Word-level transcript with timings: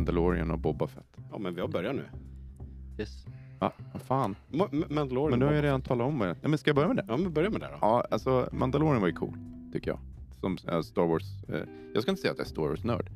Mandalorian 0.00 0.50
och 0.50 0.58
Boba 0.58 0.86
Fett. 0.86 1.16
Ja, 1.30 1.38
men 1.38 1.54
vi 1.54 1.60
har 1.60 1.68
börjat 1.68 1.96
nu. 1.96 2.04
Yes. 2.98 3.26
Va? 3.58 3.72
Vad 3.92 4.02
fan? 4.02 4.36
Ma- 4.50 4.70
Ma- 4.70 4.92
Mandalorian. 4.94 5.30
Men 5.30 5.38
nu 5.38 5.44
har 5.46 5.52
jag 5.52 5.64
redan 5.64 5.82
talat 5.82 6.06
om 6.06 6.18
det. 6.18 6.36
Ja, 6.42 6.48
men 6.48 6.58
ska 6.58 6.68
jag 6.68 6.76
börja 6.76 6.88
med 6.88 6.96
det? 6.96 7.04
Ja, 7.08 7.16
men 7.16 7.32
börja 7.32 7.50
med 7.50 7.60
det 7.60 7.66
då. 7.66 7.78
Ja, 7.80 8.04
alltså 8.10 8.48
Mandalorian 8.52 9.00
var 9.00 9.08
ju 9.08 9.14
cool, 9.14 9.38
tycker 9.72 9.90
jag. 9.90 9.98
Som 10.40 10.58
äh, 10.68 10.80
Star 10.80 11.06
Wars. 11.06 11.44
Eh, 11.48 11.62
jag 11.94 12.02
ska 12.02 12.10
inte 12.10 12.22
säga 12.22 12.32
att 12.32 12.38
jag 12.38 12.46
är 12.46 12.48
Star 12.50 12.62
Wars-nörd. 12.62 13.10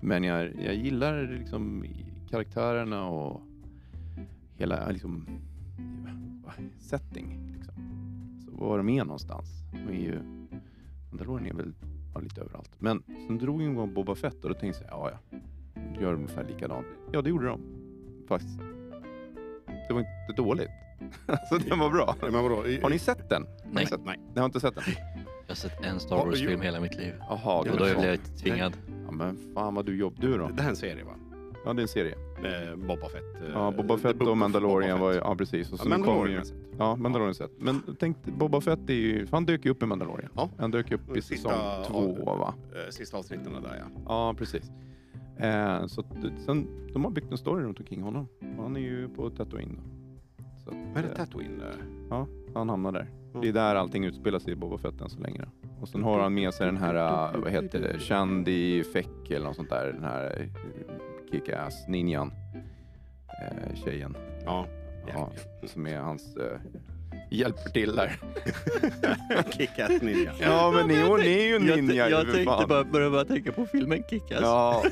Men 0.00 0.24
jag, 0.24 0.62
jag 0.64 0.74
gillar 0.74 1.22
liksom 1.38 1.84
karaktärerna 2.30 3.08
och 3.08 3.40
hela 4.56 4.88
liksom, 4.88 5.26
setting. 6.78 7.52
Liksom. 7.56 7.74
Så 8.44 8.64
var 8.64 8.78
de 8.78 8.88
är 8.88 9.04
någonstans. 9.04 9.48
De 9.72 9.92
är 9.92 10.00
ju, 10.00 10.20
Mandalorian 11.10 11.46
är 11.46 11.54
väl 11.54 11.74
lite 12.22 12.40
överallt. 12.40 12.70
Men 12.78 13.02
sen 13.26 13.38
drog 13.38 13.62
en 13.62 13.74
gång 13.74 13.94
Boba 13.94 14.14
Fett 14.14 14.44
och 14.44 14.48
då 14.48 14.54
tänkte 14.54 14.84
jag, 14.84 14.92
ja 14.92 15.10
ja, 15.10 15.38
gör 16.00 16.14
ungefär 16.14 16.44
likadant. 16.44 16.86
Ja, 17.12 17.22
det 17.22 17.30
gjorde 17.30 17.46
de. 17.46 17.60
Faktiskt. 18.28 18.58
Det 19.88 19.94
var 19.94 20.00
inte 20.00 20.42
dåligt. 20.42 20.68
alltså 21.26 21.58
den 21.68 21.78
var 21.78 21.90
bra. 21.90 22.14
Men 22.22 22.32
vadå? 22.42 22.66
I- 22.66 22.80
Har 22.82 22.90
ni 22.90 22.98
sett 22.98 23.28
den? 23.30 23.42
Har 23.42 23.50
Nej. 23.72 23.84
Ni 23.84 23.86
sett? 23.90 24.00
Nej. 24.04 24.18
Ni 24.34 24.38
har 24.40 24.46
inte 24.46 24.60
sett 24.60 24.74
den? 24.74 24.84
Jag 25.46 25.50
har 25.50 25.54
sett 25.54 25.84
en 25.84 26.00
Star 26.00 26.16
Wars-film 26.16 26.60
hela 26.60 26.80
mitt 26.80 26.96
liv. 26.96 27.14
Jaha, 27.28 27.58
Och 27.58 27.66
då 27.66 27.76
blev 27.76 27.88
jag 27.88 28.02
lite 28.12 28.30
tvingad. 28.30 28.76
Ja 29.06 29.12
men 29.12 29.38
fan 29.54 29.74
vad 29.74 29.86
du 29.86 29.96
jobb. 29.96 30.14
Du 30.20 30.38
då? 30.38 30.48
Det 30.48 30.62
här 30.62 30.64
är 30.68 30.70
en 30.70 30.76
serie 30.76 31.04
va? 31.04 31.12
Ja 31.64 31.72
det 31.72 31.80
är 31.80 31.82
en 31.82 31.88
serie. 31.88 32.14
Eh, 32.44 32.76
Boba 32.76 33.08
Fett. 33.08 33.42
eh, 33.42 33.50
Ja, 33.54 33.70
Boba 33.76 33.98
Fett 33.98 34.20
och 34.20 34.36
Mandalorian 34.36 34.98
Boba 34.98 35.06
var 35.06 35.12
ju, 35.12 35.18
ja 35.18 35.34
precis. 35.36 35.72
Och 35.72 35.78
Ja, 35.78 35.82
sen 35.82 35.90
kom 35.92 36.00
Mandalorian 36.00 36.28
ju, 36.30 36.32
har 36.34 36.38
jag 36.38 36.46
sett. 36.46 36.56
ja 36.78 36.96
Mandalorian 36.96 37.34
sett. 37.34 37.50
Men 37.58 37.82
tänk, 37.98 38.24
Boba 38.24 38.60
Fett 38.60 38.90
är 38.90 38.94
ju, 38.94 39.26
han 39.30 39.44
dök 39.46 39.64
ju 39.64 39.70
upp 39.70 39.82
i 39.82 39.86
Mandalorian. 39.86 40.30
Ja. 40.34 40.50
Han 40.58 40.70
dök 40.70 40.92
upp 40.92 41.16
i 41.16 41.22
Sista 41.22 41.50
säsong 41.84 42.14
två 42.16 42.34
va? 42.36 42.54
Eh, 42.72 42.90
Sista 42.90 43.16
avsnitten 43.16 43.52
där 43.62 43.76
ja. 43.78 44.00
Ja 44.06 44.34
precis. 44.38 44.70
Eh, 45.38 45.86
så 45.86 46.02
sen, 46.46 46.68
de 46.92 47.04
har 47.04 47.10
byggt 47.10 47.30
en 47.32 47.38
story 47.38 47.64
runt 47.64 47.80
omkring 47.80 48.02
honom. 48.02 48.28
Och 48.56 48.62
Han 48.62 48.76
är 48.76 48.80
ju 48.80 49.08
på 49.08 49.30
Tatooine 49.30 49.76
då. 49.76 49.82
Vad 50.94 50.96
är 50.96 51.02
det 51.02 51.08
eh, 51.08 51.14
Tatooine? 51.16 51.60
eh? 51.60 51.66
Ja, 52.10 52.26
han 52.54 52.68
hamnar 52.68 52.92
där. 52.92 53.10
Ja. 53.34 53.40
Det 53.40 53.48
är 53.48 53.52
där 53.52 53.74
allting 53.74 54.04
utspelar 54.04 54.38
sig 54.38 54.52
i 54.52 54.56
Boba 54.56 54.78
Fett 54.78 55.00
än 55.00 55.10
så 55.10 55.20
länge. 55.20 55.44
Och 55.80 55.88
sen 55.88 56.02
har 56.02 56.20
han 56.20 56.34
med 56.34 56.54
sig 56.54 56.66
den 56.66 56.76
här, 56.76 56.94
äh, 57.34 57.40
vad 57.40 57.52
heter 57.52 57.80
det, 57.80 57.98
Shandy 57.98 58.84
Feck 58.84 59.30
eller 59.30 59.46
något 59.46 59.56
sånt 59.56 59.70
där. 59.70 59.92
Den 59.92 60.04
här 60.04 60.40
äh, 60.40 60.46
kick-ass 61.30 61.88
ninjan. 61.88 62.32
Äh, 63.42 63.74
tjejen. 63.84 64.16
Ja. 64.44 64.66
Ja, 65.14 65.30
som 65.66 65.86
är 65.86 65.98
hans... 65.98 66.36
Äh, 66.36 66.60
hjälper 67.36 67.70
till 67.70 67.96
där. 67.96 68.18
Kick-Ass 69.52 70.02
Ninja. 70.02 70.32
Ja, 70.40 70.70
men 70.70 70.88
ni, 70.88 71.02
hon 71.02 71.20
är 71.20 71.46
ju 71.46 71.58
ninja. 71.58 72.08
jag 72.08 72.22
tänkte 72.22 72.44
fan. 72.44 72.68
bara, 72.68 72.84
börja 72.84 73.10
bara 73.10 73.24
tänka 73.24 73.52
på 73.52 73.66
filmen 73.66 74.02
Kick-Ass. 74.02 74.40
Ja. 74.42 74.84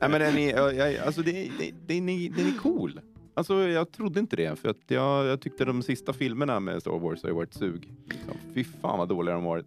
Nej, 0.00 0.10
men 0.10 0.20
den 0.20 0.38
är, 0.38 1.06
alltså 1.06 1.22
det, 1.22 1.32
det, 1.58 1.74
den, 1.86 2.08
är, 2.08 2.30
den 2.30 2.46
är 2.46 2.58
cool. 2.58 3.00
Alltså 3.34 3.68
jag 3.68 3.92
trodde 3.92 4.20
inte 4.20 4.36
det, 4.36 4.58
för 4.58 4.68
att 4.68 4.76
jag, 4.86 5.26
jag 5.26 5.40
tyckte 5.40 5.64
de 5.64 5.82
sista 5.82 6.12
filmerna 6.12 6.60
med 6.60 6.80
Star 6.80 6.98
Wars 6.98 7.22
har 7.22 7.30
ju 7.30 7.34
varit 7.36 7.54
sug. 7.54 7.92
Liksom. 8.10 8.34
Fy 8.54 8.64
fan 8.64 8.98
vad 8.98 9.08
dåliga 9.08 9.34
de 9.34 9.44
har 9.44 9.50
varit. 9.50 9.66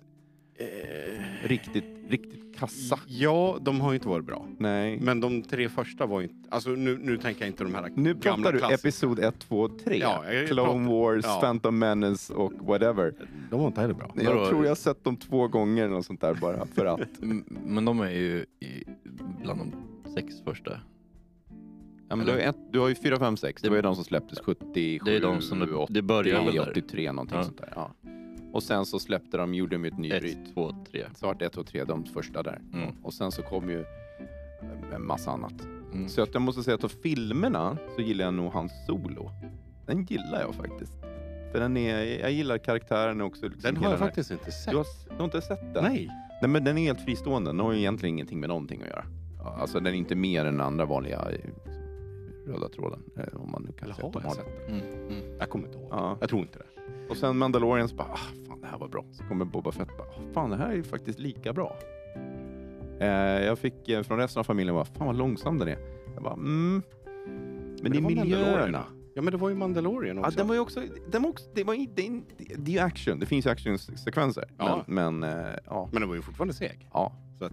Riktigt, 1.43 1.85
riktigt 2.09 2.48
kassa. 2.59 2.99
Ja, 3.07 3.57
de 3.61 3.81
har 3.81 3.91
ju 3.91 3.95
inte 3.95 4.07
varit 4.07 4.25
bra. 4.25 4.45
Nej. 4.57 4.99
Men 5.01 5.19
de 5.21 5.41
tre 5.41 5.69
första 5.69 6.05
var 6.05 6.19
ju 6.21 6.27
inte... 6.27 6.49
Alltså 6.49 6.69
nu, 6.69 6.97
nu 7.01 7.17
tänker 7.17 7.41
jag 7.41 7.49
inte 7.49 7.63
de 7.63 7.75
här 7.75 7.91
nu 7.95 8.13
gamla 8.13 8.51
pratar 8.51 8.67
du 8.69 8.73
episod 8.75 9.19
1, 9.19 9.39
2, 9.39 9.67
3. 9.69 9.97
Ja, 9.97 10.33
jag 10.33 10.47
Clone 10.47 10.87
pratar- 10.87 10.99
Wars, 10.99 11.25
ja. 11.25 11.39
Phantom 11.41 11.79
Menace 11.79 12.33
och 12.33 12.53
whatever. 12.61 13.13
De 13.49 13.59
var 13.59 13.67
inte 13.67 13.81
heller 13.81 13.93
bra. 13.93 14.11
Jag 14.15 14.23
Vadå? 14.35 14.45
tror 14.49 14.63
jag 14.63 14.69
har 14.71 14.75
sett 14.75 15.03
dem 15.03 15.17
två 15.17 15.47
gånger 15.47 15.83
eller 15.83 15.95
något 15.95 16.05
sånt 16.05 16.21
där 16.21 16.33
bara 16.33 16.65
för 16.65 16.85
att. 16.85 16.99
M- 17.21 17.43
Men 17.65 17.85
de 17.85 17.99
är 17.99 18.09
ju 18.11 18.45
i, 18.59 18.83
bland 19.43 19.59
de 19.59 19.73
sex 20.13 20.35
första. 20.45 20.79
Ja, 22.09 22.15
men 22.15 22.25
du, 22.25 22.31
har 22.31 22.39
ju 22.39 22.43
ett, 22.45 22.57
du 22.71 22.79
har 22.79 22.87
ju 22.89 22.95
4, 22.95 23.19
5, 23.19 23.37
6. 23.37 23.61
Det 23.61 23.69
var 23.69 23.75
ju 23.75 23.81
de 23.81 23.95
som 23.95 24.03
släpptes 24.03 24.39
77, 24.39 24.99
Det 25.05 25.15
är 25.15 25.21
de 25.21 25.41
som 25.41 25.59
det, 25.59 25.85
det 25.89 26.01
börjar 26.01 26.45
väl 26.45 26.55
där. 26.55 26.69
83 26.71 27.11
någonting 27.11 27.37
Ja. 27.37 27.43
sånt 27.43 27.57
där. 27.57 27.73
Ja. 27.75 27.91
Och 28.53 28.63
sen 28.63 28.85
så 28.85 28.99
släppte 28.99 29.37
de, 29.37 29.53
gjorde 29.53 29.75
de 29.77 29.85
ett 29.85 29.97
nybryt. 29.97 30.37
Ett, 30.47 30.53
två, 30.53 30.71
tre. 30.91 31.05
Så 31.15 31.25
vart 31.25 31.39
det 31.39 31.45
1, 31.45 31.53
2, 31.53 31.63
3, 31.63 31.83
de 31.83 32.05
första 32.05 32.43
där. 32.43 32.61
Mm. 32.73 32.95
Och 33.03 33.13
sen 33.13 33.31
så 33.31 33.41
kom 33.41 33.69
ju 33.69 33.85
en 34.93 35.05
massa 35.05 35.31
annat. 35.31 35.53
Mm. 35.93 36.09
Så 36.09 36.21
att 36.23 36.33
jag 36.33 36.41
måste 36.41 36.63
säga 36.63 36.75
att 36.75 36.83
av 36.83 36.87
filmerna 37.03 37.77
så 37.95 38.01
gillar 38.01 38.25
jag 38.25 38.33
nog 38.33 38.51
hans 38.53 38.71
solo. 38.87 39.31
Den 39.85 40.03
gillar 40.05 40.41
jag 40.41 40.55
faktiskt. 40.55 40.93
För 41.51 41.59
den 41.59 41.77
är, 41.77 42.19
jag 42.19 42.31
gillar 42.31 42.57
karaktären 42.57 43.21
också. 43.21 43.45
Liksom 43.45 43.73
Den 43.73 43.83
har 43.83 43.89
jag 43.89 43.99
faktiskt 43.99 44.31
inte 44.31 44.51
sett. 44.51 44.71
Du 44.71 44.77
har, 44.77 44.85
du 45.09 45.15
har 45.15 45.25
inte 45.25 45.41
sett 45.41 45.73
den? 45.73 45.83
Nej. 45.83 46.09
Nej 46.41 46.49
men 46.49 46.63
den 46.63 46.77
är 46.77 46.81
helt 46.81 47.01
fristående. 47.01 47.49
Den 47.49 47.59
har 47.59 47.71
ju 47.73 47.79
egentligen 47.79 48.15
ingenting 48.15 48.39
med 48.39 48.49
någonting 48.49 48.81
att 48.81 48.87
göra. 48.87 49.05
Alltså 49.59 49.79
den 49.79 49.93
är 49.93 49.97
inte 49.97 50.15
mer 50.15 50.45
än 50.45 50.61
andra 50.61 50.85
vanliga 50.85 51.27
liksom, 51.29 51.51
röda 52.47 52.69
tråden. 52.69 52.99
eh, 53.17 53.41
Om 53.41 53.51
man 53.51 53.61
nu 53.63 53.71
kan 53.71 53.83
Eller 53.85 53.95
säga 53.95 54.11
har 54.13 54.21
jag 54.23 54.33
sett 54.35 54.45
den? 54.67 54.75
Mm. 54.79 55.07
Mm. 55.07 55.37
Jag 55.39 55.49
kommer 55.49 55.65
inte 55.65 55.77
ihåg. 55.79 55.87
Ja. 55.91 56.17
Jag 56.19 56.29
tror 56.29 56.41
inte 56.41 56.59
det. 56.59 56.65
Och 57.09 57.17
sen 57.17 57.37
Mandalorian 57.37 57.89
så 57.89 57.95
bara, 57.95 58.07
ah, 58.07 58.19
fan 58.47 58.61
det 58.61 58.67
här 58.67 58.77
var 58.77 58.87
bra. 58.87 59.03
Så 59.11 59.23
kommer 59.23 59.45
Boba 59.45 59.71
Fett 59.71 59.87
bara, 59.97 60.07
ah, 60.07 60.33
fan 60.33 60.49
det 60.49 60.55
här 60.57 60.69
är 60.69 60.75
ju 60.75 60.83
faktiskt 60.83 61.19
lika 61.19 61.53
bra. 61.53 61.77
Eh, 62.99 63.07
jag 63.45 63.59
fick 63.59 63.89
eh, 63.89 64.03
från 64.03 64.17
resten 64.17 64.39
av 64.39 64.43
familjen 64.43 64.75
bara, 64.75 64.85
fan 64.85 65.07
vad 65.07 65.15
långsam 65.15 65.57
den 65.57 65.67
är. 65.67 65.77
Jag 66.13 66.23
bara, 66.23 66.33
mm. 66.33 66.81
Men, 67.81 67.91
det 67.91 67.97
är 67.97 68.01
miljöerna. 68.01 68.83
Ja 69.13 69.21
men 69.21 69.31
det 69.31 69.37
var 69.37 69.49
ju 69.49 69.55
Mandalorian 69.55 70.17
Ja, 70.17 70.25
också. 70.25 70.37
den 70.37 70.47
var 70.47 70.55
ju 70.55 70.61
också, 70.61 70.81
den 71.11 71.21
var 71.23 71.29
också 71.29 71.45
det, 71.53 71.63
var, 71.63 71.75
det, 71.95 72.07
är- 72.07 72.21
det 72.57 72.71
är 72.71 72.73
ju 72.73 72.79
action, 72.79 73.19
det 73.19 73.25
finns 73.25 73.45
ju 73.45 73.49
actionsekvenser. 73.49 74.45
Ja. 74.57 74.83
Men, 74.87 75.19
men 75.19 75.45
eh, 75.45 75.55
ja. 75.65 75.89
Men 75.91 76.01
den 76.01 76.09
var 76.09 76.15
ju 76.15 76.21
fortfarande 76.21 76.53
seg. 76.53 76.87
ja. 76.93 77.13
Så 77.39 77.45
att, 77.45 77.51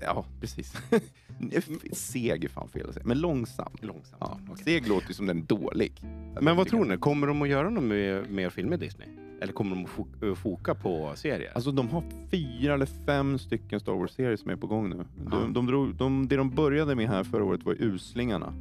Ja, 0.00 0.24
precis. 0.40 0.74
Seg 1.92 2.44
är 2.44 2.48
fan 2.48 2.68
fel 2.68 2.88
att 2.88 2.94
säga, 2.94 3.06
men 3.06 3.20
långsam. 3.20 3.72
långsamt. 3.80 4.16
Ja. 4.20 4.38
Okej. 4.50 4.64
Seg 4.64 4.88
låter 4.88 5.08
ju 5.08 5.14
som 5.14 5.26
den 5.26 5.38
är 5.38 5.42
dålig. 5.42 5.92
Men 6.40 6.56
vad 6.56 6.66
tror 6.68 6.84
ni? 6.84 6.96
Kommer 6.96 7.26
de 7.26 7.42
att 7.42 7.48
göra 7.48 7.70
något 7.70 7.84
mer, 7.84 8.24
mer 8.30 8.50
filmer 8.50 8.76
Disney? 8.76 9.08
Eller 9.42 9.52
kommer 9.52 9.76
de 9.76 9.84
att 9.84 9.90
fo- 9.90 10.28
eh, 10.28 10.34
foka 10.34 10.74
på 10.74 11.12
serier? 11.16 11.52
Alltså 11.54 11.72
de 11.72 11.88
har 11.88 12.02
fyra 12.30 12.74
eller 12.74 12.86
fem 12.86 13.38
stycken 13.38 13.80
Star 13.80 13.92
Wars-serier 13.92 14.36
som 14.36 14.50
är 14.50 14.56
på 14.56 14.66
gång 14.66 14.90
nu. 14.90 15.04
Ja. 15.24 15.30
De, 15.30 15.52
de 15.52 15.66
drog, 15.66 15.94
de, 15.94 16.28
det 16.28 16.36
de 16.36 16.50
började 16.50 16.94
med 16.94 17.08
här 17.08 17.24
förra 17.24 17.44
året 17.44 17.62
var 17.62 17.76
Uslingarna. 17.78 18.54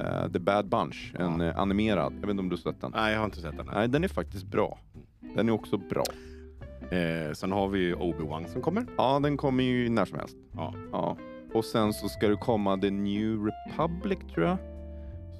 Eh, 0.00 0.32
The 0.32 0.38
Bad 0.38 0.68
Bunch, 0.68 1.14
en 1.18 1.40
Ja. 1.40 1.46
eh, 1.46 1.58
animerad. 1.58 2.12
Jag 2.12 2.20
vet 2.20 2.30
inte 2.30 2.40
om 2.40 2.48
du 2.48 2.56
har 2.56 2.72
sett 2.72 2.80
den? 2.80 2.90
Nej, 2.94 3.12
jag 3.12 3.18
har 3.18 3.24
inte 3.26 3.40
sett 3.40 3.56
den. 3.56 3.66
Nej, 3.74 3.88
den 3.88 4.04
är 4.04 4.08
faktiskt 4.08 4.44
bra. 4.46 4.78
Den 5.36 5.48
är 5.48 5.52
också 5.52 5.76
bra. 5.76 6.04
Eh, 6.92 7.32
sen 7.32 7.52
har 7.52 7.68
vi 7.68 7.78
ju 7.78 7.94
Obi-Wan 7.94 8.46
som 8.46 8.62
kommer. 8.62 8.86
Ja, 8.96 9.20
den 9.22 9.36
kommer 9.36 9.64
ju 9.64 9.88
när 9.88 10.04
som 10.04 10.18
helst. 10.18 10.36
Ja. 10.56 10.74
Ja. 10.92 11.16
Och 11.54 11.64
sen 11.64 11.92
så 11.92 12.08
ska 12.08 12.28
det 12.28 12.36
komma 12.36 12.76
The 12.78 12.90
New 12.90 13.38
Republic 13.46 14.18
tror 14.34 14.46
jag. 14.46 14.56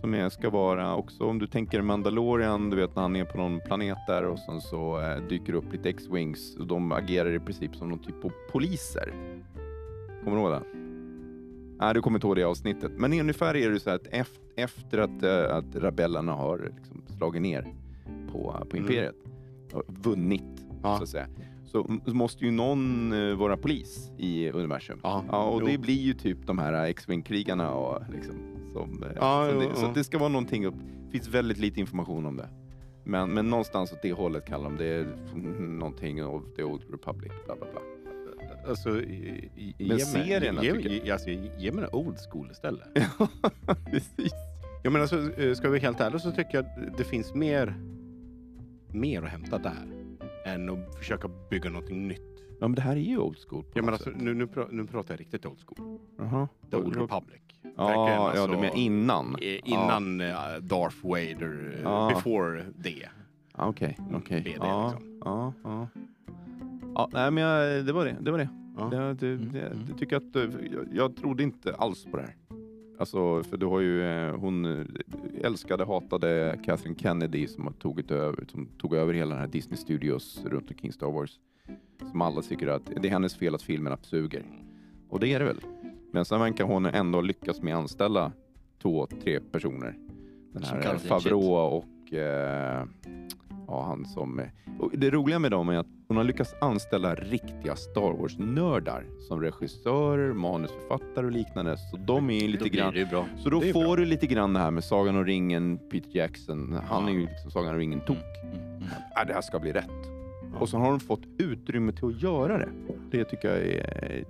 Som 0.01 0.15
är, 0.15 0.29
ska 0.29 0.51
vara 0.51 0.97
också, 0.97 1.25
om 1.25 1.39
du 1.39 1.47
tänker 1.47 1.83
Mandalorian, 1.83 2.71
du 2.71 2.77
vet 2.77 2.95
när 2.97 3.03
han 3.03 3.17
är 3.17 3.25
på 3.25 3.39
någon 3.39 3.61
planet 3.61 3.99
där 4.07 4.25
och 4.25 4.39
sen 4.39 4.61
så 4.61 5.01
eh, 5.01 5.23
dyker 5.29 5.53
det 5.53 5.59
upp 5.59 5.73
lite 5.73 5.89
X-Wings 5.89 6.57
och 6.57 6.67
de 6.67 6.93
agerar 6.93 7.35
i 7.35 7.41
princip 7.41 7.77
som 7.77 7.89
någon 7.89 7.99
typ 7.99 8.25
av 8.25 8.33
poliser. 8.53 9.13
Kommer 10.25 10.37
du 10.37 10.43
ihåg 10.43 10.51
det? 10.53 10.63
Nej, 11.81 11.95
du 11.95 12.01
kommer 12.03 12.17
inte 12.17 12.27
ihåg 12.27 12.37
det 12.37 12.45
avsnittet. 12.45 12.93
Men 12.97 13.13
ungefär 13.13 13.57
är 13.57 13.71
det 13.71 13.81
så 13.81 13.91
att 13.91 14.07
efter, 14.11 14.43
efter 14.57 14.99
att, 14.99 15.23
eh, 15.23 15.57
att 15.57 15.77
rebellerna 15.77 16.33
har 16.33 16.59
liksom 16.77 17.03
slagit 17.17 17.43
ner 17.43 17.67
på, 18.33 18.39
på 18.71 18.77
Mm. 18.77 18.83
imperiet 18.83 19.15
och 19.73 19.83
vunnit, 19.89 20.62
Ja. 20.83 20.97
så 20.97 21.03
att 21.03 21.09
säga, 21.09 21.27
så 21.65 21.87
måste 22.07 22.45
ju 22.45 22.51
någon 22.51 23.13
eh, 23.13 23.35
vara 23.37 23.57
polis 23.57 24.11
i 24.19 24.51
universum. 24.51 25.01
Ja, 25.03 25.25
Ja, 25.29 25.45
och 25.45 25.61
jo. 25.61 25.67
det 25.67 25.79
blir 25.79 26.01
ju 26.01 26.15
typ 26.15 26.47
de 26.47 26.59
här 26.59 26.85
X-Wing-krigarna 26.87 27.71
och 27.71 28.03
liksom 28.13 28.35
som... 28.73 29.03
eh, 29.03 29.09
Ja, 29.17 29.49
som 29.51 29.61
jo, 29.63 29.69
det, 29.69 29.75
så 29.77 29.85
ja. 29.87 29.93
det 29.95 30.05
ska 30.05 30.19
vara 30.19 30.29
någonting 30.29 30.67
upp. 30.67 30.75
Det 31.07 31.11
finns 31.13 31.29
väldigt 31.29 31.59
lite 31.59 31.81
information 31.81 32.27
om 32.27 32.37
det. 32.37 32.49
Men, 33.05 33.31
men 33.31 33.51
någonstans 33.51 33.93
åt 33.93 34.03
det 34.03 34.13
hållet 34.13 34.47
kallar 34.47 34.71
de 34.71 34.77
det 34.77 35.07
någonting 35.61 36.25
of 36.27 36.43
the 36.57 36.63
old 36.65 36.83
republic, 36.91 37.33
bla 37.47 37.57
bla 37.57 37.67
bla. 37.73 37.81
Alltså, 38.69 39.01
i, 39.01 39.51
i, 39.57 39.75
Men 39.79 39.97
ge 39.99 40.05
serierna 40.05 40.65
ge, 40.65 40.81
ge, 40.81 41.11
alltså, 41.11 41.31
ge 41.59 41.73
mig 41.73 41.85
en 41.85 41.91
old 41.95 42.17
school 42.31 42.49
istället. 42.53 42.89
Precis. 43.91 44.33
Ja, 44.83 44.91
men 44.91 45.01
alltså, 45.03 45.33
eh, 45.41 45.55
ska 45.55 45.63
vi 45.69 45.69
vara 45.69 45.81
helt 45.81 46.01
ärliga 46.01 46.19
så 46.19 46.31
tycker 46.31 46.55
jag 46.55 46.65
att 46.65 46.99
det 46.99 47.05
finns 47.05 47.35
mer, 47.35 47.75
mer 48.91 49.23
att 49.23 49.31
hämta 49.31 49.59
där. 49.59 50.02
Än 50.45 50.71
att 50.71 50.95
försöka 50.99 51.29
bygga 51.51 51.71
någonting 51.71 52.09
nytt. 52.09 52.21
Ja, 52.61 52.69
men 52.69 52.75
det 52.75 52.83
här 52.83 52.97
är 52.97 53.01
ju 53.01 53.19
old 53.19 53.37
school 53.49 53.63
på 53.63 53.71
Ja, 53.75 53.83
men 53.83 53.85
något 53.85 53.93
alltså, 53.93 54.11
sätt. 54.11 54.21
nu, 54.23 54.35
nu, 54.35 54.47
pra, 54.47 54.67
nu 54.71 54.87
pratar 54.87 55.15
jag 55.15 55.21
riktigt 55.21 55.47
old 55.47 55.59
school. 55.67 55.99
Jaha. 56.19 56.49
The 56.71 56.77
Old 56.77 56.97
Republic. 56.97 57.41
Ja, 57.77 57.87
Verkligen, 57.87 58.09
ja, 58.13 58.29
alltså, 58.31 58.47
du 58.47 58.57
menar 58.57 58.77
innan? 58.77 59.37
eh, 59.43 59.61
Innan 59.65 60.21
eh, 60.21 60.35
Darth 60.61 60.97
Vader, 61.07 61.75
eh, 61.77 61.83
Ja. 61.83 62.13
before 62.15 62.65
det. 62.77 63.09
Ja, 63.57 63.67
Okej, 63.69 63.99
okej. 64.15 64.41
BD 64.43 64.57
Ja, 64.61 64.91
liksom. 64.91 65.21
ja, 65.25 65.53
ja. 65.65 65.89
Ja, 66.95 67.09
nej 67.13 67.31
men 67.31 67.45
jag, 67.45 67.85
det 67.87 67.93
var 67.93 68.05
det. 68.05 68.17
Det 68.21 68.31
var 68.31 68.39
det. 68.39 68.49
Ja. 68.77 68.85
Det, 68.85 69.15
det, 69.15 69.27
Mm, 69.27 69.53
det, 69.53 69.61
mm. 69.61 69.79
det 69.87 69.99
tycker 69.99 70.17
jag 70.17 70.23
att, 70.29 70.37
eh, 70.37 70.61
jag, 70.73 70.87
jag 70.93 71.17
trodde 71.17 71.43
inte 71.43 71.75
alls 71.75 72.05
på 72.05 72.17
det 72.17 72.23
här. 72.23 72.35
Alltså, 73.03 73.43
för 73.43 73.57
du 73.57 73.67
har 73.67 73.81
ju 73.81 74.05
eh, 74.05 74.37
hon 74.37 74.65
eh, 74.65 74.87
älskade, 75.43 75.85
hatade 75.85 76.59
Kathleen 76.65 76.97
Kennedy 76.97 77.47
som 77.47 77.73
tagit 77.73 78.11
över, 78.11 78.45
som 78.49 78.67
tog 78.67 78.95
över 78.95 79.15
hela 79.15 79.31
den 79.31 79.41
här 79.41 79.49
Disney 79.49 79.77
Studios 79.77 80.41
runt 80.45 80.71
omkring 80.71 80.93
Star 80.93 81.07
Wars. 81.13 81.41
Som 82.11 82.21
alla 82.21 82.43
tycker 82.43 82.67
att 82.67 82.83
det 83.01 83.09
är 83.09 83.13
hennes 83.13 83.35
fel 83.35 83.55
att 83.55 83.63
filmerna 83.63 83.99
suger. 84.03 84.43
Och 85.09 85.21
det 85.21 85.29
är 85.29 85.39
det 85.39 85.45
väl. 85.45 85.61
Men 86.13 86.25
sen 86.25 86.41
verkar 86.41 86.65
hon 86.65 86.87
ändå 86.87 87.21
lyckas 87.21 87.63
med 87.63 87.75
att 87.75 87.81
anställa 87.81 88.33
två, 88.83 89.07
tre 89.07 89.41
personer. 89.41 89.99
Den 90.53 90.63
här 90.63 90.99
Favreau 90.99 91.55
och 91.55 92.15
eh, 92.15 92.87
ja, 93.73 93.85
han 93.87 94.05
som... 94.05 94.41
Och 94.81 94.91
det 94.95 95.11
roliga 95.11 95.39
med 95.39 95.51
dem 95.51 95.69
är 95.69 95.79
att 95.79 95.87
hon 96.09 96.17
har 96.17 96.25
lyckats 96.25 96.55
anställa 96.61 97.15
riktiga 97.15 97.77
Star 97.77 98.13
Wars-nördar 98.19 99.05
som 99.29 99.41
regissörer, 99.41 100.33
manusförfattare 100.33 101.27
och 101.27 101.33
liknande. 101.33 101.77
Så 101.77 101.97
de 101.97 102.31
är 102.31 102.35
ju 102.35 102.41
Då 102.41 102.47
lite 102.47 102.63
blir 102.65 102.71
grann... 102.71 103.09
bra. 103.11 103.27
Så 103.39 103.51
då 103.51 103.61
får 103.61 103.85
bra. 103.85 103.97
du 103.97 104.05
lite 104.05 104.27
grann 104.27 104.53
det 104.53 104.61
här 104.61 104.71
med 104.71 104.85
Sagan 104.85 105.17
om 105.17 105.25
ringen, 105.25 105.79
Peter 105.91 106.17
Jackson. 106.17 106.79
Han 106.89 107.03
Ja. 107.05 107.11
är 107.11 107.15
ju 107.15 107.21
liksom 107.27 107.51
Sagan 107.51 107.71
om 107.73 107.79
ringen-tok. 107.79 108.17
Mm, 108.43 108.57
mm. 108.77 108.83
Ja, 109.15 109.25
det 109.25 109.35
här 109.35 109.41
ska 109.41 109.59
bli 109.59 109.73
rätt. 109.73 109.91
Och 110.61 110.69
så 110.69 110.79
har 110.79 110.91
de 110.91 111.01
fått 111.01 111.23
utrymme 111.39 111.93
till 111.93 112.05
att 112.05 112.23
göra 112.23 112.59
det. 112.59 112.69
Det 113.11 113.25
tycker 113.25 113.49
jag 113.49 113.59
är... 113.59 114.25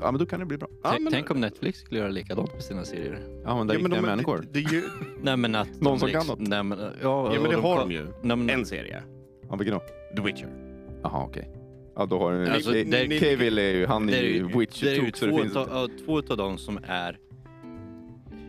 Ja, 0.00 0.10
men 0.10 0.18
då 0.18 0.26
kan 0.26 0.40
det 0.40 0.46
bli 0.46 0.58
bra. 0.58 0.68
Ja, 0.82 0.90
Tänk- 0.90 1.02
men- 1.02 1.12
Tänk 1.12 1.30
om 1.30 1.40
Netflix 1.40 1.78
skulle 1.78 2.00
göra 2.00 2.10
likadant 2.10 2.52
med 2.54 2.62
sina 2.62 2.84
serier. 2.84 3.14
Använda 3.14 3.44
Ja, 3.44 3.64
men 3.64 3.70
riktiga 3.90 4.00
de, 4.00 4.06
människor. 4.06 4.38
det, 4.38 4.46
det, 4.52 4.60
ju, 4.60 4.82
Nej 5.22 5.36
men 5.36 5.54
att 5.54 5.68
Någon 5.68 5.80
de 5.92 5.98
som 5.98 6.08
kan 6.08 6.18
liksom, 6.20 6.38
något. 6.38 6.48
Nej, 6.48 6.62
men, 6.62 6.78
ja, 6.78 7.34
ja, 7.34 7.40
men 7.40 7.50
det 7.50 7.56
har 7.56 7.76
kan- 7.76 7.88
de 7.88 7.94
ju. 7.94 8.04
Nej, 8.22 8.36
men, 8.36 8.50
En 8.50 8.66
serie. 8.66 9.02
Ja, 9.50 9.56
vilken 9.56 9.74
då? 9.78 9.82
The 10.16 10.22
Witcher. 10.22 10.48
Jaha, 11.02 11.24
okej. 11.24 11.50
Ja, 11.96 12.06
då 12.06 12.18
har 12.18 12.32
du... 12.32 12.48
Alltså, 12.48 12.70
Ni- 12.70 12.84
det- 12.84 13.08
ni- 13.08 13.18
Cavill 13.20 13.58
är 13.58 13.74
ju... 13.74 13.86
Han 13.86 14.08
är 14.08 14.22
ju 14.22 14.28
ju- 14.34 14.58
witcher 14.58 14.84
det 14.86 14.90
är 14.92 14.94
ju 15.00 15.06
tok 15.10 15.16
så 15.16 15.26
det 15.26 15.30
två, 15.32 15.38
finns 15.38 15.56
av, 15.56 15.84
inte. 15.90 16.04
två 16.04 16.16
av 16.30 16.36
dem 16.36 16.58
som 16.58 16.78
är... 16.86 17.18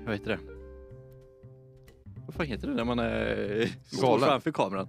Vad 0.06 0.16
heter 0.16 0.30
det? 0.32 0.40
Vad 2.26 2.36
fan 2.36 2.46
heter 2.46 2.68
det 2.68 2.74
när 2.74 2.84
man 2.84 3.00
är 3.00 3.70
står 3.86 4.08
Galen. 4.08 4.28
framför 4.30 4.52
kameran? 4.52 4.88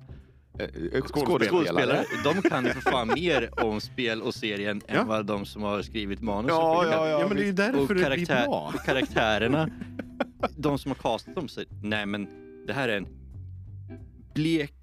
Eh, 0.61 0.99
eh, 0.99 1.03
Skådespelare. 1.03 2.05
De 2.25 2.43
kan 2.43 2.65
ju 2.65 2.71
för 2.71 2.81
fan 2.91 3.09
mer 3.15 3.65
om 3.65 3.81
spel 3.81 4.23
och 4.23 4.35
serien 4.35 4.81
Ja. 4.89 4.95
än 4.95 5.07
vad 5.07 5.27
de 5.27 5.47
som 5.47 5.62
har 5.62 5.83
skrivit 5.83 6.21
manus 6.21 6.49
Ja, 6.51 6.79
och 6.79 6.85
ja, 6.93 7.09
Ja, 7.09 7.29
men 7.29 7.37
det 7.37 7.43
är 7.43 7.45
ju 7.45 7.51
och 7.51 7.55
därför 7.57 7.95
det 7.95 8.17
blir 8.17 8.27
bra. 8.27 8.73
och 8.75 8.85
karaktärerna, 8.85 9.71
de 10.57 10.79
som 10.79 10.91
har 10.91 10.97
castat 10.97 11.35
dem 11.35 11.49
säger 11.49 11.69
nej 11.83 12.07
men 12.07 12.29
det 12.67 12.73
här 12.73 12.89
är 12.89 12.97
en 12.97 13.07
blek 14.35 14.75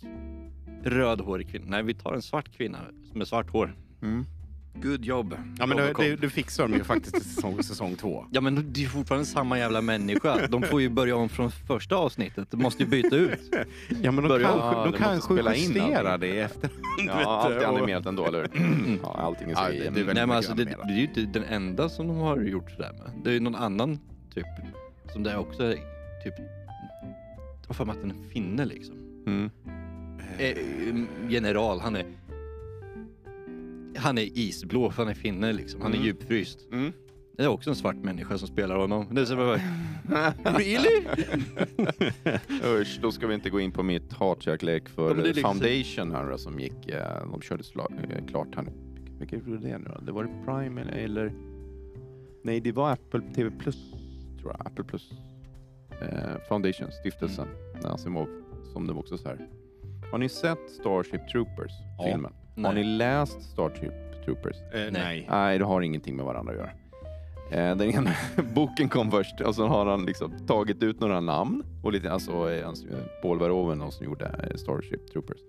rödhårig 0.84 1.50
kvinna. 1.50 1.66
Nej 1.68 1.84
vi 1.84 1.94
tar 1.94 2.14
en 2.14 2.22
svart 2.22 2.52
kvinna 2.58 2.78
med 3.14 3.28
svart 3.28 3.50
hår. 3.50 3.76
Mm. 4.02 4.26
Good 4.84 5.06
job. 5.06 5.36
Ja, 5.60 5.66
men 5.66 5.78
det, 5.78 6.16
det 6.16 6.30
fixar 6.30 6.68
de 6.68 6.74
ju 6.74 6.84
faktiskt 6.84 7.18
i 7.18 7.20
säsong, 7.20 7.64
säsong 7.64 7.96
två. 7.96 8.26
Ja 8.32 8.42
men 8.42 8.56
det 8.74 8.80
är 8.80 8.82
ju 8.82 8.88
fortfarande 8.90 9.26
samma 9.26 9.58
jävla 9.60 9.82
människa. 9.82 10.48
De 10.48 10.64
får 10.64 10.82
ju 10.82 10.90
börja 10.90 11.16
om 11.16 11.30
från 11.30 11.52
första 11.52 11.96
avsnittet. 11.96 12.52
De 12.52 12.58
måste 12.58 12.84
ju 12.84 12.90
byta 12.90 13.16
ut. 13.16 13.40
Ja, 14.02 14.12
men 14.12 14.16
de 14.16 14.28
Börja 14.28 14.48
kanske, 14.48 14.66
Ja, 14.68 14.72
de 14.72 14.84
de 14.84 14.90
måste 14.90 15.04
kanske 15.04 15.34
spela 15.34 15.56
in 15.56 15.64
justerar 15.64 16.18
det 16.18 16.28
i 16.28 16.40
efterhand. 16.40 16.82
vet 16.98 17.08
Ja, 17.08 17.24
allt 17.42 17.50
du, 17.50 17.60
är 17.60 17.70
och- 17.70 17.78
animerat 17.78 18.06
ändå, 18.06 18.26
eller 18.26 18.40
hur? 18.54 18.62
Mm. 18.62 19.00
Ja, 19.04 19.16
allting 19.20 19.50
är 19.52 19.56
så 19.56 19.62
Ja, 19.62 19.70
det- 19.70 19.90
det 19.90 20.02
är 20.02 20.06
Nej 20.06 20.28
men 20.28 20.32
alltså 20.32 20.54
det, 20.54 20.64
det 20.66 20.94
är 20.94 20.98
ju 20.98 21.04
inte 21.04 21.22
den 21.22 21.44
enda 21.44 21.90
som 21.90 22.08
de 22.08 22.18
har 22.18 22.38
gjort 22.42 22.72
sådär 22.72 22.92
med. 22.94 23.24
Det 23.24 23.30
är 23.30 23.34
ju 23.34 23.40
någon 23.40 23.56
annan 23.56 24.00
typ 24.34 24.46
som 25.14 25.24
det 25.24 25.32
är 25.32 25.38
också 25.38 25.64
är 25.64 25.72
typ 26.24 26.34
jag 27.62 27.68
har 27.68 27.74
för 27.74 27.86
mig 27.86 27.96
att 27.96 28.02
den 28.02 28.12
är 28.12 28.30
finne 28.30 28.66
liksom. 28.66 28.96
Mm. 29.28 29.50
Eh, 30.40 30.58
general, 31.30 31.80
han 31.80 31.96
är 31.96 32.06
han 33.98 34.18
är 34.18 34.38
isblå 34.38 34.92
för 34.92 35.04
han 35.04 35.12
är 35.12 35.16
finne 35.16 35.54
liksom. 35.54 35.82
Han 35.82 35.92
är 35.92 35.96
Mm. 35.96 36.06
djupfryst. 36.08 36.68
Mm. 36.72 36.92
Det 37.38 37.44
är 37.44 37.48
också 37.48 37.70
en 37.70 37.76
svart 37.76 37.96
människa 37.96 38.38
som 38.38 38.48
spelar 38.48 38.76
honom. 38.78 39.06
Det 39.12 39.22
är 39.22 39.26
så 39.26 39.36
bara, 39.36 39.56
really? 40.58 41.08
Usch, 42.82 43.00
då 43.02 43.12
ska 43.12 43.28
vi 43.28 43.34
inte 43.34 43.50
gå 43.50 43.60
in 43.60 43.72
på 43.72 43.84
mitt 43.84 44.14
hatkärlek 44.14 44.90
för 44.90 45.08
men 45.16 45.24
det 45.24 45.30
är 45.30 45.34
liksom- 45.34 45.60
Foundation 45.60 46.12
här 46.12 46.32
då, 46.32 46.38
som 46.38 46.60
gick, 46.60 46.90
eh, 46.90 47.30
de 47.32 47.42
körde 47.42 47.64
eh, 48.10 48.26
klart 48.26 48.56
här 48.56 48.64
nu. 48.64 48.72
Vilket 49.20 49.48
var 49.48 49.58
det 49.58 49.78
nu 49.78 49.90
då? 49.96 50.02
Det 50.06 50.12
var 50.12 50.24
det 50.24 50.30
Prime 50.46 50.82
eller, 50.82 50.94
eller? 50.94 51.34
Nej, 52.44 52.60
det 52.60 52.72
var 52.72 52.92
Apple 52.92 53.22
TV 53.36 53.52
Plus, 53.60 53.92
tror 54.42 54.52
jag. 54.58 54.68
Apple 54.68 54.84
Plus. 54.84 55.12
Eh, 56.02 56.48
Foundation, 56.50 56.92
stiftelsen. 56.92 57.48
Mm. 57.76 57.92
Asimov, 57.92 58.28
som 58.74 58.88
det 58.88 58.94
var 58.94 59.00
också 59.00 59.18
så 59.18 59.28
här. 59.28 59.48
Har 60.12 60.18
ni 60.18 60.30
sett 60.30 60.70
Starship 60.80 61.28
Troopers, 61.32 61.72
Ja. 61.98 62.06
filmen? 62.12 62.34
Har 62.64 62.74
ni 62.74 62.84
läst 62.84 63.42
Starship 63.42 63.94
Troopers? 64.26 64.56
Eh, 64.74 64.92
nej. 64.92 65.28
Nej, 65.30 65.60
det 65.60 65.66
har 65.66 65.82
ingenting 65.82 66.16
med 66.16 66.26
varandra 66.26 66.54
att 66.54 66.58
göra. 66.60 66.70
Eh, 67.52 67.78
den 67.78 67.92
ena 67.92 68.12
boken 68.56 68.90
kom 68.90 69.12
först 69.12 69.42
och 69.42 69.56
så 69.56 69.68
har 69.68 69.86
han 69.86 70.06
liksom 70.06 70.32
tagit 70.48 70.84
ut 70.84 71.00
några 71.00 71.20
namn 71.20 71.64
och 71.84 71.92
lite, 71.92 72.12
alltså 72.12 72.52
eh, 72.52 72.68
eh, 72.68 72.74
Paul 73.22 73.40
Verhoeven 73.40 73.82
och 73.82 73.94
som 73.94 74.06
gjorde 74.06 74.52
Starship 74.56 75.12
Troopers. 75.12 75.40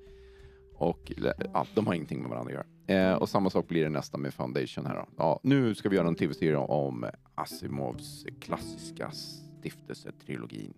Och 0.74 1.12
ja, 1.54 1.66
de 1.74 1.86
har 1.86 1.94
ingenting 1.94 2.20
med 2.20 2.30
varandra 2.30 2.52
att 2.60 2.66
göra. 2.88 3.10
Eh, 3.10 3.16
och 3.16 3.28
samma 3.28 3.50
sak 3.50 3.68
blir 3.68 3.84
det 3.84 3.90
nästan 3.90 4.20
med 4.20 4.34
Foundation 4.34 4.86
här 4.86 4.94
då. 4.94 5.06
Ja, 5.16 5.40
nu 5.42 5.74
ska 5.74 5.88
vi 5.88 5.96
göra 5.96 6.08
en 6.08 6.14
tv-serie 6.14 6.56
om 6.56 7.06
Asimovs 7.34 8.26
klassiska 8.40 9.10
stiftelsetrilogin. 9.10 10.74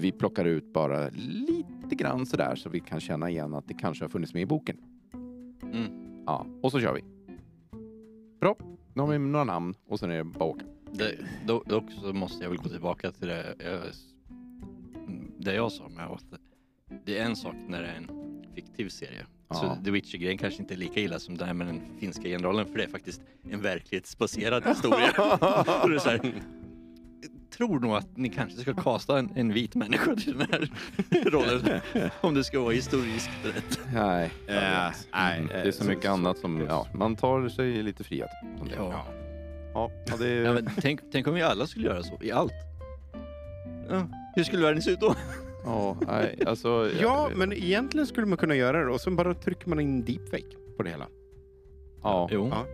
Vi 0.00 0.12
plockar 0.12 0.44
ut 0.44 0.72
bara 0.72 1.08
lite 1.14 1.94
grann 1.94 2.26
sådär 2.26 2.54
så 2.54 2.68
vi 2.68 2.80
kan 2.80 3.00
känna 3.00 3.30
igen 3.30 3.54
att 3.54 3.68
det 3.68 3.74
kanske 3.74 4.04
har 4.04 4.08
funnits 4.08 4.34
med 4.34 4.42
i 4.42 4.46
boken. 4.46 4.76
Mm. 5.72 6.22
Ja, 6.26 6.46
och 6.62 6.72
så 6.72 6.80
kör 6.80 6.94
vi. 6.94 7.04
Bra, 8.40 8.56
nu 8.94 9.02
har 9.02 9.08
vi 9.08 9.18
några 9.18 9.44
namn 9.44 9.74
och 9.88 9.98
sen 9.98 10.10
är 10.10 10.16
det 10.16 10.24
bara 10.24 10.44
åka. 10.44 10.64
Det, 10.92 11.18
då, 11.46 11.62
dock 11.66 11.84
så 11.92 12.12
måste 12.12 12.42
jag 12.42 12.50
väl 12.50 12.58
gå 12.58 12.68
tillbaka 12.68 13.12
till 13.12 13.28
det 13.28 13.54
jag, 13.58 13.80
det 15.38 15.54
jag 15.54 15.72
sa 15.72 15.88
med 15.88 16.06
att 16.06 16.24
det 17.04 17.18
är 17.18 17.24
en 17.24 17.36
sak 17.36 17.54
när 17.68 17.82
det 17.82 17.88
är 17.88 17.96
en 17.96 18.10
fiktiv 18.54 18.88
serie. 18.88 19.26
Ja. 19.48 19.54
Så 19.54 19.84
The 19.84 19.90
Witcher-grejen 19.90 20.38
kanske 20.38 20.62
inte 20.62 20.74
är 20.74 20.78
lika 20.78 21.00
illa 21.00 21.18
som 21.18 21.36
det 21.36 21.44
här 21.44 21.54
med 21.54 21.66
den 21.66 21.80
finska 21.98 22.22
generalen 22.22 22.66
för 22.66 22.78
det 22.78 22.84
är 22.84 22.88
faktiskt 22.88 23.22
en 23.50 23.62
verklighetsbaserad 23.62 24.66
historia. 24.66 25.10
Och 25.82 25.90
det 25.90 25.96
är 25.96 25.98
så 25.98 26.08
här, 26.08 26.32
tror 27.50 27.80
nog 27.80 27.96
att 27.96 28.16
ni 28.16 28.28
kanske 28.28 28.60
ska 28.60 28.74
kasta 28.82 29.18
en, 29.18 29.30
en 29.34 29.52
vit 29.52 29.74
människa 29.74 30.14
till 30.16 30.38
den 30.38 30.46
här 30.52 30.70
rollen. 31.30 31.80
Om 32.20 32.34
det 32.34 32.44
ska 32.44 32.60
vara 32.60 32.72
historiskt 32.72 33.30
rätt. 33.44 33.80
Nej, 33.94 34.30
Eh, 34.46 34.54
jag 34.54 34.60
vet. 34.88 35.08
nej, 35.12 35.38
Mm, 35.38 35.50
eh, 35.50 35.62
det 35.62 35.68
är 35.68 35.72
så 35.72 35.82
så- 35.84 35.88
mycket 35.90 36.04
så- 36.04 36.10
annat 36.10 36.38
som, 36.38 36.60
ja, 36.68 36.86
man 36.94 37.16
tar 37.16 37.48
sig 37.48 37.82
lite 37.82 38.04
frihet. 38.04 38.30
som 38.58 38.68
det. 38.68 38.74
Ja. 38.76 39.06
Ja, 39.74 39.90
ja, 40.06 40.16
det 40.18 40.28
är... 40.28 40.42
Ja, 40.44 40.52
men 40.52 40.68
tänk, 40.80 41.00
tänk 41.12 41.26
om 41.26 41.34
vi 41.34 41.42
alla 41.42 41.66
skulle 41.66 41.86
göra 41.86 42.02
så 42.02 42.18
i 42.20 42.32
allt. 42.32 42.52
Ja, 43.90 44.06
hur 44.36 44.44
skulle 44.44 44.62
världen 44.62 44.82
se 44.82 44.90
ut 44.90 45.00
då? 45.00 45.14
ja, 45.64 45.96
nej, 46.06 46.38
alltså, 46.46 46.90
Ja, 47.00 47.30
men 47.36 47.52
egentligen 47.52 48.06
skulle 48.06 48.26
man 48.26 48.38
kunna 48.38 48.54
göra 48.54 48.84
det 48.84 48.90
och 48.90 49.00
sen 49.00 49.16
bara 49.16 49.34
trycker 49.34 49.68
man 49.68 49.80
in 49.80 50.04
deepfake 50.04 50.56
på 50.76 50.82
det 50.82 50.90
hela. 50.90 51.06
ja. 52.02 52.28
Jo. 52.32 52.48
Ja. 52.52 52.66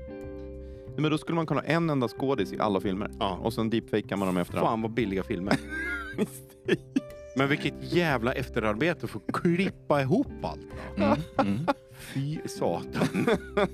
Men 0.97 1.11
då 1.11 1.19
skulle 1.19 1.37
man 1.37 1.47
kunna 1.47 1.61
ha 1.61 1.67
en 1.67 1.91
enda 1.91 2.09
skådis 2.09 2.53
i 2.53 2.59
alla 2.61 2.81
filmer. 2.81 3.11
Ja. 3.21 3.39
Och 3.43 3.53
sen 3.53 3.71
deepfakear 3.71 4.17
man 4.17 4.29
dem 4.29 4.37
efterhand. 4.37 4.67
Fan 4.67 4.83
vad 4.83 4.91
billiga 4.95 5.23
filmer. 5.23 5.59
Men 7.37 7.49
vilket 7.49 7.75
jävla 7.93 8.33
efterarbete 8.33 9.07
för 9.07 9.21
att 9.27 9.35
klippa 9.35 10.03
ihop 10.03 10.27
allt. 10.43 10.61
Mm, 10.97 11.19
mm. 11.39 11.67
Fy 12.15 12.39
satan. 12.47 13.27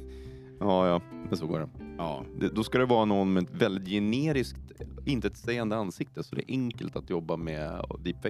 Ja, 0.60 0.88
ja, 0.88 1.02
men 1.28 1.38
så 1.38 1.46
går 1.46 1.60
det. 1.60 1.68
Ja. 1.98 2.24
det. 2.40 2.48
Då 2.48 2.64
ska 2.64 2.78
det 2.78 2.86
vara 2.86 3.04
någon 3.04 3.32
med 3.32 3.42
ett 3.42 3.50
väldigt 3.50 3.88
generiskt, 3.88 4.60
intetsägande 5.06 5.76
ansikte 5.76 6.24
så 6.24 6.34
det 6.36 6.42
är 6.42 6.54
enkelt 6.54 6.96
att 6.96 7.10
jobba 7.10 7.36
med 7.36 7.70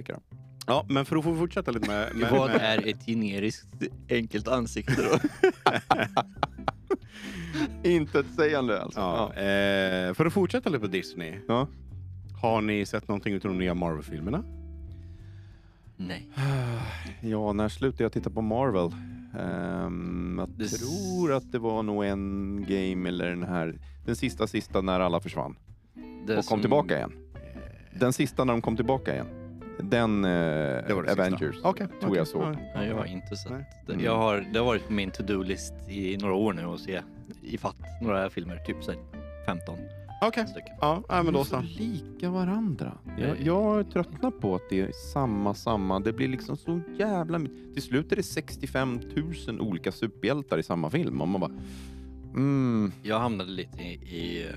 dem. 0.05 0.21
ja, 0.67 0.85
men 0.89 1.05
för 1.05 1.15
att 1.15 1.23
få 1.23 1.35
fortsätta 1.35 1.71
lite 1.71 1.89
med... 1.89 2.15
med, 2.15 2.31
Vad 2.31 2.49
med 2.49 2.61
är 2.61 2.87
ett 2.87 3.05
generiskt 3.05 3.67
enkelt 4.09 4.47
ansikte 4.47 5.01
då? 5.01 5.19
Intetsägande 7.83 8.81
alltså. 8.81 8.99
ja, 8.99 9.33
eh, 9.33 10.13
för 10.13 10.25
att 10.25 10.33
fortsätta 10.33 10.69
lite 10.69 10.79
på 10.81 10.87
Disney. 10.87 11.33
Ja. 11.47 11.67
Har 12.41 12.61
ni 12.61 12.85
sett 12.85 13.07
någonting 13.07 13.33
av 13.35 13.39
de 13.41 13.57
nya 13.57 13.73
Marvel-filmerna? 13.73 14.43
Nej. 15.97 16.29
Ja, 17.21 17.53
när 17.53 17.69
slutade 17.69 18.03
jag 18.03 18.11
titta 18.11 18.29
på 18.29 18.41
Marvel? 18.41 18.91
Ehm, 19.39 20.35
jag 20.39 20.49
Det 20.49 20.67
tror 20.67 21.33
att 21.33 21.51
det 21.51 21.59
var 21.59 21.83
nog 21.83 22.05
en 22.05 22.65
game 22.69 23.09
eller 23.09 23.29
den 23.29 23.43
här, 23.43 23.79
den 24.05 24.15
sista 24.15 24.47
sista 24.47 24.81
när 24.81 24.99
alla 24.99 25.19
försvann 25.19 25.55
Det 26.27 26.31
och 26.33 26.35
kom 26.37 26.43
som- 26.43 26.61
tillbaka 26.61 26.97
igen. 26.97 27.11
Den 27.99 28.13
sista 28.13 28.43
när 28.43 28.53
de 28.53 28.61
kom 28.61 28.75
tillbaka 28.75 29.13
igen. 29.13 29.25
Den 29.83 30.25
eh, 30.25 30.29
Det 30.87 30.93
var 30.95 31.03
det 31.03 31.11
Avengers. 31.11 31.55
Okej, 31.63 31.87
tror 32.01 32.17
jag 32.17 32.27
såg. 32.27 32.41
Ja. 32.43 32.55
Nej, 32.75 32.87
jag 32.87 32.95
har 32.95 33.05
inte 33.05 33.35
sett 33.35 33.51
Nej. 33.51 33.65
det. 33.85 33.93
Mm. 33.93 34.05
Jag 34.05 34.15
har, 34.17 34.45
det 34.53 34.59
har 34.59 34.65
varit 34.65 34.87
på 34.87 34.93
min 34.93 35.11
to-do-list 35.11 35.73
i 35.89 36.17
några 36.17 36.33
år 36.33 36.53
nu 36.53 36.63
att 36.65 36.79
se 36.79 37.01
ifatt 37.41 37.75
några 38.01 38.29
filmer, 38.29 38.57
typ 38.57 38.83
så 38.83 38.91
här 38.91 38.99
15 39.45 39.75
Okej. 40.21 40.47
stycken. 40.47 40.75
Ja, 40.81 41.03
ja, 41.09 41.15
men 41.15 41.25
De 41.25 41.31
då 41.31 41.39
är 41.39 41.43
så 41.43 41.61
lika 41.61 42.29
varandra. 42.29 42.97
Jag, 43.17 43.41
jag 43.41 43.91
tröttnar 43.91 44.31
på 44.31 44.55
att 44.55 44.69
det 44.69 44.81
är 44.81 44.91
samma, 45.13 45.53
samma. 45.53 45.99
Det 45.99 46.13
blir 46.13 46.27
liksom 46.27 46.57
så 46.57 46.81
jävla... 46.97 47.39
Till 47.73 47.81
slut 47.81 48.11
är 48.11 48.15
det 48.15 48.23
65 48.23 48.99
000 49.47 49.61
olika 49.61 49.91
superhjältar 49.91 50.57
i 50.57 50.63
samma 50.63 50.89
film. 50.89 51.21
Och 51.21 51.27
man 51.27 51.41
bara... 51.41 51.51
Mm, 52.35 52.91
Jag 53.03 53.19
hamnade 53.19 53.51
lite 53.51 53.81
i, 53.81 53.93
i 53.93 54.47
eh, 54.49 54.55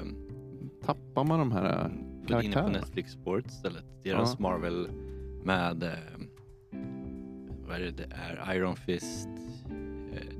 tappar 0.87 1.25
man 1.25 1.39
de 1.39 1.53
här 1.53 1.65
äh, 1.65 1.87
inne 1.87 2.23
på 2.23 2.29
karaktärerna? 2.29 2.69
Netflix 2.69 3.13
Sport 3.13 3.47
istället. 3.47 3.85
Deras 4.05 4.31
Ja. 4.39 4.43
Marvel 4.43 4.89
med, 5.45 5.83
eh, 5.83 5.91
vad 7.67 7.77
är 7.77 7.81
det, 7.81 7.91
det 7.91 8.09
är 8.13 8.55
Iron 8.57 8.77
Fist, 8.77 9.29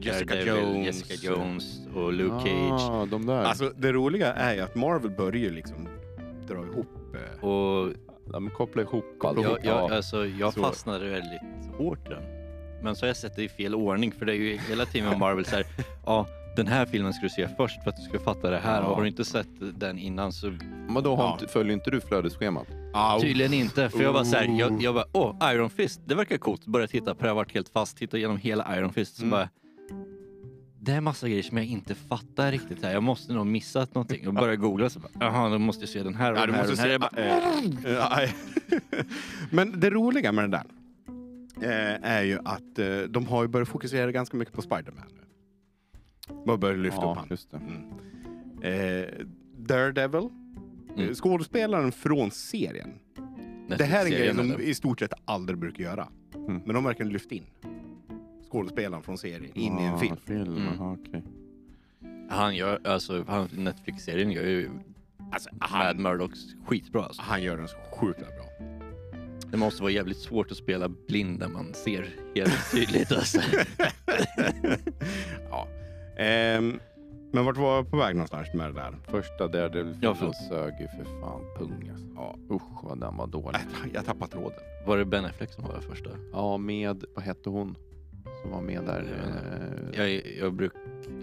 Jessica 0.01 0.35
Daredevil, 0.35 0.65
Jones. 0.77 0.87
Jessica 0.87 1.31
Jones 1.33 1.87
och 1.95 2.13
Luke 2.13 2.35
Cage. 2.43 2.91
Ah, 2.91 3.07
de 3.11 3.27
där. 3.27 3.43
Alltså 3.45 3.73
det 3.77 3.93
roliga 3.93 4.33
är 4.33 4.55
ju 4.55 4.61
att 4.61 4.75
Marvel 4.75 5.11
börjar 5.11 5.51
liksom 5.51 5.89
dra 6.49 6.65
ihop... 6.67 6.87
Eh, 7.15 7.45
Och 7.45 7.93
de 8.33 8.51
kopplar 8.51 8.83
ihop 8.83 9.25
allt. 9.25 9.43
jag, 9.43 9.51
jag, 9.51 9.91
Ja. 9.91 9.95
alltså, 9.97 10.27
jag 10.27 10.53
Så. 10.55 10.61
fastnade 10.61 11.09
väldigt 11.09 11.41
hårt 11.79 12.07
i 12.07 12.11
den. 12.11 12.23
Men 12.83 12.97
så 12.97 13.03
har 13.05 13.09
jag 13.09 13.17
sett 13.17 13.37
det 13.37 13.43
i 13.45 13.49
fel 13.49 13.75
ordning 13.75 14.13
för 14.13 14.27
det 14.27 14.33
är 14.33 14.37
ju 14.37 14.57
hela 14.57 14.85
tiden 14.87 15.09
med 15.09 15.19
Marvel 15.19 15.45
så 15.45 15.57
här, 15.57 15.67
ja 16.07 16.27
den 16.57 16.67
här 16.67 16.87
filmen 16.87 17.13
ska 17.13 17.23
du 17.23 17.31
se 17.31 17.49
först 17.57 17.83
för 17.83 17.91
att 17.91 17.97
du 17.97 18.03
ska 18.03 18.19
fatta 18.19 18.51
det 18.51 18.59
här. 18.59 18.81
Ja. 18.81 18.87
Och 18.87 18.95
har 18.95 19.03
du 19.03 19.09
inte 19.09 19.25
sett 19.25 19.49
den 19.75 19.99
innan 19.99 20.33
så 20.33 20.47
Men 20.89 21.03
då 21.03 21.17
har 21.17 21.25
Ja. 21.25 21.33
inte, 21.41 21.53
följer 21.53 21.73
inte 21.73 21.91
du 21.91 22.01
flödesschemat? 22.01 22.67
ah, 22.95 23.21
Tydligen 23.21 23.53
inte, 23.53 23.91
för 23.91 24.03
jag 24.03 24.13
var 24.13 24.25
så 24.25 24.37
här, 24.37 24.47
Oh. 24.49 24.59
jag, 24.61 24.83
jag 24.83 24.95
bara, 24.95 25.05
åh, 25.13 25.37
Iron 25.55 25.71
Fist, 25.71 26.01
det 26.07 26.15
verkar 26.15 26.37
coolt. 26.39 26.67
Började 26.67 26.91
titta 26.93 27.15
på 27.15 27.23
det, 27.23 27.29
jag 27.29 27.35
varit 27.35 27.53
helt 27.55 27.69
fast, 27.69 27.97
titta 27.97 28.17
igenom 28.19 28.37
hela 28.37 28.79
Iron 28.79 28.93
Fist. 28.93 29.17
Så 29.17 29.23
Mm. 29.23 29.31
bara, 29.31 29.49
det 30.81 30.93
är 30.93 31.01
massa 31.01 31.29
grejer 31.29 31.43
som 31.43 31.57
jag 31.57 31.67
inte 31.67 31.95
fattar 31.95 32.51
riktigt 32.53 32.83
här. 32.85 32.93
Jag 32.93 33.03
måste 33.03 33.33
nog 33.33 33.47
missat 33.47 33.95
någonting. 33.95 34.29
Och 34.29 34.35
började 34.35 34.57
googla 34.57 34.91
så 34.91 34.99
bara, 35.01 35.11
jaha, 35.21 35.49
då 35.49 35.59
måste 35.59 35.83
jag 35.83 35.89
se 35.89 36.03
den 36.03 36.15
här 36.15 36.33
och 36.33 36.39
Ja, 36.39 36.47
den 36.47 36.55
här. 36.55 36.63
och 36.65 36.69
måste 36.71 36.89
den 36.89 37.01
här. 37.03 37.09
se... 37.15 37.21
Jag 37.21 37.91
bara, 37.91 37.99
eh, 37.99 38.09
nej. 38.17 38.35
Men 39.51 39.81
det 39.81 39.91
roliga 39.91 40.33
med 40.33 40.45
den 40.45 40.51
där 40.51 40.65
eh, 41.63 42.11
är 42.11 42.23
ju 42.23 42.39
att 42.45 42.79
eh, 42.79 42.87
de 43.09 43.27
har 43.27 43.43
ju 43.43 43.49
börjat 43.49 43.69
fokusera 43.69 44.13
ganska 44.13 44.37
mycket 44.37 44.55
på 44.55 44.63
Spider-Man 44.63 45.05
nu. 45.15 45.22
Man 46.47 46.61
börjar 46.61 46.77
lyfta 46.77 46.97
upp 46.97 47.03
Ja, 47.03 47.15
han. 47.15 47.27
just 47.31 47.51
det. 47.51 47.57
Mm. 47.57 49.03
Eh, 49.03 49.09
Daredevil. 49.57 50.29
Mm. 50.97 51.09
Eh, 51.09 51.15
Skådespelaren 51.15 51.93
från 51.93 52.31
serien. 52.31 52.91
Det 53.79 53.85
här 53.85 54.01
är 54.01 54.05
en 54.07 54.11
grej 54.11 54.35
de 54.57 54.63
i 54.63 54.75
stort 54.75 55.01
sett 55.01 55.13
aldrig 55.25 55.59
brukar 55.59 55.85
göra. 55.85 56.09
Mm. 56.35 56.61
Men 56.65 56.75
de 56.75 56.85
verkligen 56.85 57.13
lyft 57.13 57.33
in 57.33 57.45
skådespelaren 58.51 59.03
från 59.03 59.19
serien 59.19 59.45
in 59.55 59.79
i 59.79 59.83
en 59.85 59.95
Ah, 59.95 59.99
film. 59.99 60.17
film. 60.27 60.57
Mm. 60.57 60.69
Aha, 60.69 60.97
okej. 61.01 61.23
Han 62.31 62.57
gör, 62.57 62.81
alltså 62.85 63.25
han, 63.29 63.49
Netflix-serien 63.57 64.31
gör 64.31 64.43
ju 64.45 64.71
Alltså, 65.33 65.51
Mad 65.53 65.69
han, 65.71 66.03
Murdochs 66.03 66.55
skitbra 66.67 67.05
alltså. 67.05 67.23
han 67.23 67.43
gör 67.43 67.57
den 67.57 67.69
så 67.69 67.77
sjukt 67.93 68.19
bra. 68.19 68.69
Det 69.51 69.57
måste 69.57 69.83
vara 69.83 69.93
jävligt 69.93 70.17
svårt 70.17 70.51
att 70.51 70.57
spela 70.57 70.89
blind 70.89 71.39
när 71.39 71.49
man 71.49 71.75
ser 71.75 72.09
helt 72.35 72.71
tydligt 72.73 73.13
alltså. 73.13 73.41
ja. 75.51 75.69
Ehm, 76.23 76.81
men 77.33 77.45
vart 77.45 77.57
var 77.57 77.77
jag 77.77 77.91
på 77.91 77.97
väg 77.97 78.15
någonstans 78.15 78.49
med 78.55 78.75
det 78.75 78.81
där? 78.81 78.95
Första 79.09 79.49
Daredevil 79.49 79.99
Ja, 80.03 80.15
filmen 80.15 80.33
förlåt. 80.49 80.63
sög 80.65 80.81
ju 80.81 80.89
för 80.89 81.21
fan 81.21 81.41
pung 81.59 81.89
alltså. 81.93 82.07
Ja. 82.17 82.37
Usch 82.51 82.85
vad 82.85 83.01
den 83.01 83.17
var 83.17 83.27
dålig. 83.27 83.59
Jag, 83.85 83.95
jag 83.95 84.05
tappade 84.05 84.31
tråden. 84.33 84.59
Var 84.87 84.99
det 84.99 85.05
Ben 85.05 85.25
Affleck 85.25 85.53
som 85.53 85.65
var 85.65 85.75
det 85.75 85.81
första? 85.81 86.11
Ja, 86.33 86.57
med, 86.57 87.05
vad 87.15 87.25
hette 87.25 87.51
hon 87.51 87.77
som 88.43 88.51
var 88.51 88.61
med 88.61 88.83
där? 88.85 89.07
Eh, 89.95 90.01
Jag, 90.01 90.23
jag 90.41 90.55
bruk, 90.55 90.73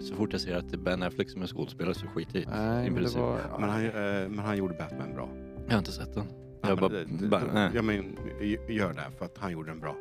så 0.00 0.14
fort 0.14 0.32
jag 0.32 0.40
ser 0.40 0.56
att 0.56 0.68
det 0.70 0.76
är 0.76 0.78
Ben 0.78 1.02
Affleck 1.02 1.30
som 1.30 1.42
är 1.42 1.46
skådespelare 1.46 1.94
så 1.94 2.06
skiter 2.06 2.38
jag 2.38 2.42
i 2.42 2.46
Nej, 2.56 2.86
i 2.86 2.90
men 2.90 2.94
det 2.94 3.00
princip. 3.00 3.20
var... 3.20 3.38
Men 3.58 3.68
han, 3.68 3.84
eh, 3.86 3.92
men 4.28 4.38
han 4.38 4.56
gjorde 4.56 4.74
Batman 4.74 5.14
bra. 5.14 5.28
Jag 5.66 5.72
har 5.72 5.78
inte 5.78 5.92
sett 5.92 6.14
den. 6.14 6.24
Ja, 6.62 6.68
Jag 6.68 6.80
men 6.80 6.80
bara, 6.80 6.98
det- 6.98 7.04
det- 7.20 7.28
bara, 7.28 7.42
nej. 7.54 7.70
ja, 7.74 7.82
men, 7.82 8.16
gör 8.68 8.92
det, 8.92 9.02
för 9.18 9.24
att 9.24 9.38
han 9.38 9.52
gjorde 9.52 9.70
den 9.70 9.80
bra. 9.80 9.96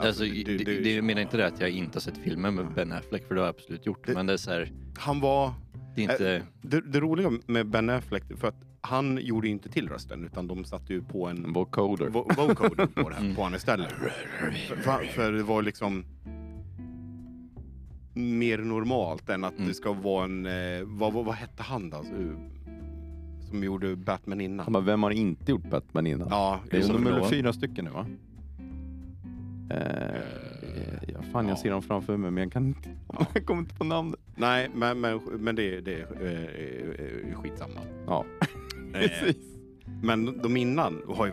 Tror 0.00 0.06
jag. 0.06 0.08
Alltså, 0.08 0.22
det, 0.24 0.64
det, 0.64 0.80
det, 0.80 0.94
jag 0.94 1.04
menar 1.04 1.22
inte 1.22 1.36
det 1.36 1.46
att 1.46 1.60
jag 1.60 1.70
inte 1.70 1.96
har 1.96 2.00
sett 2.00 2.18
filmen 2.18 2.54
med 2.54 2.66
Ben 2.74 2.92
Affleck, 2.92 3.28
för 3.28 3.34
det 3.34 3.40
har 3.40 3.46
jag 3.46 3.54
absolut 3.54 3.86
gjort. 3.86 4.06
Det- 4.06 4.14
Men 4.14 4.26
det 4.26 4.32
är 4.32 4.36
så 4.36 4.50
här, 4.50 4.72
Han 4.98 5.20
var... 5.20 5.52
det 5.96 6.02
inte... 6.02 6.42
Det, 6.62 6.80
det 6.80 7.00
roliga 7.00 7.30
med 7.46 7.66
Ben 7.66 7.90
Affleck, 7.90 8.24
för 8.36 8.48
att 8.48 8.56
han 8.80 9.18
gjorde 9.22 9.46
ju 9.46 9.52
inte 9.52 9.68
till 9.68 9.88
rösten, 9.88 10.24
utan 10.24 10.46
de 10.46 10.64
satte 10.64 10.92
ju 10.92 11.02
på 11.02 11.26
en 11.28 11.52
Vocoder. 11.52 12.06
vo- 12.08 12.36
vocoder 12.36 12.86
på, 12.86 13.08
det, 13.10 13.16
Mm. 13.16 13.34
på 13.34 13.50
istället. 13.56 13.92
För, 14.82 15.04
för, 15.06 15.32
det 15.32 15.42
var 15.42 15.62
liksom 15.62 16.04
mer 18.14 18.58
normalt 18.58 19.28
än 19.30 19.44
att 19.44 19.54
Mm. 19.56 19.68
det 19.68 19.74
ska 19.74 19.92
vara 19.92 20.24
en... 20.24 20.46
Eh, 20.46 20.52
vad, 20.84 21.12
vad, 21.12 21.24
vad 21.24 21.34
hette 21.34 21.62
han 21.62 21.90
då? 21.90 22.04
Som 23.48 23.64
gjorde 23.64 23.96
Batman 23.96 24.40
innan? 24.40 24.64
Han 24.66 24.72
bara, 24.72 24.82
vem 24.84 25.02
har 25.02 25.10
inte 25.10 25.50
gjort 25.50 25.70
Batman 25.70 26.06
innan? 26.06 26.28
Ja, 26.30 26.60
det 26.70 26.76
är 26.76 26.92
nummer 26.92 27.24
fyra 27.28 27.52
stycken 27.52 27.84
nu 27.84 27.90
va? 27.90 28.06
Eh, 29.70 30.20
ja, 31.08 31.22
fan, 31.32 31.48
jag 31.48 31.56
ja. 31.56 31.62
ser 31.62 31.70
dem 31.70 31.82
framför 31.82 32.16
mig 32.16 32.30
men 32.30 32.42
jag 32.42 32.52
kan 32.52 32.66
inte... 32.66 32.88
Jag 33.34 33.46
kommer 33.46 33.60
inte 33.60 33.74
på 33.74 33.84
namnet. 33.84 34.20
nej, 34.36 34.70
men, 34.74 35.00
men, 35.00 35.20
men 35.38 35.56
det, 35.56 35.80
det 35.80 35.94
är 35.94 36.06
eh, 36.22 37.30
eh, 37.32 37.40
skitsamma. 37.42 37.80
Ja, 38.06 38.24
Eh, 38.94 39.00
precis. 39.00 39.36
men 40.02 40.38
de 40.42 40.56
innan 40.56 41.02
har 41.16 41.26
ju... 41.26 41.32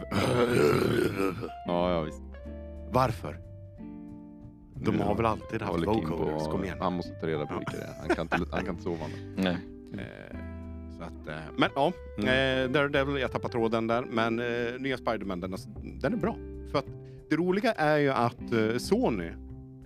Ja, 1.65 1.91
ja 1.91 2.01
visst. 2.01 2.22
Varför? 2.91 3.38
De 4.75 5.00
har 5.00 5.15
väl 5.15 5.25
alltid 5.25 5.62
haft 5.62 5.86
vocoders, 5.88 6.44
på- 6.44 6.51
kom 6.51 6.63
igen. 6.63 6.77
Han 6.82 6.94
måste 6.94 7.12
ta 7.13 7.27
reda 7.27 7.46
på 7.46 7.58
vilka 7.58 7.72
det 7.77 7.84
är. 7.84 7.94
Han 8.00 8.15
kan 8.15 8.22
inte, 8.39 8.56
han 8.56 8.62
kan 8.65 8.70
inte 8.70 8.84
sova 8.84 9.06
nu. 9.08 9.34
Nej. 9.44 9.58
Eh, 9.94 10.38
så 10.98 11.03
att, 11.03 11.27
eh, 11.27 11.36
men 11.58 11.70
ja, 11.75 11.91
Mm. 12.17 12.27
eh, 12.65 12.72
Daredevil, 12.72 13.22
jag 13.22 13.32
tappar 13.32 13.50
tråden 13.50 13.88
där. 13.88 14.06
Men 14.12 14.39
eh, 14.39 14.79
nya 14.82 14.98
Spiderman, 14.98 15.39
den, 15.39 15.53
är- 15.53 16.00
den 16.01 16.13
är 16.13 16.17
bra. 16.17 16.36
För 16.72 16.79
att 16.79 16.86
det 17.29 17.36
roliga 17.36 17.72
är 17.72 17.98
ju 17.98 18.10
att 18.10 18.53
eh, 18.53 18.77
Sony 18.77 19.29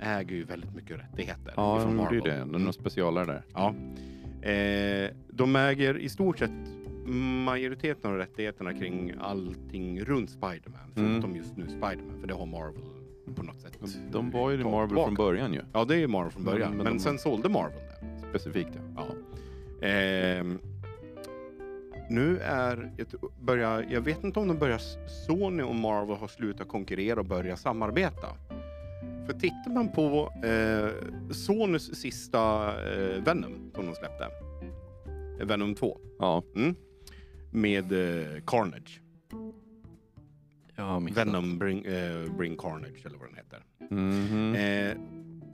äger 0.01 0.36
ju 0.36 0.43
väldigt 0.43 0.75
mycket 0.75 1.00
rättigheter. 1.00 1.53
Ja, 1.57 1.81
de 1.83 1.98
gjorde 1.98 2.15
ju 2.15 2.21
det. 2.21 2.38
De 2.39 2.55
är 2.55 2.60
Mm. 2.60 2.74
specialare 2.74 3.25
där. 3.25 3.43
Ja. 3.53 3.75
Eh, 4.50 5.10
de 5.29 5.55
äger 5.55 5.98
i 5.98 6.10
stort 6.10 6.39
sett 6.39 6.51
majoriteten 7.45 8.12
av 8.12 8.17
rättigheterna 8.17 8.74
kring 8.74 9.13
allting 9.21 10.01
runt 10.01 10.29
Spiderman. 10.29 10.91
Mm. 10.95 11.12
Förutom 11.12 11.36
just 11.36 11.57
nu 11.57 11.63
Spiderman, 11.67 12.19
för 12.21 12.27
det 12.27 12.33
har 12.33 12.45
Marvel 12.45 12.81
på 13.36 13.43
något 13.43 13.62
sätt. 13.62 13.77
De 14.12 14.31
var 14.31 14.51
ju 14.51 14.57
tagit 14.57 14.71
Marvel 14.71 14.88
tillbaka. 14.89 15.05
från 15.07 15.15
början 15.15 15.53
ju. 15.53 15.62
Ja, 15.74 15.86
det 15.86 15.95
är 15.95 16.00
ju 16.00 16.07
Marvel 16.07 16.31
från 16.31 16.43
början. 16.43 16.69
Men- 16.69 16.77
Men, 16.77 16.86
men 16.88 17.00
sen 17.00 17.17
sålde 17.19 17.50
Marvel 17.50 17.77
det. 17.79 18.27
Specifikt 18.29 18.69
ja. 18.95 19.05
Ja. 19.81 19.88
Ehm, 19.88 20.60
nu 22.12 22.39
är 22.39 22.91
ett, 22.98 23.13
börjar, 23.41 23.86
jag 23.89 24.01
vet 24.01 24.24
inte 24.24 24.39
om 24.39 24.48
de 24.48 24.58
börjar, 24.58 24.82
Sony 25.27 25.63
och 25.63 25.75
Marvel 25.75 26.15
har 26.18 26.27
slutat 26.27 26.68
konkurrera 26.68 27.20
och 27.20 27.25
börjar 27.25 27.56
samarbeta. 27.56 28.27
För 29.25 29.34
tittar 29.34 29.72
man 29.74 29.91
på 29.91 30.34
eh, 30.44 30.89
Sonys 31.34 31.96
sista 31.96 32.74
eh, 32.94 33.24
Venom 33.24 33.72
som 33.75 33.86
de 33.86 33.96
släppte, 33.96 34.27
eh, 35.39 35.48
Venom 35.48 35.75
2, 35.75 35.98
Ja, 36.20 36.44
med 37.51 37.91
eh, 37.91 38.41
Carnage. 38.46 39.01
Venom 41.15 41.58
bring, 41.58 41.86
eh, 41.86 42.32
bring 42.38 42.58
Carnage 42.58 43.06
eller 43.06 43.18
vad 43.18 43.27
den 43.27 43.36
heter. 43.36 43.63
Mhm. 43.89 44.56
Eh, 44.56 44.98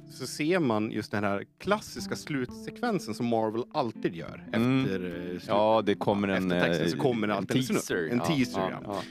så 0.09 0.27
ser 0.27 0.59
man 0.59 0.91
just 0.91 1.11
den 1.11 1.23
här 1.23 1.43
klassiska 1.59 2.15
slutsekvensen 2.15 3.13
som 3.13 3.25
Marvel 3.25 3.63
alltid 3.73 4.15
gör 4.15 4.47
Mm. 4.53 4.85
efter 4.85 4.99
slut. 5.29 5.43
ja 5.47 5.83
det 5.85 5.95
kommer 5.95 6.27
en... 6.27 6.49
Texten 6.49 6.85
eh, 6.85 6.91
så 6.91 6.97
kommer 6.97 7.27
en 7.27 7.33
alltid 7.33 7.57
en 7.57 7.63
teaser. 7.67 8.09
En 8.11 8.19
teaser, 8.19 8.77
ja. 8.83 9.01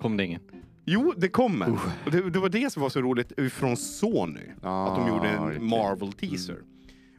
Kom 0.00 0.16
det 0.16 0.24
ingen? 0.24 0.40
Jo, 0.84 1.12
det 1.16 1.28
kommer. 1.28 1.70
Och 2.04 2.10
det, 2.10 2.30
det 2.30 2.38
var 2.38 2.48
det 2.48 2.72
som 2.72 2.82
var 2.82 2.88
så 2.90 3.00
roligt 3.00 3.32
från 3.52 3.76
Sony. 3.76 4.40
Ja, 4.62 4.88
att 4.88 4.96
de 4.98 5.08
gjorde 5.08 5.28
en 5.28 5.38
Ah, 5.42 5.48
riktigt. 5.48 5.68
Marvel 5.68 6.12
teaser. 6.12 6.56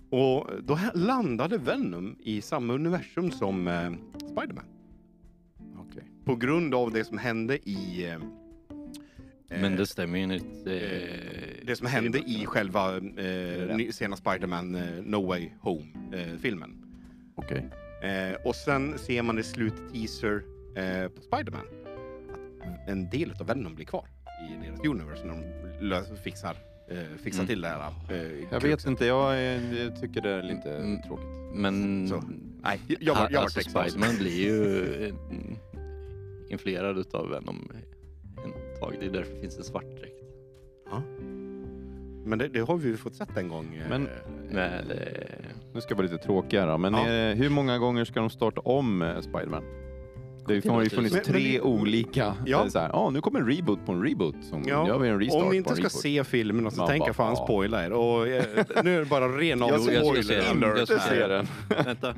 Och 0.10 0.50
då 0.64 0.80
landade 0.94 1.58
Venom 1.58 2.16
i 2.20 2.42
samma 2.42 2.74
universum 2.74 3.32
som 3.32 3.68
eh, 3.68 3.92
Spiderman. 4.18 4.66
Okej. 5.78 6.04
På 6.26 6.36
grund 6.36 6.76
av 6.76 6.92
det 6.92 7.04
som 7.04 7.18
hände 7.18 7.70
i... 7.70 8.10
Eh, 8.10 8.20
Men 9.50 9.72
eh, 9.74 9.78
det 9.78 9.86
stämmer 9.88 10.18
ju 10.18 10.24
enligt... 10.24 10.68
Eh, 10.68 11.66
det 11.66 11.76
som 11.76 11.88
hände 11.88 12.18
i 12.20 12.46
själva 12.46 12.98
eh, 12.98 13.90
sena 13.92 14.16
Spiderman 14.16 14.76
eh, 14.76 14.84
No 15.04 15.28
Way 15.28 15.50
Home-filmen. 15.62 16.82
Okej. 17.36 17.66
Eh, 18.04 18.36
och 18.46 18.56
sen 18.56 18.98
ser 19.00 19.22
man 19.22 19.40
i 19.40 19.44
slut-teaser 19.44 20.44
eh, 20.76 21.08
på 21.10 21.22
Spiderman 21.22 21.66
att 22.62 22.90
en 22.90 23.10
del 23.10 23.34
av 23.40 23.48
Venom 23.48 23.76
blir 23.76 23.86
kvar 23.86 24.08
i 24.52 24.66
deras 24.68 24.80
universe 24.80 25.26
när 25.26 26.02
de 26.10 26.18
fixar, 26.24 26.58
eh, 26.90 26.98
fixar 27.24 27.40
Mm. 27.40 27.48
till 27.48 27.62
det 27.62 27.68
här. 27.68 27.92
Eh, 28.12 28.44
Jag 28.52 28.62
vet 28.62 28.86
inte, 28.86 29.06
jag, 29.06 29.42
jag 29.74 30.02
tycker 30.02 30.22
det 30.22 30.30
är 30.30 30.44
lite 30.44 30.72
Mm. 30.78 31.02
tråkigt. 31.02 31.26
Men... 31.54 32.08
Så. 32.08 32.24
Nej, 32.64 32.80
jag 32.88 32.98
jag 33.02 33.16
var 33.16 33.42
alltså. 33.42 33.60
Spiderman 33.60 34.16
blir 34.18 34.44
ju 34.44 35.06
eh, 35.06 35.14
influerad 36.50 36.98
utav 36.98 37.30
Venom 37.30 37.70
en 37.74 37.82
tag. 38.80 38.94
Det 39.00 39.06
är 39.06 39.10
därför 39.10 39.34
det 39.36 39.42
finns 39.42 39.58
en 39.58 39.64
svart 39.64 39.86
dräkt. 40.00 40.16
Ja. 40.92 41.02
Men 42.26 42.40
det, 42.40 42.48
det 42.48 42.60
har 42.60 42.78
vi 42.78 42.88
ju 42.88 42.98
fått 42.98 43.16
sett 43.16 43.38
en 43.38 43.48
gång. 43.48 43.76
eh, 43.84 43.90
Men- 43.90 44.08
Men 44.52 44.74
eh, 44.92 44.98
Nu 45.74 45.82
ska 45.82 45.92
jag 45.92 45.98
vara 45.98 46.08
lite 46.08 46.24
tråkigare 46.24 46.72
då, 46.72 46.78
men 46.78 46.94
Ja. 46.94 47.08
eh, 47.10 47.36
hur 47.36 47.50
många 47.50 47.78
gånger 47.78 48.06
ska 48.06 48.20
de 48.20 48.30
starta 48.30 48.62
om 48.62 49.02
eh, 49.02 49.20
Spiderman? 49.22 49.64
Det 50.48 50.66
har 50.66 50.84
ju 50.84 50.90
funnits 50.90 51.14
Men- 51.16 51.24
men 51.26 51.34
tre 51.34 51.52
det- 51.52 51.62
olika. 51.62 52.20
Ja. 52.20 52.36
Ja. 52.46 52.70
Så 52.70 52.80
här, 52.80 52.90
ah, 52.94 53.10
nu 53.10 53.22
kommer 53.22 53.40
en 53.40 53.48
reboot 53.56 53.86
på 53.86 53.92
en 53.92 54.04
reboot. 54.04 54.36
Som 54.50 54.64
Ja, 54.68 54.88
gör 54.88 55.00
vi 55.00 55.10
en 55.10 55.20
restart 55.20 55.42
Om 55.42 55.46
ni 55.46 55.50
på 55.50 55.56
inte 55.56 55.70
en 55.70 55.76
ska 55.76 55.84
reboot. 55.84 56.02
se 56.02 56.24
filmen 56.24 56.72
så 56.72 56.78
Man 56.78 56.88
tänker 56.88 57.00
bara, 57.00 57.08
jag 57.10 57.16
fan 57.16 57.36
ja. 57.38 57.44
spoila 57.46 57.86
er. 57.86 57.92
Och, 57.92 58.28
eh, 58.28 58.44
nu 58.84 58.96
är 58.96 59.00
det 59.00 59.06
bara 59.06 59.28
rena 59.28 59.68
Jag 59.68 59.82
ska- 59.82 59.94
jag 59.94 60.06
ska 60.06 60.16
se 60.24 60.42
spoiler. 60.42 60.68
den. 60.68 60.78
Jag 60.78 60.88
ska 60.88 61.00
ser 61.00 61.30
den. 61.30 61.48
vänta. 61.86 62.16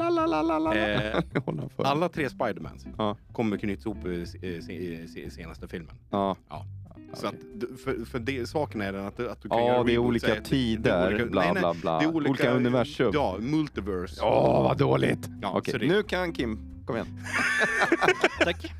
La, 0.00 0.08
la, 0.10 0.26
la, 0.26 0.42
la, 0.42 0.58
la. 0.58 0.74
Eh, 0.76 1.22
alla 1.76 2.08
tre 2.08 2.30
Spidermans 2.30 2.86
Ja. 2.98 3.16
kommer 3.32 3.56
knytas 3.56 3.86
ihop 3.86 4.06
i 4.06 4.26
se- 4.26 4.38
i 4.72 5.08
i 5.26 5.30
senaste 5.30 5.68
filmen. 5.68 5.94
Ja. 6.10 6.36
Så 7.14 7.26
att, 7.26 7.34
Okej. 7.34 7.48
du- 7.54 7.76
för, 7.76 8.04
för 8.04 8.18
det, 8.18 8.46
saken 8.48 8.80
är 8.80 8.92
den 8.92 9.06
att, 9.06 9.16
du- 9.16 9.30
att 9.30 9.42
du 9.42 9.48
kan 9.48 9.58
Ja, 9.58 9.66
göra 9.66 9.84
det 9.84 9.94
är 9.94 9.98
olika 9.98 10.32
att- 10.38 10.44
tider, 10.44 10.82
det 11.00 11.06
är 11.06 11.14
olika- 11.14 11.26
bla 11.26 11.42
nej, 11.42 11.52
nej, 11.52 11.60
bla 11.60 11.74
bla. 11.74 11.98
Det 11.98 12.04
är 12.04 12.08
olika, 12.16 12.50
universum. 12.50 13.10
Ja, 13.14 13.36
multiverse. 13.40 14.20
Åh, 14.24 14.62
vad 14.62 14.78
dåligt! 14.78 15.28
Ja, 15.42 15.52
Okej, 15.58 15.72
så 15.72 15.78
det- 15.78 15.86
nu 15.86 16.02
kan 16.02 16.32
Kim, 16.32 16.58
kom 16.86 16.96
igen. 16.96 17.06
Tack. 18.44 18.72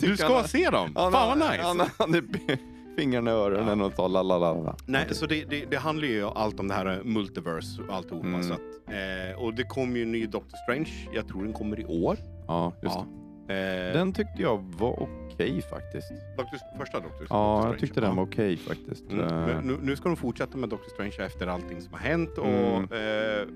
Du 0.00 0.16
ska 0.16 0.42
se 0.46 0.70
dem! 0.70 0.94
Fan 0.94 1.12
vad 1.12 1.38
nice! 1.38 2.60
Fingrarna 2.96 3.30
i 3.30 3.34
öronen 3.34 3.80
och 3.80 3.96
tar 3.96 4.08
la 4.08 4.22
la 4.22 4.38
la. 4.38 4.76
Nej, 4.86 5.06
så 5.10 5.26
det, 5.26 5.44
det, 5.44 5.64
det 5.70 5.76
handlar 5.76 6.08
ju 6.08 6.24
allt 6.24 6.60
om 6.60 6.68
det 6.68 6.74
här 6.74 6.86
eh, 6.98 7.04
multiverse 7.04 7.82
och 7.88 7.94
alltihopa. 7.94 8.26
Mm. 8.26 8.42
Så 8.42 8.52
att, 8.54 8.60
eh, 8.88 9.42
och 9.42 9.54
det 9.54 9.62
kommer 9.64 9.96
ju 9.96 10.02
en 10.02 10.12
ny 10.12 10.26
Doctor 10.26 10.56
Strange. 10.64 10.90
Jag 11.14 11.28
tror 11.28 11.42
den 11.44 11.52
kommer 11.52 11.80
i 11.80 11.84
år. 11.84 12.16
Ja, 12.46 12.72
just 12.82 12.94
Ja. 12.96 13.06
Eh, 13.54 13.92
Den 13.92 14.12
tyckte 14.12 14.42
jag 14.42 14.64
var 14.78 15.02
okej 15.32 15.62
faktiskt. 15.62 16.12
Doctor, 16.38 16.58
första 16.78 17.00
Doctor, 17.00 17.18
Doctor 17.20 17.26
Ja, 17.30 17.58
Strange. 17.58 17.72
jag 17.74 17.80
tyckte 17.80 18.00
den 18.00 18.16
var 18.16 18.22
okej 18.24 18.56
faktiskt. 18.56 19.10
Mm. 19.10 19.66
Nu, 19.66 19.78
nu 19.82 19.96
ska 19.96 20.08
de 20.08 20.16
fortsätta 20.16 20.58
med 20.58 20.68
Doctor 20.68 20.88
Strange 20.90 21.16
efter 21.26 21.46
allting 21.46 21.80
som 21.80 21.92
har 21.92 22.00
hänt. 22.00 22.38
Och, 22.38 22.46
Mm. 22.46 22.82
eh, 22.82 23.48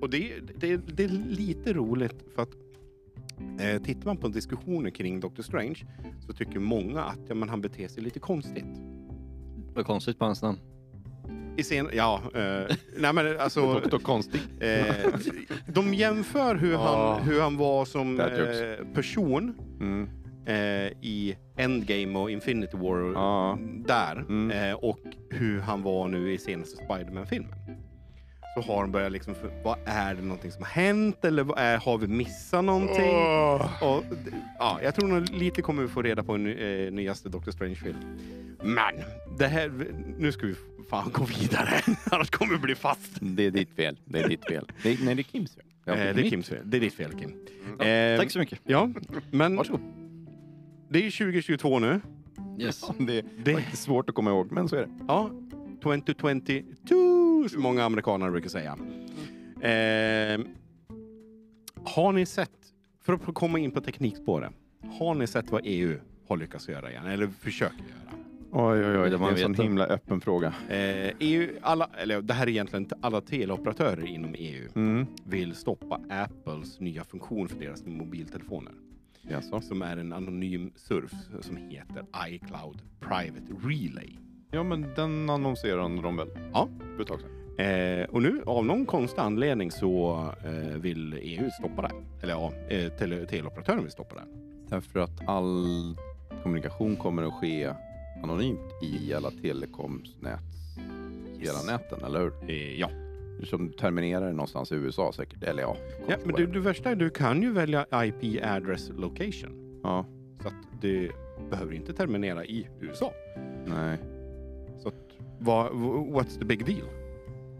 och 0.00 0.10
det, 0.10 0.32
det, 0.56 0.76
det 0.76 1.04
är 1.04 1.08
lite 1.28 1.72
roligt 1.72 2.24
för 2.34 2.42
att 2.42 2.48
eh, 3.60 3.82
tittar 3.82 4.06
man 4.06 4.16
på 4.16 4.28
diskussioner 4.28 4.90
kring 4.90 5.20
Doctor 5.20 5.42
Strange 5.42 5.78
så 6.26 6.32
tycker 6.32 6.58
många 6.60 7.02
att 7.02 7.18
ja, 7.28 7.34
men 7.34 7.48
han 7.48 7.60
beter 7.60 7.88
sig 7.88 8.02
lite 8.02 8.20
konstigt. 8.20 8.64
Vad 9.74 9.86
konstigt 9.86 10.18
på 10.18 10.24
hans 10.24 10.42
namn. 10.42 10.58
I 11.56 11.62
scen, 11.62 11.88
ja, 11.92 12.20
eh, 12.34 12.76
nej 12.98 13.12
men 13.12 13.40
alltså... 13.40 13.60
Doktor 13.80 13.98
Konstig. 13.98 14.40
Eh, 14.60 14.94
de 15.66 15.94
jämför 15.94 16.54
hur, 16.56 16.76
han, 16.76 17.22
hur 17.22 17.40
han 17.40 17.56
var 17.56 17.84
som 17.84 18.16
That 18.16 18.38
jokes. 18.38 18.60
eh, 18.60 18.86
person 18.94 19.54
Mm. 19.80 20.08
eh, 20.46 20.92
i 21.02 21.36
Endgame 21.56 22.18
och 22.18 22.30
Infinity 22.30 22.76
War 22.76 23.12
Ja. 23.12 23.58
där 23.86 24.16
Mm. 24.28 24.50
eh, 24.70 24.74
och 24.76 24.98
hur 25.30 25.60
han 25.60 25.82
var 25.82 26.08
nu 26.08 26.32
i 26.32 26.38
senaste 26.38 26.76
Spider-Man-filmen. 26.84 27.54
Så 28.54 28.60
har 28.72 28.80
de 28.82 28.92
börjat 28.92 29.12
liksom, 29.12 29.34
för, 29.34 29.50
vad 29.64 29.78
är 29.84 30.14
det 30.14 30.22
någonting 30.22 30.52
som 30.52 30.62
har 30.62 30.70
hänt 30.70 31.24
eller 31.24 31.42
vad 31.44 31.58
är, 31.58 31.78
har 31.78 31.98
vi 31.98 32.06
missat 32.06 32.64
någonting? 32.64 33.14
Och, 33.80 34.04
d- 34.24 34.30
ja, 34.58 34.78
jag 34.82 34.94
tror 34.94 35.08
nog 35.08 35.28
lite 35.30 35.62
kommer 35.62 35.82
vi 35.82 35.88
få 35.88 36.02
reda 36.02 36.22
på 36.22 36.36
i 36.36 36.38
ny- 36.38 36.86
eh, 36.86 36.92
nyaste 36.92 37.28
Doctor 37.28 37.52
Strange-film. 37.52 37.96
Men, 38.62 38.94
det 39.38 39.46
här, 39.46 39.72
nu 40.18 40.32
ska 40.32 40.46
vi 40.46 40.54
fan 40.90 41.10
gå 41.12 41.24
vidare, 41.24 41.68
annars 42.10 42.30
kommer 42.30 42.52
vi 42.52 42.58
bli 42.58 42.74
fast. 42.74 43.10
Det 43.20 43.42
är 43.46 43.50
ditt 43.50 43.70
fel. 43.76 43.98
Det 44.04 44.20
är 44.20 44.28
ditt 44.28 44.44
fel. 44.44 44.70
Det 44.82 44.90
är, 44.92 44.98
nej, 45.04 45.14
det 45.14 45.20
är 45.20 45.24
Kims 45.32 45.54
fel. 45.54 45.64
Eh, 45.86 45.94
det 45.94 46.00
är 46.02 46.14
mitt. 46.14 46.30
Kims 46.30 46.48
fel. 46.48 46.62
Det 46.64 46.76
är 46.76 46.80
ditt 46.80 46.94
fel 46.94 47.12
Kim. 47.18 47.32
Ja, 47.78 47.84
Eh, 47.84 48.18
Tack 48.18 48.30
så 48.30 48.38
mycket. 48.38 48.58
Ja, 48.64 48.90
men 49.30 49.56
Varsågod. 49.56 49.80
det 50.90 51.06
är 51.06 51.10
2022 51.10 51.78
nu. 51.78 52.00
Yes. 52.60 52.84
Det 52.98 53.18
är 53.18 53.24
Det, 53.44 53.76
svårt 53.76 54.08
att 54.08 54.14
komma 54.14 54.30
ihåg, 54.30 54.52
men 54.52 54.68
så 54.68 54.76
är 54.76 54.80
det. 54.80 54.88
ja, 55.08 55.30
2022 55.82 57.27
som 57.48 57.62
många 57.62 57.84
amerikaner 57.84 58.30
brukar 58.30 58.48
säga. 58.48 58.78
Eh, 59.60 60.40
har 61.84 62.12
ni 62.12 62.26
sett, 62.26 62.50
för 63.02 63.12
att 63.12 63.34
komma 63.34 63.58
in 63.58 63.70
på 63.70 63.80
teknikspåret, 63.80 64.52
har 64.98 65.14
ni 65.14 65.26
sett 65.26 65.50
vad 65.50 65.60
EU 65.64 65.98
har 66.28 66.36
lyckats 66.36 66.68
göra 66.68 66.90
igen, 66.90 67.06
eller 67.06 67.26
försöker 67.26 67.76
göra? 67.78 67.94
Oj, 68.52 68.84
oj, 68.86 68.98
oj. 68.98 69.10
Det 69.10 69.18
man 69.18 69.28
är 69.28 69.44
en 69.44 69.54
sån 69.54 69.64
himla 69.64 69.86
öppen 69.86 70.20
fråga. 70.20 70.54
Eh, 70.68 71.12
EU, 71.18 71.48
alla, 71.62 71.90
eller 71.98 72.22
det 72.22 72.34
här 72.34 72.46
är 72.46 72.50
egentligen 72.50 72.82
inte 72.82 72.96
alla 73.00 73.20
teleoperatörer 73.20 74.06
inom 74.06 74.34
EU 74.38 74.68
Mm. 74.74 75.06
vill 75.24 75.54
stoppa 75.54 76.00
Apples 76.10 76.80
nya 76.80 77.04
funktion 77.04 77.48
för 77.48 77.58
deras 77.58 77.86
mobiltelefoner. 77.86 78.72
Jaså? 79.30 79.60
Som 79.60 79.82
är 79.82 79.96
en 79.96 80.12
anonym 80.12 80.70
surf 80.76 81.12
som 81.40 81.56
heter 81.56 82.04
iCloud 82.28 82.82
Private 83.00 83.52
Relay. 83.62 84.16
Ja, 84.50 84.62
men 84.62 84.86
den 84.96 85.30
annonserade 85.30 86.02
de 86.02 86.16
väl? 86.16 86.28
Ja. 86.52 86.68
För 86.96 87.02
ett 87.02 87.08
tag 87.08 87.20
sedan. 87.20 87.30
Eh, 87.58 88.04
och 88.04 88.22
nu 88.22 88.42
av 88.46 88.64
någon 88.64 88.86
konstig 88.86 89.20
anledning 89.22 89.70
så 89.70 90.24
eh, 90.44 90.78
vill 90.78 91.18
EU 91.22 91.50
stoppa 91.50 91.82
det. 91.82 91.90
Eller 92.22 92.32
ja, 92.34 92.52
eh, 92.68 92.92
tele, 92.92 93.26
teleoperatören 93.26 93.82
vill 93.82 93.90
stoppa 93.92 94.14
det. 94.14 94.22
Därför 94.68 95.00
att 95.00 95.28
all 95.28 95.66
kommunikation 96.42 96.96
kommer 96.96 97.22
att 97.22 97.34
ske 97.34 97.72
anonymt 98.22 98.72
i 98.82 99.14
alla 99.14 99.30
telekomsnät, 99.30 100.40
hela 101.38 101.62
näten, 101.66 102.04
eller 102.04 102.20
hur? 102.20 102.32
Eh, 102.50 102.80
ja. 102.80 102.90
Som 103.44 103.72
terminerar 103.72 104.32
någonstans 104.32 104.72
i 104.72 104.74
USA 104.74 105.12
säkert, 105.12 105.42
eller 105.42 105.62
ja. 105.62 105.76
ja 106.08 106.16
men 106.24 106.34
det, 106.34 106.46
det 106.46 106.60
värsta 106.60 106.88
är 106.88 106.92
att 106.92 106.98
du 106.98 107.10
kan 107.10 107.42
ju 107.42 107.52
välja 107.52 107.86
IP 108.04 108.44
address 108.44 108.90
location. 108.96 109.80
Ja, 109.82 110.06
Så 110.42 110.48
att 110.48 110.54
det 110.80 111.10
behöver 111.50 111.72
inte 111.74 111.92
terminera 111.92 112.44
i 112.44 112.68
USA. 112.80 113.12
nej. 113.66 113.98
Så 115.38 115.44
vad, 115.44 115.72
what's 115.72 116.38
the 116.38 116.44
big 116.44 116.66
deal? 116.66 116.88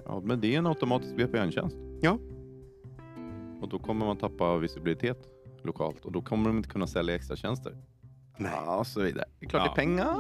Ja, 0.05 0.21
men 0.25 0.41
det 0.41 0.55
är 0.55 0.59
en 0.59 0.67
automatisk 0.67 1.15
VPN-tjänst. 1.15 1.77
Ja. 2.03 2.19
Och 3.61 3.69
då 3.69 3.79
kommer 3.79 4.07
man 4.07 4.17
tappa 4.17 4.57
visibilitet 4.59 5.19
lokalt 5.63 6.05
och 6.05 6.13
då 6.13 6.21
kommer 6.23 6.49
de 6.49 6.57
inte 6.57 6.69
kunna 6.69 6.87
sälja 6.87 7.15
extra 7.15 7.37
tjänster. 7.37 7.77
Nej. 8.37 8.51
Ja, 8.55 8.79
och 8.79 8.87
så 8.87 9.01
vidare. 9.03 9.25
Det 9.41 9.47
är 9.47 9.51
klart 9.51 9.63
Ja. 9.67 9.73
det 9.75 9.81
är 9.83 9.85
pengar. 9.87 10.17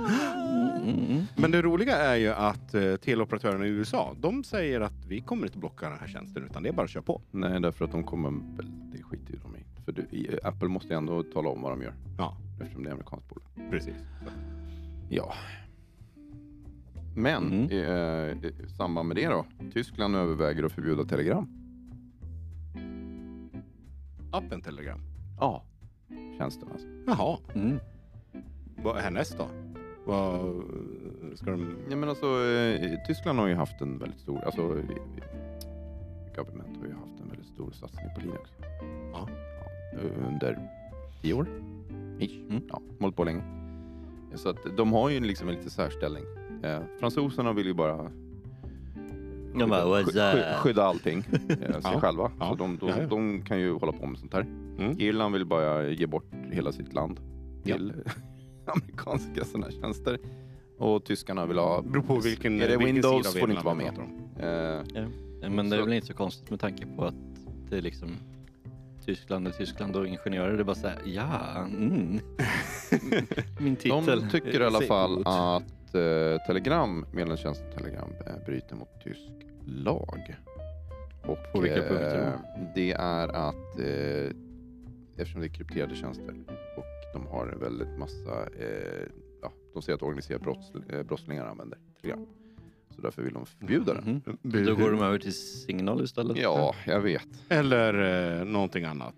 Mm, 0.83 0.99
mm. 1.11 1.23
Men 1.37 1.51
det 1.51 1.63
roliga 1.63 1.97
är 1.97 2.17
ju 2.17 2.29
att 2.29 2.75
eh, 2.75 2.97
teleoperatörerna 2.97 3.67
i 3.67 3.69
USA, 3.69 4.15
de 4.21 4.45
säger 4.45 4.81
att 4.81 5.05
vi 5.09 5.21
kommer 5.21 5.47
inte 5.47 5.59
blocka 5.59 5.89
den 5.89 5.99
här 5.99 6.07
tjänsten 6.09 6.45
utan 6.45 6.63
det 6.63 6.69
är 6.69 6.73
bara 6.73 6.85
att 6.85 6.91
köra 6.91 7.03
på. 7.03 7.21
Nej, 7.31 7.61
därför 7.61 7.85
att 7.85 7.93
de 7.93 8.05
kommer... 8.05 8.33
Det 8.93 9.03
skiter 9.03 9.33
ju 9.33 9.39
de 9.43 9.57
i. 9.57 9.65
För 9.85 9.93
du, 9.93 10.03
i- 10.03 10.39
Apple 10.45 10.69
måste 10.69 10.89
ju 10.89 10.97
ändå 10.97 11.23
tala 11.23 11.49
om 11.49 11.63
vad 11.63 11.73
de 11.73 11.83
gör. 11.83 11.95
Ja, 12.19 12.37
Eftersom 12.61 12.83
det 12.85 12.91
är 12.91 12.93
amerikanskt 12.93 13.29
bolag. 13.29 13.71
precis. 13.71 13.95
Ja. 15.09 15.33
Men 17.19 17.53
Mm. 17.53 17.71
eh, 17.71 18.51
i 18.51 18.69
samband 18.77 19.09
med 19.09 19.17
det 19.17 19.27
då. 19.27 19.47
Tyskland 19.73 20.17
överväger 20.17 20.65
att 20.65 20.73
förbjuda 20.73 21.05
telegram. 21.05 21.49
Appen 24.33 24.61
Telegram. 24.63 25.01
Ja. 25.41 25.65
Tjänsten 26.39 26.69
alltså. 26.73 26.87
Jaha, 27.07 27.39
Mm. 27.55 27.79
vad 28.83 28.97
är 28.97 29.01
härnäst 29.01 29.39
då? 29.39 29.47
Vad 30.05 30.63
ska 31.35 31.51
de... 31.51 31.77
Ja, 31.91 31.97
men 31.97 32.09
alltså, 32.09 32.27
eh, 32.27 32.99
Tyskland 33.07 33.39
har 33.39 33.47
ju 33.47 33.55
haft 33.55 33.81
en 33.81 33.99
väldigt 33.99 34.21
stor, 34.21 34.45
alltså 34.45 34.61
eh, 34.63 34.85
government 36.37 36.77
har 36.81 36.87
ju 36.87 36.93
haft 36.93 37.21
en 37.23 37.29
väldigt 37.29 37.47
stor 37.49 37.71
satsning 37.71 38.07
på 38.15 38.21
Linux. 38.21 38.51
Ja. 39.13 39.29
Ja, 39.93 40.01
under 40.29 40.59
tio 41.23 41.35
år. 41.35 41.47
Ish. 42.19 42.37
Mm. 42.51 42.63
Ja, 42.69 42.81
hållit 43.01 43.17
på 43.17 43.25
länge. 43.25 43.43
Så 44.35 44.49
att 44.49 44.77
de 44.77 44.93
har 44.93 45.11
ju 45.11 45.21
liksom 45.21 45.49
en 45.49 45.55
lite 45.55 45.71
särställning. 45.71 46.25
Eh, 46.63 46.79
fransoserna 47.01 47.53
vill 47.53 47.67
ju 47.67 47.75
bara 47.75 48.11
skydda, 49.55 50.33
sky- 50.33 50.41
that? 50.41 50.57
skydda 50.57 50.85
allting, 50.85 51.19
eh, 51.49 51.57
sig 51.81 51.81
Ja. 51.83 52.01
själva. 52.01 52.31
Ja. 52.41 52.49
Så 52.49 52.55
de, 52.55 52.77
de, 52.79 52.89
Ja, 52.89 52.95
ja. 53.01 53.07
de 53.07 53.43
kan 53.43 53.61
ju 53.61 53.73
hålla 53.73 53.93
på 53.93 54.07
med 54.07 54.19
sånt 54.19 54.33
här. 54.35 54.41
Mm. 54.79 54.95
Irland 55.01 55.35
vill 55.35 55.45
bara 55.47 55.89
ge 55.89 56.07
bort 56.07 56.31
hela 56.53 56.73
sitt 56.73 56.93
land 56.95 57.21
Ja. 57.65 57.77
till 57.77 57.93
amerikanska 58.67 59.45
sådana 59.45 59.67
här 59.67 59.81
tjänster. 59.81 60.19
Och 60.79 61.05
tyskarna 61.05 61.47
vill 61.47 61.59
ha... 61.59 61.83
Beror 61.83 62.03
på 62.03 62.17
vilken, 62.21 62.55
Är 62.63 62.69
det 62.69 62.77
vilken 62.77 62.95
Windows 62.95 63.17
sida 63.27 63.29
av 63.29 63.41
får 63.41 63.47
ni 63.49 63.53
inte 63.55 63.65
vara 63.65 63.77
Irland 63.77 63.79
vi 63.79 63.85
med. 63.85 63.95
pratar 63.95 64.83
om. 64.93 65.05
Eh, 65.05 65.09
Ja, 65.43 65.49
men 65.51 65.71
det 65.71 65.77
är 65.77 65.81
Så- 65.81 65.85
väl 65.85 65.95
inte 65.95 66.07
så 66.07 66.15
konstigt 66.15 66.51
med 66.51 66.61
tanke 66.61 66.87
på 66.97 67.05
att 67.05 67.15
det 67.71 67.77
är 67.79 67.83
liksom 67.83 68.09
Tyskland 69.05 69.47
är 69.47 69.51
Tyskland 69.51 69.97
och 69.97 70.07
ingenjörer. 70.07 70.53
Det 70.57 70.63
är 70.63 70.65
bara 70.65 70.75
såhär, 70.77 70.99
ja, 71.05 71.57
mm. 71.65 72.21
Min 73.61 73.77
titel. 73.77 74.05
de 74.21 74.29
tycker 74.31 74.61
i 74.61 74.65
alla 74.65 74.81
fall 74.81 75.19
ut. 75.21 75.27
Att 75.89 75.95
eh, 75.95 76.47
Telegram, 76.47 77.07
medlemstjänsten 77.13 77.71
Telegram, 77.77 78.11
eh, 78.27 78.45
bryter 78.47 78.77
mot 78.77 78.89
tysk 79.05 79.31
lag. 79.67 80.37
Och 81.23 81.39
På 81.53 81.61
vilka 81.61 81.81
punkter 81.81 82.27
eh, 82.27 82.61
det 82.75 82.93
är 82.93 83.29
att 83.29 83.79
eh, 83.79 84.31
eftersom 85.17 85.41
det 85.41 85.47
är 85.47 85.55
krypterade 85.55 85.95
tjänster 85.95 86.35
och 86.77 86.85
de 87.13 87.27
har 87.27 87.47
en 87.47 87.61
väldigt 87.61 87.99
massa, 87.99 88.49
ja, 89.43 89.53
de 89.73 89.83
säger 89.83 89.97
att 89.97 90.03
organiserade 90.03 90.45
brotts, 90.45 90.73
brottslingar 91.09 91.47
använder 91.47 91.79
Telegram. 92.01 92.27
Så 92.97 93.01
därför 93.03 93.23
vill 93.23 93.35
de 93.35 93.47
förbjuda 93.47 93.95
den. 93.95 94.23
Mhm. 94.27 94.39
Då 94.67 94.75
går 94.75 94.91
de 94.91 95.03
över 95.03 95.19
till 95.19 95.35
signal 95.35 96.05
istället? 96.05 96.37
Ja, 96.37 96.75
jag 96.87 97.01
vet. 97.01 97.29
Eller 97.49 98.39
eh, 98.39 98.45
någonting 98.45 98.85
annat. 98.85 99.15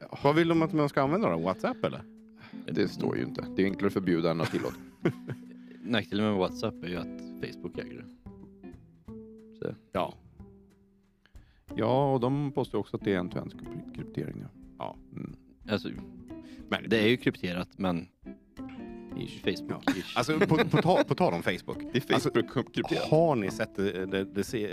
Ja, 0.00 0.18
Vad 0.22 0.34
vill 0.34 0.48
de 0.48 0.62
att 0.62 0.72
man 0.72 0.88
ska 0.88 1.02
använda 1.02 1.30
då? 1.30 1.38
WhatsApp 1.38 1.84
eller? 1.84 2.02
det 2.72 2.88
står 2.88 3.16
ju 3.16 3.22
inte. 3.22 3.44
Det 3.56 3.62
är 3.62 3.66
enklare 3.66 3.86
att 3.86 3.92
förbjuda 3.92 4.30
än 4.30 4.40
att 4.40 4.50
tillåta. 4.50 4.76
Nackdelen 5.82 6.26
med 6.26 6.34
WhatsApp 6.34 6.84
är 6.84 6.88
ju 6.88 6.96
att 6.96 7.20
Facebook 7.40 7.78
äger 7.78 7.96
det. 7.96 8.08
Så, 9.58 9.74
Ja. 9.92 10.14
Ja, 11.76 12.12
och 12.12 12.20
de 12.20 12.52
påstår 12.52 12.78
också 12.78 12.96
att 12.96 13.04
det 13.04 13.14
är 13.14 13.18
en 13.18 13.30
end 13.30 13.54
kryptering. 13.94 14.40
Ja. 14.40 14.48
Ja. 14.78 14.96
Mm. 15.12 15.36
alltså, 15.68 15.88
Men, 16.68 16.88
det 16.88 16.98
är 16.98 17.08
ju 17.08 17.16
krypterat 17.16 17.78
men 17.78 18.08
Ish. 19.18 19.40
Facebook 19.44 19.82
Ja. 19.86 19.92
ish. 19.96 20.16
Alltså 20.18 20.38
på, 20.38 20.56
på, 20.56 20.82
tal, 20.82 21.04
på 21.04 21.14
tal 21.14 21.34
om 21.34 21.42
Facebook. 21.42 21.78
Det 21.92 22.10
är 22.10 22.14
Alltså, 22.14 22.30
Facebook-krypterat. 22.30 23.10
Har 23.10 23.36
ni 23.36 23.50
sett 23.50 23.76
det, 23.76 24.06
det, 24.06 24.24
det 24.24 24.44
se, 24.44 24.64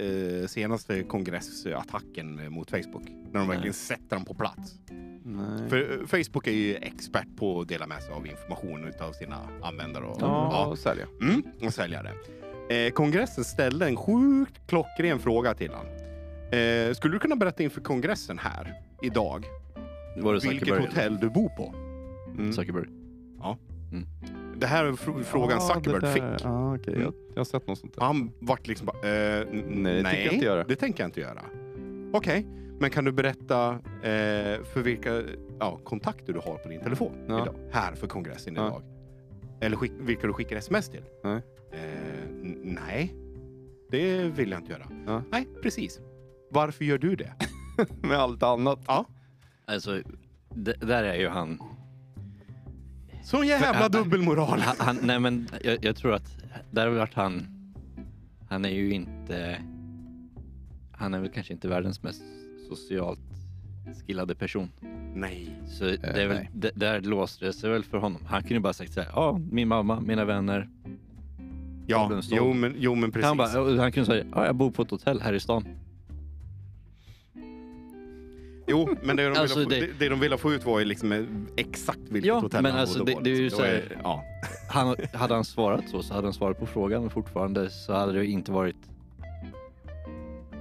eh, 0.42 0.48
senaste 0.48 1.04
kongressattacken 1.04 2.54
mot 2.54 2.72
Facebook? 2.72 3.04
När 3.10 3.32
de 3.32 3.40
Nej. 3.40 3.48
verkligen 3.48 3.74
sätter 3.74 4.16
dem 4.16 4.26
på 4.26 4.34
plats. 4.34 4.74
Nej. 5.24 5.70
För 5.70 6.00
eh, 6.02 6.06
Facebook 6.08 6.48
är 6.48 6.52
ju 6.52 6.76
expert 6.76 7.28
på 7.38 7.62
att 7.62 7.68
dela 7.68 7.88
med 7.88 8.04
sig 8.04 8.14
av 8.14 8.28
information 8.28 8.92
av 9.00 9.12
sina 9.12 9.50
användare 9.62 10.06
och, 10.06 10.18
Ja, 10.22 10.66
och 10.66 10.80
sälja. 10.80 11.08
Mm, 11.22 11.44
och 11.62 11.74
sälja 11.74 12.04
det. 12.04 12.14
Eh, 12.70 12.92
kongressen 12.92 13.44
ställde 13.44 13.88
en 13.88 13.96
sjukt 13.96 14.68
klockren 14.68 15.20
fråga 15.20 15.54
till 15.54 15.72
honom. 15.72 15.92
Eh, 16.52 16.94
skulle 16.94 17.16
du 17.16 17.20
kunna 17.20 17.36
berätta 17.36 17.64
inför 17.64 17.82
kongressen 17.82 18.40
här 18.40 18.74
idag 19.02 19.46
vilket 20.44 20.78
hotell 20.80 21.20
du 21.20 21.30
bor 21.30 21.50
på? 21.50 21.74
Mm. 22.38 22.54
Zuckerberg. 22.54 22.88
Det 24.58 24.68
här 24.68 24.86
är 24.86 24.92
fr- 24.92 25.24
frågan 25.24 25.58
Ja, 25.62 25.74
Zuckerberg 25.74 26.02
det 26.02 26.08
där- 26.08 26.14
fick. 26.38 26.46
Ja, 26.46 26.76
okej. 26.76 26.94
Mm. 26.94 27.04
jag, 27.06 27.14
jag 27.34 27.40
har 27.40 27.46
sett 27.46 27.68
något 27.68 27.80
sånt 27.80 27.94
där. 27.96 28.02
Han 28.02 28.32
vart 28.40 28.68
liksom 28.68 28.86
bara, 28.86 28.98
eh, 28.98 29.46
Nej, 29.52 29.94
det 29.94 30.04
tänker 30.04 30.26
jag 30.26 30.34
inte 30.34 30.46
göra. 30.46 30.64
det 30.64 30.76
tänker 30.76 31.04
jag 31.04 31.08
inte 31.08 31.20
göra. 31.22 31.42
Okej, 32.14 32.48
men 32.80 32.90
kan 32.90 33.04
du 33.06 33.12
berätta 33.12 33.70
eh, 34.02 34.64
för 34.74 34.82
vilka 34.82 35.22
ja, 35.60 35.80
kontakter 35.84 36.34
du 36.34 36.40
har 36.40 36.58
på 36.58 36.70
din 36.70 36.80
telefon 36.82 37.26
Ja. 37.28 37.42
idag, 37.44 37.56
här 37.72 37.96
för 37.96 38.08
kongressen 38.08 38.56
Ja. 38.56 38.68
idag? 38.68 38.82
Eller 39.62 39.78
skick, 39.78 39.92
vilka 40.00 40.28
du 40.28 40.34
skickar 40.34 40.56
sms 40.58 40.90
till? 40.90 41.04
Nej. 41.24 41.42
Eh, 41.72 41.80
nej, 42.64 43.16
det 43.92 44.18
vill 44.24 44.52
jag 44.52 44.60
inte 44.62 44.72
göra. 44.72 44.88
Ja. 45.08 45.22
Nej, 45.32 45.48
precis. 45.62 46.00
Varför 46.52 46.86
gör 46.86 46.98
du 46.98 47.16
det? 47.16 47.34
Med 48.02 48.18
allt 48.18 48.44
annat. 48.44 48.80
Ja, 48.88 49.06
Alltså, 49.68 50.02
där 50.82 51.04
är 51.04 51.16
ju 51.20 51.28
han. 51.28 51.60
Sån 53.26 53.48
jävla 53.48 53.90
dubbelmoral. 53.90 54.60
han, 54.60 54.76
han 54.80 55.00
nej 55.02 55.20
men 55.20 55.48
jag, 55.64 55.86
jag 55.86 55.96
tror 55.96 56.14
att 56.14 56.38
där 56.72 56.88
har 56.88 56.94
varit 56.96 57.14
han. 57.14 57.48
Han 58.50 58.66
är 58.66 58.70
ju 58.70 58.92
inte. 58.94 59.58
Han 60.92 61.14
är 61.14 61.20
väl 61.20 61.30
kanske 61.30 61.54
inte 61.54 61.68
världens 61.68 62.04
mest 62.04 62.24
socialt 62.70 63.20
skillade 64.08 64.36
person. 64.36 64.72
Nej. 65.16 65.56
Så 65.68 65.84
det 65.84 66.22
är 66.24 66.28
väl, 66.28 66.38
nej. 66.38 66.50
d- 66.54 66.72
där 66.76 67.02
låste 67.02 67.46
det 67.46 67.54
sig 67.54 67.70
väl 67.70 67.84
för 67.84 67.98
honom. 67.98 68.22
Han 68.26 68.42
kunde 68.42 68.54
ju 68.54 68.60
bara 68.60 68.74
sagt 68.74 68.94
så 68.94 69.02
här, 69.02 69.10
ja, 69.16 69.40
min 69.52 69.68
mamma, 69.68 70.00
mina 70.00 70.26
vänner. 70.26 70.70
Ja, 71.88 72.22
jo 72.32 72.54
men, 72.54 72.76
jo 72.78 72.96
men 72.96 73.12
precis. 73.12 73.26
Han, 73.28 73.38
bara, 73.38 73.82
han 73.82 73.92
kunde 73.92 74.06
säga, 74.06 74.26
ja, 74.32 74.46
jag 74.46 74.56
bor 74.56 74.72
på 74.72 74.82
ett 74.82 74.92
hotell 74.92 75.22
här 75.22 75.34
i 75.34 75.40
stan. 75.40 75.66
Jo, 78.68 78.90
men 79.04 79.16
det 79.16 79.30
de, 79.30 79.38
Alltså, 79.40 79.60
ville, 79.60 79.76
få, 79.76 79.82
det- 79.82 79.88
det... 79.88 80.00
Det, 80.00 80.10
de 80.10 80.20
ville 80.20 80.38
få 80.38 80.54
ut 80.54 80.66
var 80.66 80.80
ju 80.80 80.86
liksom 80.86 81.12
eh, 81.12 81.24
exakt 81.58 82.00
vilket 82.10 82.28
Ja, 82.28 82.40
hotell 82.40 82.64
men 82.64 82.72
han 82.72 82.82
alltså, 82.82 83.00
bodde 83.00 83.12
det- 83.12 83.16
på, 83.16 83.22
det 83.24 83.30
är 83.30 83.36
ju 83.36 83.42
liksom. 83.44 83.60
så 83.60 83.66
här- 83.66 83.98
Ja. 84.04 84.24
Han, 84.70 84.96
hade 85.14 85.34
han 85.34 85.46
svarat 85.46 85.90
så, 85.90 86.04
så 86.04 86.14
hade 86.14 86.28
han 86.28 86.34
svarat 86.34 86.60
på 86.60 86.66
frågan 86.66 87.02
men 87.02 87.10
fortfarande 87.10 87.70
så 87.70 87.94
hade 87.94 88.12
det 88.14 88.26
inte 88.26 88.52
varit... 88.52 88.76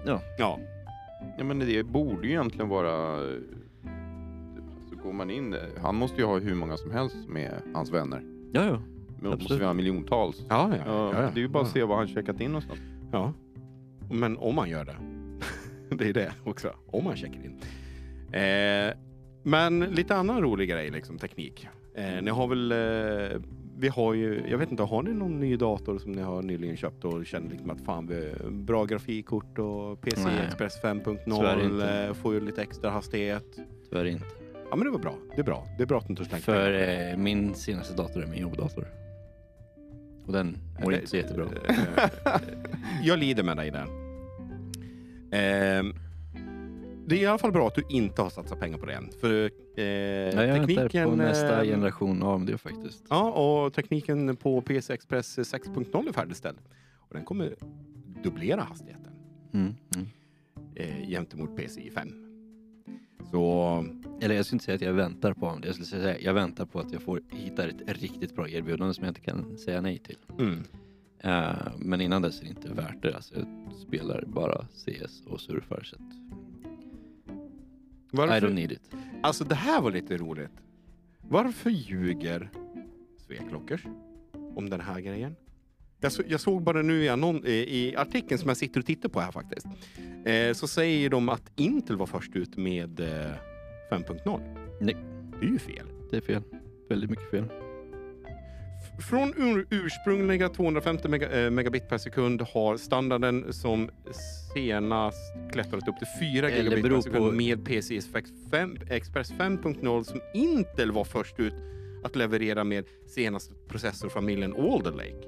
ja. 0.07 0.21
Ja, 0.39 1.45
men 1.45 1.59
det 1.59 1.83
borde 1.87 2.27
ju 2.27 2.33
egentligen 2.33 2.69
vara... 2.69 3.23
eh, 3.31 3.39
Så 4.91 4.97
går 5.03 5.13
man 5.13 5.31
in... 5.31 5.57
Han 5.83 5.95
måste 5.95 6.17
ju 6.21 6.27
ha 6.27 6.39
hur 6.39 6.55
många 6.55 6.77
som 6.77 6.91
helst 6.91 7.17
med 7.29 7.53
hans 7.75 7.91
vänner. 7.91 8.23
Ja, 8.53 8.65
ja. 8.65 8.71
Men 9.21 9.31
måste 9.31 9.43
Absolut. 9.43 9.63
vi 9.63 9.67
ha 9.67 9.73
miljontals. 9.73 10.43
Ja, 10.49 10.71
ja, 10.71 10.77
Ja, 10.87 11.13
ja, 11.13 11.23
ja. 11.23 11.31
Det 11.35 11.41
är 11.41 11.43
ju 11.43 11.49
bara 11.49 11.63
att 11.63 11.69
ja. 11.69 11.73
se 11.73 11.85
vad 11.85 11.99
han 11.99 12.09
checkat 12.09 12.41
in 12.41 12.47
någonstans. 12.51 12.81
Ja. 13.13 13.33
Men 14.11 14.37
om 14.39 14.55
man 14.55 14.71
gör 14.71 14.85
det. 14.85 14.97
det 15.97 16.09
är 16.09 16.13
det 16.13 16.33
också. 16.45 16.73
Om 16.87 17.05
man 17.05 17.17
checkar 17.17 17.45
in. 17.45 17.61
Eh, 18.41 18.95
men 19.43 19.81
lite 19.81 20.15
annan 20.17 20.41
rolig 20.43 20.69
grej, 20.69 20.91
liksom 20.91 21.19
teknik. 21.19 21.69
Eh, 21.95 22.23
ni 22.23 22.31
har 22.31 22.47
väl... 22.47 22.73
Eh, 22.73 23.41
vi 23.79 23.89
har 23.89 24.15
ju, 24.15 24.43
jag 24.49 24.59
vet 24.59 24.71
inte, 24.71 24.83
har 24.83 25.03
ni 25.03 25.13
någon 25.13 25.41
ny 25.41 25.57
dator 25.57 25.99
som 25.99 26.13
ni 26.13 26.23
har 26.23 26.43
nyligen 26.43 26.77
köpt 26.77 27.05
och 27.05 27.27
känner 27.27 27.51
liksom 27.51 27.71
att 27.71 27.81
fan, 27.81 28.07
vi 28.07 28.33
bra 28.51 28.85
grafikkort 28.85 29.59
och 29.59 30.01
PC 30.01 30.25
Nej. 30.25 30.47
Express 30.47 30.81
Tyvärr 30.83 30.95
5.0 30.95 31.65
inte. 31.65 31.89
eh, 32.09 32.15
får 32.15 32.35
ju 32.35 32.41
lite 32.41 32.63
extra 32.63 32.91
hastighet. 32.91 33.45
Tyvärr 33.91 34.05
inte. 34.05 34.25
Ja 34.71 34.77
men 34.77 34.85
det 34.87 34.91
var 34.91 34.99
bra. 34.99 35.15
Det 35.35 35.41
är 35.41 35.45
bra. 35.45 35.67
Det 35.77 35.83
är 35.83 35.87
bra 35.87 35.99
att 35.99 36.07
du 36.07 36.13
inte 36.13 36.25
slängt 36.25 36.45
För 36.45 36.73
eh, 37.13 37.17
min 37.17 37.55
senaste 37.55 37.95
dator 37.95 38.23
är 38.23 38.27
min 38.27 38.41
jobbdator. 38.41 38.87
Och 40.27 40.33
den 40.33 40.57
mår 40.83 40.93
Eh, 40.93 40.97
inte 40.99 41.11
så 41.11 41.17
jättebra. 41.17 41.45
eh, 41.69 42.11
jag 43.03 43.19
lider 43.19 43.43
med 43.43 43.57
dig 43.57 43.71
där. 43.71 43.87
Det 47.07 47.15
är 47.17 47.21
i 47.23 47.27
alla 47.27 47.39
fall 47.39 47.53
bra 47.53 47.67
att 47.67 47.75
du 47.75 47.83
inte 47.89 48.23
har 48.23 48.31
satsat 48.31 48.61
pengar 48.61 48.79
på 48.79 48.87
det 48.87 48.93
än. 48.93 49.11
För 49.21 49.51
eh, 49.77 49.85
Ja, 49.85 50.45
jag 50.45 50.67
tekniken... 50.67 51.11
på 51.11 51.17
nästa 51.17 51.65
eh, 51.65 51.71
generation 51.71 52.23
AMD 52.23 52.61
faktiskt. 52.61 53.05
Ja, 53.09 53.31
och 53.31 53.73
tekniken 53.73 54.37
på 54.37 54.61
PC 54.61 54.93
Express 54.93 55.39
6.0 55.39 56.09
är 56.09 56.13
färdigställd. 56.13 56.59
Och 56.97 57.15
den 57.15 57.25
kommer 57.25 57.55
dubblera 58.23 58.63
hastigheten 58.63 59.13
Mm, 59.53 59.75
mm. 59.97 60.07
eh, 60.75 61.09
gentemot 61.09 61.57
PCI 61.57 61.91
5. 61.91 62.09
Så 63.31 63.85
Eller 64.21 64.35
jag 64.35 64.47
skulle 64.47 64.57
inte 64.57 64.65
säga 64.65 64.75
att 64.75 64.81
jag 64.83 64.93
väntar 64.93 65.33
på 65.33 65.49
AMD. 65.49 65.65
Jag 65.65 65.75
skulle 65.75 65.87
säga 66.03 66.21
jag 66.21 66.35
väntar 66.35 66.67
på 66.67 66.81
att 66.81 66.93
jag 66.93 67.03
får 67.03 67.21
hitta 67.31 67.65
ett 67.67 67.75
riktigt 67.87 68.35
bra 68.37 68.49
erbjudande 68.49 68.95
som 68.95 69.05
jag 69.05 69.11
inte 69.11 69.21
kan 69.21 69.59
säga 69.59 69.81
nej 69.81 69.99
till. 69.99 70.19
mm, 70.39 70.63
Eh, 71.25 71.73
men 71.79 72.01
innan 72.01 72.23
dess 72.23 72.41
är 72.41 72.45
det 72.45 72.51
inte 72.51 72.69
värt 72.69 73.03
det. 73.03 73.15
Alltså, 73.15 73.35
jag 73.35 73.75
spelar 73.87 74.25
bara 74.27 74.67
CS 74.75 75.23
och 75.27 75.41
surfar 75.41 75.83
så 75.83 75.97
att 75.97 76.35
I 78.15 78.17
varför, 78.17 78.49
don't 78.49 78.55
need 78.55 78.73
it. 78.73 78.91
Alltså 79.23 79.45
det 79.45 79.55
här 79.55 79.81
var 79.81 79.91
lite 79.91 80.17
roligt. 80.17 80.51
Varför 81.21 81.71
ljuger 81.71 82.51
Sveklockers 83.27 83.85
om 84.55 84.71
den 84.71 84.81
här 84.81 85.01
grejen? 85.01 85.37
Jag, 86.01 86.13
så, 86.13 86.23
jag 86.29 86.41
såg 86.41 86.63
bara 86.63 86.83
nu 86.83 87.05
i, 87.05 87.09
annon, 87.09 87.47
i 87.47 87.95
artikeln 87.97 88.39
som 88.39 88.49
jag 88.49 88.57
sitter 88.57 88.81
och 88.81 88.87
tittar 88.87 89.09
på 89.09 89.21
här 89.21 89.33
faktiskt. 89.33 89.67
Eh, 90.25 90.53
så 90.53 90.69
säger 90.69 91.11
de 91.11 91.29
att 91.29 91.53
Intel 91.57 91.97
var 91.97 92.07
först 92.07 92.37
ut 92.37 92.57
med 92.57 93.01
eh, 93.01 93.07
5.0. 93.91 94.79
Nej. 94.81 94.97
Det 95.41 95.47
är 95.47 95.51
ju 95.51 95.59
fel. 95.59 95.87
Det 96.11 96.17
är 96.17 96.21
fel. 96.21 96.43
Väldigt 96.89 97.11
mycket 97.11 97.31
fel. 97.31 97.64
Från 98.99 99.29
ur, 99.37 99.67
ursprungliga 99.71 100.49
250 100.49 101.09
mega, 101.09 101.45
eh, 101.45 101.51
megabit 101.51 101.89
per 101.89 101.99
sekund 101.99 102.43
har 102.43 102.77
standarden 102.77 103.53
som 103.53 103.91
senast 104.55 105.19
klättrat 105.53 105.89
upp 105.89 105.99
till 105.99 106.07
4 106.21 106.49
Eller 106.51 106.63
gigabit 106.77 106.85
per 106.93 107.01
sekund 107.01 107.25
på- 107.31 107.33
med 107.37 107.65
PCI 107.65 107.97
Express 107.97 108.31
5 108.51 108.77
Express 108.91 109.33
5.0 109.33 110.03
som 110.05 110.21
Intel 110.35 110.93
var 110.93 111.05
först 111.05 111.41
ut 111.41 111.55
att 112.05 112.17
leverera 112.17 112.65
med 112.65 112.85
senaste 113.07 113.55
processorfamiljen 113.69 114.55
Alder 114.57 114.93
Lake. 114.93 115.27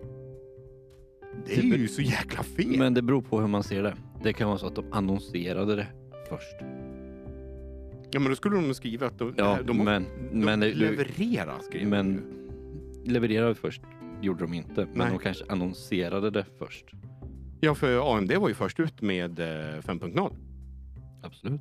Det 1.46 1.52
är 1.58 1.62
Det 1.62 1.76
ju 1.76 1.88
så 1.88 2.02
jäkla 2.02 2.42
fel. 2.42 2.78
Men 2.78 2.94
det 2.94 3.02
beror 3.02 3.22
på 3.22 3.40
hur 3.40 3.48
man 3.48 3.62
ser 3.62 3.82
det. 3.82 3.94
Det 4.22 4.32
kan 4.32 4.48
vara 4.48 4.58
så 4.58 4.66
att 4.66 4.74
de 4.74 4.92
annonserade 4.92 5.76
det 5.76 5.86
först. 6.28 6.56
ja, 8.10 8.20
men 8.20 8.28
då 8.28 8.36
skulle 8.36 8.56
de 8.56 8.74
skriva 8.74 9.06
att 9.06 9.18
de, 9.18 9.34
Ja, 9.36 9.58
de, 9.64 9.84
men, 9.84 10.04
de 10.32 10.38
men, 10.44 10.60
levererar, 10.60 11.58
skrev 11.62 11.88
men 11.88 12.16
de. 12.16 12.22
Levererade 13.06 13.54
först 13.54 13.82
gjorde 14.20 14.44
de 14.44 14.54
inte. 14.54 14.74
Men 14.86 14.98
Nej. 14.98 15.10
de 15.10 15.18
kanske 15.18 15.44
annonserade 15.48 16.30
det 16.30 16.44
först. 16.58 16.84
Ja, 17.60 17.74
för 17.74 18.16
AMD 18.16 18.32
var 18.32 18.48
ju 18.48 18.54
först 18.54 18.80
ut 18.80 19.02
med 19.02 19.38
eh, 19.40 19.44
5.0. 19.82 20.36
Absolut. 21.22 21.60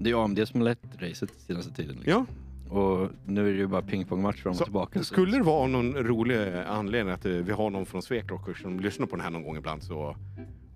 Det 0.00 0.10
är 0.10 0.24
AMD 0.24 0.48
som 0.48 0.60
har 0.60 0.64
lett 0.64 1.02
racet 1.02 1.30
senaste 1.40 1.72
tiden. 1.72 1.96
Liksom. 1.96 2.26
Ja, 2.68 2.74
Och 2.74 3.10
nu 3.26 3.48
är 3.48 3.52
det 3.52 3.58
ju 3.58 3.66
bara 3.66 3.82
pingpongmatch 3.82 4.42
fram 4.42 4.50
och 4.50 4.56
Så, 4.56 4.64
tillbaka. 4.64 5.02
Skulle 5.02 5.36
det 5.36 5.42
vara 5.42 5.66
någon 5.66 5.94
rolig 5.94 6.52
anledning 6.66 7.14
att 7.14 7.26
eh, 7.26 7.32
vi 7.32 7.52
har 7.52 7.70
någon 7.70 7.86
från 7.86 8.02
Svekrockers 8.02 8.62
som 8.62 8.80
lyssnar 8.80 9.06
på 9.06 9.16
den 9.16 9.24
här 9.24 9.30
någon 9.30 9.42
gång 9.42 9.56
ibland 9.56 9.82
så... 9.82 10.16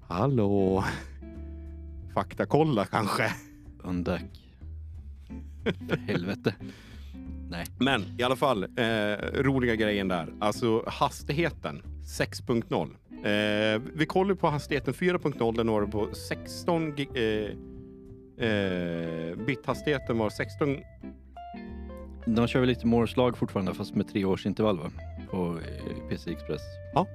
Hallå? 0.09 0.85
Faktakolla 2.15 2.85
kanske? 2.85 3.33
Undack. 3.83 4.53
För 5.89 5.97
helvete. 5.97 6.55
Nej. 7.53 7.67
Men 7.79 8.05
i 8.19 8.23
alla 8.23 8.37
fall, 8.37 8.63
eh, 8.63 9.17
roliga 9.33 9.75
grejen 9.75 10.09
där. 10.09 10.33
Alltså 10.41 10.85
hastigheten 10.87 11.83
6.0. 12.19 12.89
Eh, 13.25 13.83
vi 13.95 14.07
kollar 14.07 14.35
på 14.35 14.47
hastigheten 14.49 14.95
4.0, 14.95 15.57
den 15.57 15.67
var 15.67 15.87
på 15.87 16.09
16 16.15 16.95
gig, 16.95 17.09
eh, 17.15 18.49
eh, 18.49 19.37
bithastigheten 19.47 20.19
var 20.19 20.31
16 20.31 20.77
De 22.27 22.47
kör 22.47 22.61
väl 22.61 22.69
lite 22.69 22.87
Morse-lag 22.87 23.39
fortfarande 23.39 23.75
fast 23.75 23.95
med 23.95 24.09
tre 24.09 24.25
års 24.25 24.47
intervall 24.47 24.79
va? 24.79 24.91
På 25.31 25.59
eh, 25.59 26.09
PC 26.09 26.31
Express. 26.33 26.63
Ja. 26.95 27.07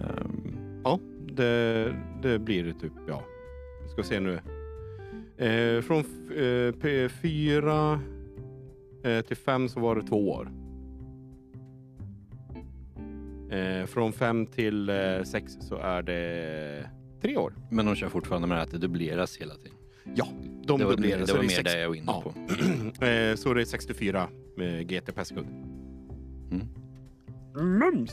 Ehm, 0.00 0.80
Ja, 0.84 0.98
det, 1.32 1.94
det 2.22 2.38
blir 2.38 2.64
det 2.64 2.74
typ, 2.74 2.92
ja. 3.08 3.22
Vi 3.84 3.88
ska 3.90 4.02
se 4.02 4.20
nu. 4.20 4.32
Eh, 5.38 5.82
från 5.82 5.98
eh, 6.36 6.72
P4 6.72 7.98
eh, 9.04 9.20
till 9.20 9.36
5 9.36 9.68
så 9.68 9.80
var 9.80 9.96
det 9.96 10.02
två 10.02 10.30
år. 10.30 10.50
Eh, 13.50 13.86
från 13.86 14.12
5 14.12 14.46
till 14.46 14.90
6 15.24 15.56
så 15.60 15.76
är 15.76 16.02
det 16.02 16.90
tre 17.22 17.36
år. 17.36 17.52
men 17.70 17.86
de 17.86 17.94
kör 17.94 18.08
fortfarande 18.08 18.48
med 18.48 18.62
att 18.62 18.70
det 18.70 18.78
dubbleras 18.78 19.36
hela 19.36 19.54
tiden. 19.54 19.76
Ja, 20.14 20.26
de 20.66 20.78
det 20.78 20.84
var, 20.84 20.92
dubblerar. 20.92 21.20
det 21.20 21.26
så 21.26 21.34
var 21.36 21.42
mer 21.42 21.48
sex- 21.48 21.72
det 21.72 21.80
jag 21.80 21.88
var 21.88 21.94
inne 21.94 22.06
Ja. 22.06 22.22
på. 22.22 22.30
eh, 23.06 23.34
så 23.36 23.54
det 23.54 23.60
är 23.60 23.64
64 23.64 24.28
med 24.56 24.86
GT 24.90 25.12
per 25.14 25.24
sekund. 25.24 25.46
Mm. 26.50 26.68
Mums! 27.78 28.12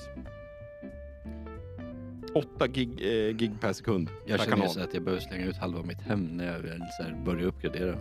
8 2.33 2.67
gig, 2.67 2.89
eh, 2.89 3.35
gig 3.35 3.51
per 3.61 3.73
sekund 3.73 4.09
Jag 4.27 4.37
per 4.39 4.45
känner 4.45 4.57
kanal. 4.67 4.81
att 4.87 4.93
jag 4.93 5.03
behöver 5.03 5.21
slänga 5.21 5.45
ut 5.45 5.55
halva 5.57 5.83
mitt 5.83 6.01
hem 6.01 6.19
när 6.23 6.53
jag 6.53 6.59
väl 6.59 6.81
så 6.97 7.03
här 7.03 7.21
börjar 7.25 7.45
uppgradera. 7.45 7.97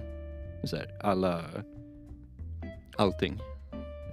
Så 0.65 0.77
här, 0.77 0.99
alla... 1.03 1.41
Allting. 2.97 3.39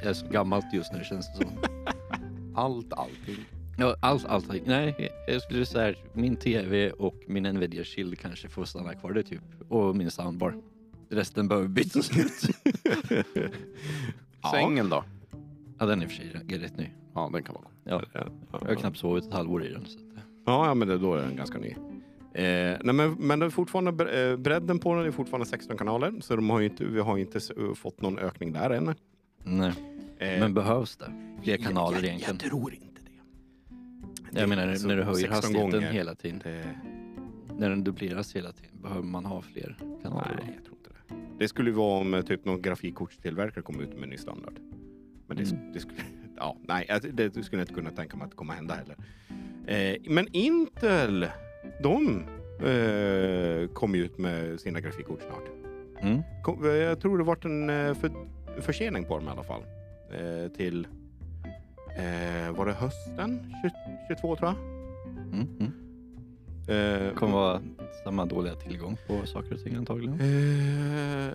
är 0.02 0.13
så 0.13 0.28
gammalt 0.28 0.74
just 0.74 0.94
nu 0.94 1.04
känns 1.04 1.28
det 1.28 1.46
som. 1.46 1.58
Allt, 2.56 2.94
allting. 2.94 3.46
Ja, 3.80 3.96
allt, 4.00 4.26
allting. 4.26 4.63
Nej, 4.66 5.10
jag 5.28 5.42
skulle 5.42 5.66
säga 5.66 5.96
min 6.13 6.36
TV 6.36 6.92
och 6.92 7.16
min 7.28 7.44
Nvidia 7.44 7.84
Shield 7.84 8.20
kanske 8.20 8.50
får 8.50 8.66
stanna 8.66 8.94
kvar 8.94 9.12
det 9.12 9.24
typ. 9.24 9.42
Och 9.70 9.96
min 9.96 10.12
soundbar. 10.12 10.56
Resten 11.10 11.48
behöver 11.48 11.68
bytas 11.68 12.12
ut. 12.18 12.56
Sängen 14.52 14.90
då? 14.90 15.04
ja, 15.80 15.86
den 15.86 16.02
är 16.02 16.06
i 16.06 16.08
och 16.08 16.12
för 16.12 16.18
sig 16.18 16.60
rätt 16.60 16.78
ny. 16.78 16.90
Ja, 17.13 17.30
den 17.34 17.44
kan 17.44 17.56
vara 17.56 17.66
Ja, 17.84 18.04
Ja, 18.13 18.28
jag 18.52 18.68
har 18.68 18.76
knappt 18.76 18.98
sovit 18.98 19.26
ett 19.26 19.34
halvår 19.34 19.66
i 19.66 19.70
den. 19.74 19.86
Så 19.86 20.00
att, 20.00 20.06
Ja, 20.46 20.68
ja 20.68 20.74
men 20.74 20.88
det, 20.88 20.98
då 20.98 21.13
är 21.13 21.22
den 21.22 21.36
ganska 21.36 21.58
ny. 21.58 21.76
Eh, 22.38 22.78
nej, 22.84 22.93
men, 22.95 23.13
men 23.13 23.41
är 23.41 23.50
fortfarande, 23.50 24.21
eh, 24.32 24.38
bredden 24.38 24.80
på 24.80 24.95
den 24.95 25.06
är 25.06 25.12
fortfarande 25.12 25.45
16 25.45 25.78
kanaler, 25.78 26.13
så 26.21 26.36
de 26.36 26.50
har 26.50 26.62
inte, 26.62 26.86
vi 26.86 27.00
har 27.00 27.17
inte 27.17 27.38
s- 27.38 27.52
fått 27.76 28.02
någon 28.02 28.19
ökning 28.19 28.52
där 28.54 28.69
än. 28.69 28.95
nej. 29.43 29.73
Eh, 30.19 30.39
Men 30.39 30.54
behövs 30.54 30.97
det? 30.97 31.12
Fler 31.43 31.58
kanaler 31.58 31.95
jag, 31.97 32.06
egentligen? 32.06 32.38
Jag 32.41 32.50
tror 32.52 32.73
inte 32.73 33.02
det. 33.06 33.12
Jag 34.32 34.50
Det- 34.50 34.56
menar 34.56 34.76
så 34.76 34.88
när 34.88 34.97
du 34.97 35.04
höjer 35.04 35.17
16 35.17 35.36
hastigheten 35.36 35.71
gånger, 35.71 35.91
hela 35.91 36.15
tiden. 36.15 36.41
Det, 36.43 36.65
När 37.60 37.69
den 37.69 37.84
dubbleras 37.84 38.36
hela 38.36 38.52
tiden. 38.52 38.82
Behöver 38.82 39.02
man 39.04 39.26
ha 39.26 39.41
fler 39.41 39.78
kanaler? 40.04 40.39
nej, 40.45 40.54
jag 40.56 40.65
tror 40.65 40.78
inte 40.78 40.89
det. 40.89 41.15
Det 41.39 41.47
skulle 41.47 41.69
ju 41.69 41.76
vara 41.76 42.00
om 42.02 42.13
eh, 42.13 42.21
typ 42.21 42.45
någon 42.45 42.62
grafikkortstillverkare 42.62 43.62
kom 43.62 43.80
ut 43.82 43.93
med 43.93 44.04
en 44.04 44.10
ny 44.10 44.17
standard. 44.17 44.54
Men 45.28 45.38
det, 45.38 45.43
Mm. 45.52 45.71
det 45.73 45.80
skulle, 45.80 45.97
ja, 46.38 46.58
nej, 46.67 46.86
jag- 46.88 47.13
det 47.15 47.43
skulle 47.43 47.62
jag 47.62 47.63
inte 47.63 47.73
kunna 47.73 47.91
tänka 47.91 48.17
mig 48.17 48.26
att 48.26 48.32
det 48.32 48.38
kommer 48.38 48.54
hända 48.54 48.76
heller. 48.76 48.95
Eh, 49.67 49.97
men 50.10 50.28
Intel, 50.32 51.28
de 51.84 52.24
eh, 52.60 53.68
ju 53.96 54.06
ut 54.06 54.18
med 54.18 54.60
sina 54.60 54.80
grafikkort 54.80 55.22
snart. 55.22 55.44
Mm. 56.02 56.22
Kom, 56.44 56.66
eh, 56.66 56.72
jag 56.72 57.00
tror 57.02 57.18
det 57.18 57.24
varit 57.24 57.46
en 57.46 57.70
eh, 57.70 57.94
för, 57.94 58.12
försening 58.62 59.06
på 59.06 59.18
dem 59.18 59.28
i 59.28 59.32
alla 59.32 59.44
fall. 59.44 59.62
Eh, 60.12 60.52
till, 60.52 60.88
eh, 61.98 62.52
var 62.58 62.66
det 62.66 62.74
hösten 62.74 63.54
20, 63.62 63.72
22 64.08 64.36
tror 64.36 64.50
jag? 64.50 64.58
Mm. 65.34 65.48
Mm. 65.60 65.72
Eh, 66.68 67.13
kommer 67.13 67.34
vara 67.34 67.62
samma 68.04 68.26
dåliga 68.26 68.56
tillgång 68.56 68.98
på 69.08 69.28
saker 69.28 69.54
och 69.54 69.63
ting 69.63 69.76
antagligen. 69.76 70.20
Eh, 70.20 71.34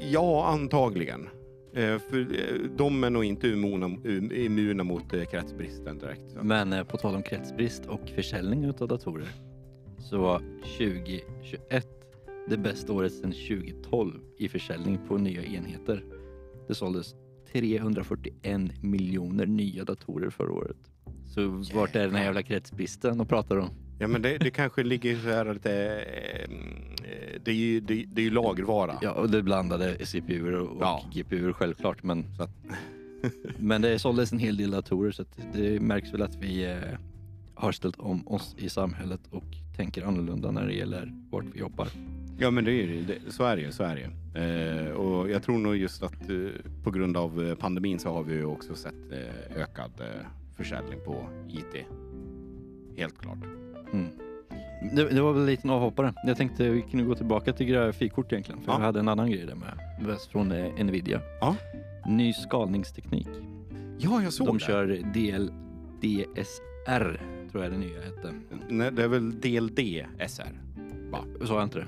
ja, 0.00 0.46
antagligen. 0.46 1.28
Eh, 1.76 1.98
för 1.98 2.20
eh, 2.20 2.70
de 2.76 3.04
är 3.04 3.10
nog 3.10 3.24
inte 3.24 3.48
immuna, 3.48 3.86
immuna 4.34 4.84
mot 4.84 5.14
eh, 5.14 5.24
kretsbristen 5.24 5.98
direkt. 5.98 6.30
Så. 6.30 6.42
Men 6.42 6.86
på 6.86 6.96
tal 6.96 7.14
om 7.14 7.22
kretsbrist 7.22 7.86
och 7.86 8.08
försäljning 8.14 8.68
av 8.68 8.88
datorer 8.88 9.28
så 9.98 10.18
var 10.18 10.38
2021 10.78 11.88
det 12.48 12.56
bästa 12.56 12.92
året 12.92 13.12
sedan 13.12 13.32
2012 13.32 14.20
i 14.38 14.48
försäljning 14.48 14.98
på 15.08 15.18
nya 15.18 15.44
enheter. 15.44 16.04
Det 16.68 16.74
såldes 16.74 17.14
341 17.52 18.82
miljoner 18.82 19.46
nya 19.46 19.84
datorer 19.84 20.30
förra 20.30 20.52
året. 20.52 20.76
Så 21.34 21.48
vart 21.74 21.96
är 21.96 22.06
den 22.06 22.14
här 22.14 22.24
jävla 22.24 22.42
kretsbristen 22.42 23.18
de 23.18 23.26
pratar 23.26 23.56
om? 23.56 23.83
Ja, 23.98 24.06
men 24.08 24.22
det, 24.22 24.38
det 24.38 24.50
kanske 24.50 24.82
ligger 24.82 25.16
så 25.16 25.28
här 25.28 25.54
lite... 25.54 25.72
Eh, 25.72 26.42
eh, 27.10 27.40
det, 27.44 27.50
är 27.50 27.54
ju, 27.54 27.80
det, 27.80 28.04
det 28.12 28.20
är 28.20 28.24
ju 28.24 28.30
lagervara. 28.30 28.98
Ja, 29.02 29.10
och 29.10 29.30
det 29.30 29.42
blandade 29.42 30.06
CPU 30.06 30.56
och 30.58 30.76
Ja. 30.80 31.02
GPU 31.14 31.52
självklart, 31.52 32.02
men, 32.02 32.24
Så 32.36 32.42
att, 32.42 32.50
men 33.58 33.82
det 33.82 33.98
såldes 33.98 34.32
en 34.32 34.38
hel 34.38 34.56
del 34.56 34.70
datorer 34.70 35.10
så 35.10 35.22
att 35.22 35.38
det 35.52 35.80
märks 35.80 36.12
väl 36.14 36.22
att 36.22 36.36
vi 36.36 36.64
eh, 36.64 36.76
har 37.54 37.72
ställt 37.72 37.96
om 37.98 38.28
oss 38.28 38.56
i 38.58 38.68
samhället 38.68 39.20
och 39.30 39.44
tänker 39.76 40.02
annorlunda 40.02 40.50
när 40.50 40.66
det 40.66 40.72
gäller 40.74 41.12
vart 41.30 41.44
vi 41.52 41.58
jobbar. 41.58 41.88
ja, 42.38 42.50
men 42.50 42.64
det 42.64 42.70
är 42.70 42.74
ju 42.86 43.02
det. 43.04 43.32
Så 43.32 43.44
är 43.44 43.56
det 43.56 43.62
ju. 43.62 43.72
Så 43.72 43.82
är 43.82 43.94
det 43.96 44.00
ju. 44.00 44.08
Eh, 44.42 44.90
och 44.92 45.30
jag 45.30 45.42
tror 45.42 45.58
nog 45.58 45.76
just 45.76 46.02
att 46.02 46.30
eh, 46.30 46.36
på 46.84 46.90
grund 46.90 47.16
av 47.16 47.42
eh, 47.46 47.54
pandemin 47.54 47.98
så 47.98 48.12
har 48.12 48.22
vi 48.22 48.34
ju 48.34 48.44
också 48.44 48.74
sett 48.74 49.12
eh, 49.12 49.62
ökad 49.62 49.90
eh, 50.00 50.26
försäljning 50.56 50.98
på 51.04 51.28
IT. 51.48 51.86
Helt 52.98 53.18
klart. 53.18 53.38
Mm. 53.92 54.06
Det, 54.96 55.08
det 55.08 55.20
var 55.22 55.32
väl 55.32 55.40
en 55.42 55.46
liten 55.46 55.70
avhoppare. 55.70 56.12
Jag 56.26 56.36
tänkte 56.36 56.68
vi 56.70 56.82
kunde 56.82 57.04
gå 57.06 57.14
tillbaka 57.14 57.52
till 57.52 57.66
grafikkort 57.66 58.32
egentligen. 58.32 58.60
För 58.62 58.72
Ja. 58.72 58.78
jag 58.78 58.84
hade 58.86 59.00
en 59.00 59.08
annan 59.08 59.30
grej 59.30 59.46
där 59.46 59.54
med. 59.54 60.18
Från 60.32 60.52
eh, 60.52 60.84
Nvidia. 60.84 61.20
Ja. 61.40 61.56
Ny 62.06 62.32
skalningsteknik. 62.32 63.28
Ja, 63.98 64.22
jag 64.22 64.32
såg 64.32 64.46
De 64.46 64.58
det. 64.58 64.64
kör 64.64 64.86
DL, 65.14 65.48
DSR, 66.00 67.20
tror 67.50 67.62
jag 67.64 67.72
det 67.72 67.78
nya 67.78 68.00
hette. 68.02 68.32
Nej, 68.68 68.92
det 68.92 69.02
är 69.04 69.08
väl 69.08 69.40
DLD 69.40 69.78
SR? 70.28 70.60
Sa 71.44 71.54
jag 71.54 71.62
inte 71.62 71.78
det? 71.78 71.86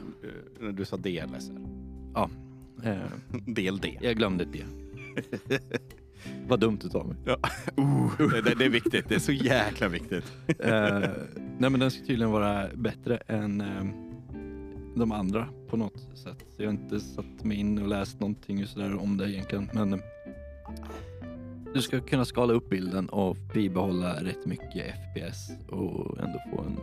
Eh, 0.67 0.69
Du 0.73 0.85
sa 0.85 0.97
DLSR. 0.97 1.53
Eh, 2.85 2.97
DLD. 3.47 3.87
jag 4.01 4.17
glömde 4.17 4.45
det. 4.45 4.65
Vad 6.49 6.61
dumt 6.61 6.79
utav 6.85 7.09
mig. 7.09 7.17
Uh, 7.79 8.19
det, 8.45 8.55
det 8.55 8.65
är 8.65 8.69
viktigt. 8.69 9.09
Det 9.09 9.15
är 9.15 9.19
så 9.19 9.33
jäkla 9.33 9.89
viktigt. 9.89 10.33
Eh, 10.59 10.99
nej 11.59 11.71
men 11.71 11.81
den 11.81 11.91
ska 11.91 12.07
tydligen 12.07 12.31
vara 12.31 12.69
bättre 12.75 13.17
än 13.17 13.61
eh, 13.61 13.85
de 14.97 15.13
andra 15.13 15.49
på 15.69 15.77
något 15.77 16.01
sätt. 16.15 16.45
Så 16.57 16.63
jag 16.63 16.67
har 16.67 16.73
inte 16.73 17.01
satt 17.01 17.45
mig 17.45 17.57
in 17.57 17.79
och 17.79 17.89
läst 17.89 18.21
någonting 18.21 18.59
just 18.59 18.77
där 18.77 19.01
om 19.03 19.17
det 19.17 19.31
egentligen. 19.31 19.71
Men 19.73 19.93
eh, 19.93 20.01
du 21.75 21.83
ska 21.83 22.01
kunna 22.01 22.25
skala 22.25 22.53
upp 22.53 22.71
bilden 22.71 23.09
och 23.09 23.37
bibehålla 23.55 24.15
rätt 24.25 24.47
mycket 24.47 24.95
FPS 25.15 25.51
och 25.69 26.19
ändå 26.21 26.43
få 26.51 26.63
en 26.63 26.79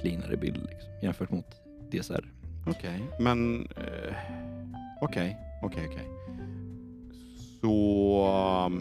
cleanare 0.00 0.36
bild 0.36 0.66
liksom, 0.70 0.90
jämfört 1.02 1.30
mot 1.30 1.46
DSR. 1.90 2.32
Okej. 2.66 3.00
Men... 3.20 3.68
eh, 3.76 4.14
Okej, 5.00 5.36
okej, 5.62 5.88
okej. 5.90 6.08
Så... 7.60 8.72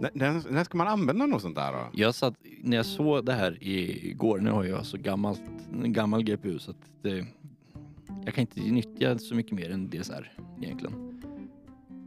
När, 0.00 0.52
när 0.52 0.64
ska 0.64 0.78
man 0.78 0.88
använda 0.88 1.26
något 1.26 1.42
sånt 1.42 1.56
där 1.56 1.72
då? 1.72 1.88
Jag 1.92 2.14
satt, 2.14 2.34
när 2.62 2.76
jag 2.76 2.86
såg 2.86 3.24
det 3.24 3.32
här 3.32 3.58
igår, 3.60 4.38
nu 4.38 4.50
har 4.50 4.64
jag 4.64 4.86
så 4.86 4.96
gammalt, 4.96 5.42
en 5.82 5.92
gammal 5.92 6.22
GPU 6.22 6.58
så 6.58 6.70
att 6.70 6.90
det, 7.02 7.26
jag 8.24 8.34
kan 8.34 8.42
inte 8.42 8.60
nyttja 8.60 9.18
så 9.18 9.34
mycket 9.34 9.52
mer 9.52 9.70
än 9.70 9.90
DSR 9.90 10.32
egentligen. 10.62 11.22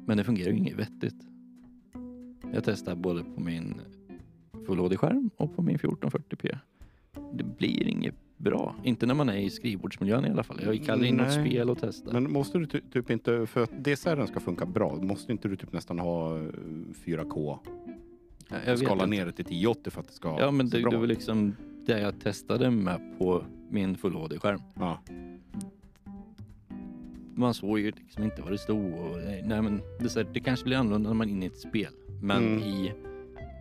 Men 0.06 0.18
det 0.18 0.24
fungerar 0.24 0.52
ju 0.52 0.58
inget 0.58 0.76
vettigt. 0.76 1.16
Jag 2.54 2.64
testar 2.64 2.96
både 2.96 3.24
på 3.24 3.42
min 3.42 3.82
Full 4.66 4.80
HD-skärm 4.80 5.30
och 5.38 5.56
på 5.56 5.62
min 5.62 5.78
1440p. 5.78 6.58
Det 7.34 7.44
blir 7.44 7.88
inget 7.88 8.16
bra. 8.40 8.76
Inte 8.84 9.06
när 9.06 9.14
man 9.14 9.30
är 9.30 9.38
i 9.38 9.50
skrivbordsmiljön 9.50 10.26
i 10.26 10.30
alla 10.30 10.44
fall. 10.44 10.60
Jag 10.64 10.84
kallar 10.86 11.06
in 11.06 11.16
något 11.16 11.28
Nej. 11.28 11.46
spel 11.50 11.70
och 11.70 11.78
testar. 11.82 12.14
Men 12.14 12.32
måste 12.32 12.58
du 12.58 12.66
ty- 12.66 12.82
typ 12.94 13.10
inte, 13.10 13.46
för 13.48 13.64
att 13.64 13.84
DSR 13.84 14.26
ska 14.26 14.40
funka 14.40 14.66
bra, 14.66 14.96
måste 14.96 15.32
inte 15.32 15.48
du 15.48 15.56
typ 15.56 15.74
nästan 15.74 16.00
ha 16.00 16.38
eh, 16.38 16.44
4K? 17.06 17.58
jag, 18.50 18.60
jag 18.66 18.80
Skala 18.80 19.06
ner 19.06 19.26
det 19.26 19.32
till 19.32 19.46
1080 19.46 19.92
för 19.92 20.00
att 20.02 20.08
det 20.08 20.14
ska 20.14 20.40
Ja 20.40 20.52
men 20.52 20.70
det, 20.70 20.82
bra 20.82 20.92
det 20.92 20.98
var 20.98 21.08
liksom 21.08 21.56
det 21.86 22.00
jag 22.00 22.20
testade 22.20 22.72
med 22.72 23.00
på 23.18 23.44
min 23.70 23.98
Full 23.98 24.14
HD-skärm. 24.14 24.62
Ja. 24.76 25.00
man 27.36 27.54
såg 27.54 27.80
ju 27.80 27.92
liksom 27.92 28.24
inte 28.24 28.42
vad 28.42 28.52
det 28.52 28.58
stod. 28.58 28.94
Och, 28.94 29.18
nej, 29.44 29.62
men 29.62 29.82
det, 30.00 30.16
här, 30.16 30.28
det 30.34 30.40
kanske 30.40 30.66
blir 30.66 30.78
annorlunda 30.78 31.10
när 31.10 31.16
man 31.16 31.28
är 31.28 31.32
inne 31.32 31.46
i 31.46 31.48
ett 31.48 31.60
spel. 31.60 31.94
Men 32.22 32.48
Mm. 32.48 32.64
i, 32.64 32.94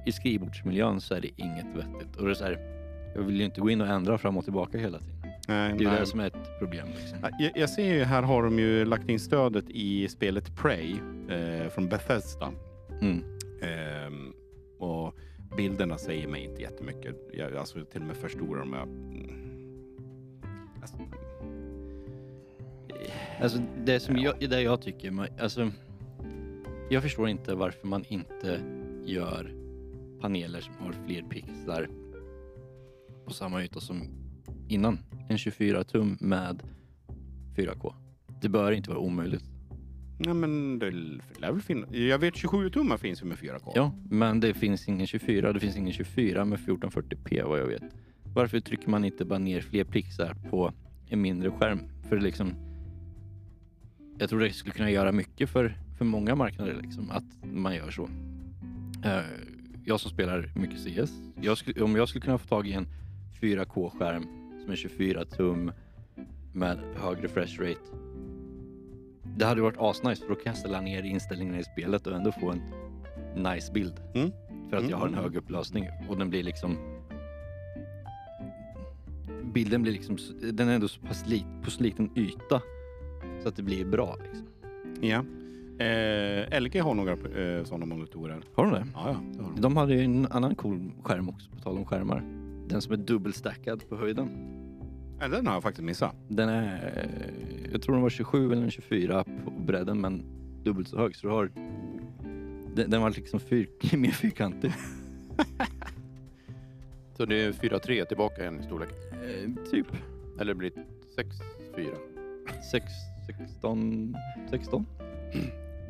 i 0.07 0.13
skrivbordsmiljön 0.13 1.01
så 1.01 1.15
är 1.15 1.21
det 1.21 1.29
inget 1.37 1.67
vettigt. 1.77 2.17
Och 2.17 2.27
det 2.27 2.41
är 2.41 2.78
jag 3.15 3.23
vill 3.23 3.37
ju 3.39 3.45
inte 3.45 3.61
gå 3.61 3.71
in 3.71 3.81
och 3.81 3.87
ändra 3.87 4.19
fram 4.19 4.37
och 4.37 4.45
tillbaka 4.45 4.79
hela 4.79 4.99
tiden. 4.99 5.15
Nej, 5.49 5.75
Det 5.79 5.85
är 5.85 5.93
ju 5.93 5.99
det 6.01 6.07
som 6.07 6.21
är 6.21 6.27
ett 6.27 6.59
problem. 6.59 6.87
Liksom. 6.89 7.19
Ja, 7.23 7.29
Jag, 7.39 7.53
jag 7.57 7.71
ser 7.71 7.95
ju 7.95 8.05
här 8.05 8.23
har 8.23 8.43
de 8.43 8.59
ju 8.59 8.85
lagt 8.85 9.09
in 9.09 9.21
stödet 9.21 9.65
i 9.71 10.09
spelet 10.09 10.57
Prey 10.57 10.93
eh, 11.29 11.69
från 11.69 11.89
Bethesda. 11.89 12.53
Mm. 13.01 13.25
Ehm, 13.63 14.33
och 14.79 15.15
bilderna 15.57 15.99
säger 15.99 16.29
mig 16.29 16.45
inte 16.45 16.63
jättemycket. 16.63 17.17
Jag, 17.33 17.57
alltså 17.57 17.85
till 17.85 18.01
och 18.01 18.07
med 18.07 18.17
förstorar 18.17 18.61
dem. 18.61 18.73
Jag, 18.73 18.89
alltså, 20.81 20.97
Alltså 23.43 23.59
det 23.85 24.01
som 24.01 24.17
Ja. 24.17 24.35
jag, 24.41 24.51
det 24.51 24.63
jag 24.63 24.83
tycker, 24.83 25.11
man, 25.11 25.27
alltså, 25.41 25.71
jag 26.91 27.03
förstår 27.03 27.29
inte 27.29 27.55
varför 27.55 27.87
man 27.87 28.05
inte 28.09 28.61
gör 29.05 29.53
paneler 30.21 30.61
som 30.61 30.75
har 30.79 30.93
fler 31.07 31.23
pixlar 31.23 31.89
på 33.29 33.35
samma 33.35 33.65
yta 33.65 33.81
som 33.81 34.03
innan. 34.69 34.99
En 35.29 35.39
24 35.39 35.85
tum 35.85 36.17
med 36.21 36.63
4K. 37.57 37.95
Det 38.41 38.49
bör 38.49 38.73
inte 38.73 38.91
vara 38.91 39.01
omöjligt. 39.01 39.45
nej 40.19 40.35
men 40.35 40.79
det 40.79 40.91
lär 41.41 41.53
väl 41.53 41.63
finnas. 41.63 41.91
Jag 41.91 42.19
vet 42.19 42.37
27 42.37 42.71
tummar 42.71 42.97
finns 42.97 43.23
ju 43.23 43.27
med 43.27 43.39
4K. 43.39 43.73
Ja, 43.75 43.93
men 44.11 44.41
det 44.41 44.55
finns 44.55 44.89
ingen 44.89 45.07
24. 45.07 45.53
Det 45.53 45.61
finns 45.61 45.77
ingen 45.77 45.93
24 45.93 46.45
med 46.45 46.59
1440p 46.59 47.45
vad 47.45 47.61
jag 47.61 47.67
vet. 47.67 47.83
Varför 48.35 48.61
trycker 48.61 48.91
man 48.91 49.05
inte 49.05 49.25
bara 49.25 49.39
ner 49.39 49.61
fler 49.61 49.85
pixlar 49.85 50.35
på 50.51 50.73
en 51.09 51.21
mindre 51.21 51.51
skärm? 51.51 51.81
För 52.09 52.21
liksom... 52.21 52.55
Jag 54.19 54.31
tror 54.31 54.41
det 54.41 54.53
skulle 54.53 54.75
kunna 54.75 54.91
göra 54.91 55.13
mycket 55.13 55.51
för, 55.51 55.79
för 55.99 56.05
många 56.05 56.35
marknader 56.35 56.81
liksom, 56.83 57.11
att 57.11 57.25
man 57.53 57.75
gör 57.75 57.91
så. 57.91 58.09
Eh, 59.05 59.21
jag 59.85 60.01
som 60.01 60.11
spelar 60.11 60.53
mycket 60.55 60.79
CS, 60.79 61.13
jag 61.41 61.59
skulle, 61.59 61.83
om 61.83 61.97
jag 61.97 62.09
skulle 62.09 62.25
kunna 62.25 62.39
få 62.39 62.47
tag 62.49 62.69
i 62.69 62.73
en 62.73 62.87
4K-skärm 63.41 64.27
med 64.67 64.79
24 64.79 65.25
tum 65.25 65.73
med 66.53 66.79
hög 66.97 67.25
refresh 67.25 67.61
rate. 67.61 67.81
Det 69.37 69.45
hade 69.45 69.63
varit 69.63 69.79
asnice 69.79 70.23
för 70.23 70.29
då 70.29 70.35
kan 70.35 70.45
jag 70.45 70.57
ställa 70.57 70.81
ner 70.81 71.03
inställningarna 71.03 71.59
i 71.59 71.65
spelet 71.65 72.07
och 72.07 72.13
ändå 72.13 72.33
få 72.33 72.51
en 72.51 72.63
nice 73.43 73.73
bild. 73.73 73.95
Mm. 74.15 74.31
För 74.71 74.77
att 74.77 74.83
Mm, 74.83 74.91
jag 74.91 74.97
har 74.97 75.07
en 75.07 75.13
mm, 75.13 75.25
hög 75.25 75.37
upplösning 75.37 75.89
och 76.09 76.19
den 76.19 76.31
blir 76.31 76.43
liksom 76.43 76.77
bilden 79.55 79.83
blir 79.83 79.93
liksom, 79.93 80.17
den 80.53 80.69
är 80.69 80.75
ändå 80.75 80.89
så 80.89 81.01
pass 81.01 81.27
lit, 81.27 81.47
på 81.65 81.71
så 81.71 81.83
liten 81.83 82.11
yta 82.17 82.63
så 83.43 83.49
att 83.49 83.57
det 83.57 83.63
blir 83.63 83.85
bra. 83.85 84.17
Liksom. 84.23 84.47
Ja. 85.01 85.25
Eh, 85.85 86.61
LG 86.61 86.81
har 86.81 86.95
några 86.95 87.13
eh, 87.13 87.65
sådana 87.65 87.87
monitorer. 87.87 88.43
Har 88.55 88.65
de 88.65 88.73
det? 88.73 88.87
Ja, 88.95 89.03
ja, 89.07 89.17
det 89.37 89.43
har 89.43 89.51
de. 89.51 89.61
De 89.61 89.77
hade 89.77 89.95
ju 89.95 90.05
en 90.05 90.27
annan 90.31 90.55
cool 90.55 90.93
skärm 91.03 91.29
också, 91.29 91.51
på 91.51 91.61
tal 91.61 91.79
om 91.79 91.85
skärmar. 91.85 92.38
Den 92.69 92.83
som 92.83 92.93
är 92.93 92.97
dubbelstackad 92.97 93.89
på 93.89 93.97
höjden. 93.97 94.29
Den 95.19 95.47
har 95.47 95.55
jag 95.55 95.63
faktiskt 95.63 95.85
missat. 95.85 96.17
Den 96.29 96.49
är, 96.49 96.93
jag 97.73 97.83
tror 97.83 97.95
den 97.95 98.03
var 98.03 98.11
27 98.11 98.53
eller 98.53 98.71
24 98.71 99.25
på 99.45 99.51
bredden 99.51 100.01
men 100.01 100.23
dubbelt 100.65 100.89
så 100.89 100.99
hög. 100.99 101.17
Så 101.17 101.27
du 101.27 101.33
har, 101.33 101.51
den, 102.75 102.91
den 102.91 103.03
var 103.03 103.11
liksom 103.11 103.41
fyr, 103.41 103.69
mer 103.97 104.11
fyrkantig. 104.11 104.73
Så 107.17 107.25
det 107.25 107.45
är 107.45 107.53
4-3 107.53 108.05
tillbaka 108.05 108.43
igen 108.43 108.61
i 108.61 108.63
storlek. 108.63 108.89
Eh, 109.13 109.71
typ 109.71 109.87
Eller 110.41 110.55
blir 110.55 110.71
det 110.71 110.85
6-4? 111.77 111.95
6, 112.71 112.85
16, 113.27 114.17
16? 114.51 114.87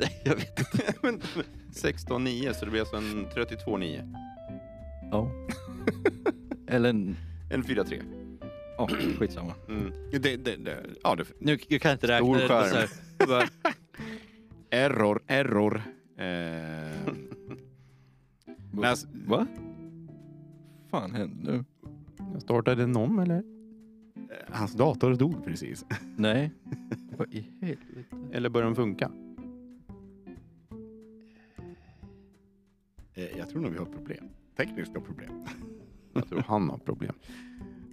Nej, 0.00 0.22
jag 0.24 0.34
vet 0.34 0.58
inte. 1.12 1.42
16-9, 1.88 2.52
så 2.52 2.64
det 2.64 2.70
blir 2.70 2.80
alltså 2.80 2.96
en 2.96 3.26
32-9. 3.26 4.14
Ja. 5.10 5.30
Eller 6.68 6.90
en, 6.90 7.16
En 7.50 7.62
4-3. 7.62 8.02
ja, 8.78 8.88
skitsamma. 9.18 9.54
Mm. 9.68 9.92
Det, 10.12 10.18
det, 10.36 10.56
det, 10.56 10.84
ja, 11.02 11.14
det, 11.14 11.24
Nu 11.38 11.58
jag 11.68 11.80
kan 11.80 11.88
jag 11.88 11.96
inte 11.96 12.06
räkna. 12.08 12.26
Stor 12.38 12.48
skärm. 12.48 12.88
här, 13.18 13.26
bara, 13.26 13.48
error, 14.70 15.22
error. 15.26 15.82
Eh, 16.16 16.24
Men 18.72 18.84
alltså- 18.84 19.08
Va? 19.26 19.46
fan 20.90 21.14
hände 21.14 21.52
nu? 21.52 21.64
Startade 22.40 22.86
någon 22.86 23.18
eller? 23.18 23.42
hans 24.50 24.72
dator 24.72 25.14
dog 25.14 25.44
precis. 25.44 25.84
Nej. 26.16 26.50
Vad 27.18 27.34
i 27.34 27.50
helvete? 27.60 28.16
Eller 28.32 28.48
börjar 28.48 28.66
den 28.66 28.76
funka? 28.76 29.10
Eh, 33.14 33.38
jag 33.38 33.48
tror 33.48 33.60
nog 33.62 33.72
vi 33.72 33.78
har 33.78 33.86
problem. 33.86 34.24
Tekniska 34.56 35.00
problem. 35.00 35.44
Jag 36.18 36.28
tror 36.28 36.44
han 36.46 36.70
har 36.70 36.78
problem. 36.78 37.14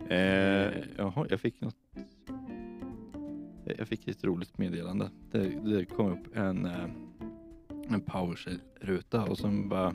Eh, 0.09 0.83
jaha, 0.97 1.27
jag 1.29 1.39
fick 1.39 1.61
något. 1.61 1.75
Jag 3.77 3.87
fick 3.87 4.07
ett 4.07 4.23
roligt 4.23 4.57
meddelande. 4.57 5.09
Det, 5.31 5.39
det 5.47 5.85
kom 5.85 6.11
upp 6.11 6.35
en, 6.35 6.65
eh, 6.65 6.85
en 7.89 8.01
PowerShell-ruta 8.01 9.23
och 9.23 9.37
sen 9.37 9.69
bara 9.69 9.93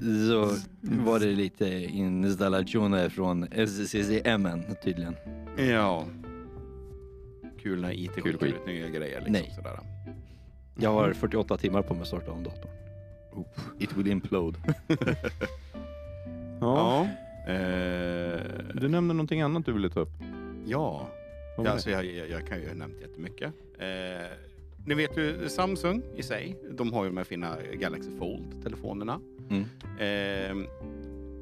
så 0.00 0.56
var 0.82 1.20
det 1.20 1.26
lite 1.26 1.68
installationer 1.84 3.08
från 3.08 3.46
SCCM 3.52 4.48
tydligen. 4.84 5.16
ja. 5.56 6.06
Kul 7.62 7.80
när 7.80 7.92
IT 7.92 8.10
skickar 8.10 8.46
ut 8.46 8.66
nya 8.66 8.88
grejer. 8.88 9.18
Liksom, 9.18 9.32
Nej. 9.32 9.52
Sådär. 9.56 9.80
Jag 10.76 10.92
har 10.92 11.12
48 11.12 11.56
timmar 11.56 11.82
på 11.82 11.94
mig 11.94 12.00
att 12.00 12.08
starta 12.08 12.32
om 12.32 12.42
datorn. 12.42 12.70
It 13.78 13.96
will 13.96 14.06
implode. 14.08 14.58
Ja. 16.60 17.08
Eh, 17.46 18.40
Du 18.74 18.88
nämnde 18.88 19.14
någonting 19.14 19.40
annat 19.40 19.66
du 19.66 19.72
ville 19.72 19.90
ta 19.90 20.00
upp. 20.00 20.12
ja. 20.66 21.06
Ja, 21.64 21.70
alltså 21.70 21.90
jag, 21.90 22.04
jag, 22.04 22.30
jag 22.30 22.46
kan 22.46 22.60
ju 22.60 22.68
ha 22.68 22.74
nämnt 22.74 23.00
jättemycket. 23.00 23.52
Eh, 23.78 24.26
ni 24.86 24.94
vet 24.94 25.16
ju 25.18 25.48
Samsung 25.48 26.02
i 26.16 26.22
sig. 26.22 26.56
De 26.70 26.92
har 26.92 27.04
ju 27.04 27.10
de 27.10 27.16
här 27.16 27.24
fina 27.24 27.56
Galaxy 27.74 28.10
Fold-telefonerna. 28.18 29.20
Mm. 29.50 29.64
Eh, 29.98 30.66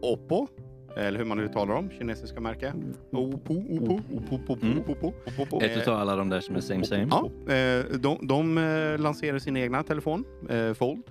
Oppo, 0.03 0.47
eller 0.97 1.19
hur 1.19 1.25
man 1.27 1.41
uttalar 1.41 1.75
dem, 1.75 1.91
kinesiska 1.91 2.41
märke. 2.41 2.73
Oppo, 3.13 3.55
Oppo, 3.55 4.01
Oppo, 4.17 4.35
Oppo, 4.35 4.57
Mm. 4.67 4.79
Oppo, 4.79 5.13
Oppo. 5.39 5.63
Ett 5.63 5.77
utav 5.79 5.95
alla 6.01 6.17
de 6.17 6.29
där 6.29 6.41
som 6.41 6.57
är 6.57 6.61
same 6.61 6.85
same. 6.85 7.07
Ja, 7.11 7.31
eh, 7.55 7.85
de, 7.85 8.19
de 8.27 8.59
eh, 8.59 8.99
lanserar 8.99 9.39
sin 9.39 9.57
egna 9.57 9.83
telefon, 9.83 10.25
Fold. 10.75 11.03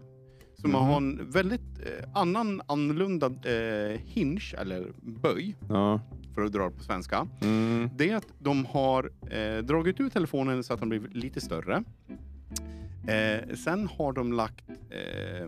Som 0.62 0.70
Mhm. 0.72 0.80
har 0.80 0.98
en 0.98 1.32
väldigt 1.32 1.77
annan, 2.14 2.62
annorlunda 2.68 3.26
eh, 3.28 4.00
hinge, 4.06 4.54
eller 4.58 4.88
böj, 5.02 5.56
Ja. 5.70 6.02
för 6.36 6.42
att 6.42 6.52
dra 6.54 6.64
det 6.70 6.76
på 6.78 6.84
svenska. 6.84 7.28
Mm. 7.42 7.90
Det 7.98 8.10
är 8.10 8.16
att 8.16 8.28
de 8.40 8.66
har 8.66 9.12
eh, 9.32 9.64
dragit 9.64 10.00
ut 10.00 10.14
telefonen 10.14 10.64
så 10.64 10.74
att 10.74 10.80
den 10.80 10.90
blir 10.90 11.02
lite 11.12 11.42
större. 11.42 11.84
Eh, 13.08 13.56
sen 13.56 13.88
har 13.98 14.14
de 14.14 14.34
lagt 14.34 14.70
eh, 14.70 15.44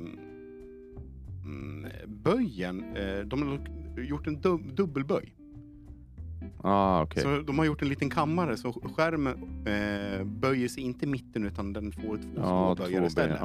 mm, 1.45 1.85
böjen, 2.07 2.83
eh, 2.95 3.19
de 3.19 3.41
har 3.47 3.59
gjort 4.03 4.27
en 4.27 4.37
dub- 4.41 4.73
dubbelböj. 4.75 5.33
Ah, 6.63 7.01
okej. 7.03 7.23
Så 7.23 7.41
de 7.41 7.59
har 7.59 7.65
gjort 7.65 7.81
en 7.81 7.89
liten 7.89 8.09
kammare 8.09 8.57
så 8.57 8.71
skärmen 8.73 9.33
eh, 9.67 10.23
böjer 10.25 10.67
sig 10.67 10.83
inte 10.83 11.05
i 11.05 11.07
mitten 11.07 11.45
utan 11.45 11.73
den 11.73 11.91
får 11.91 12.01
två 12.01 12.17
små 12.33 12.41
Ja, 12.43 12.75
böjar 12.77 13.05
istället. 13.05 13.39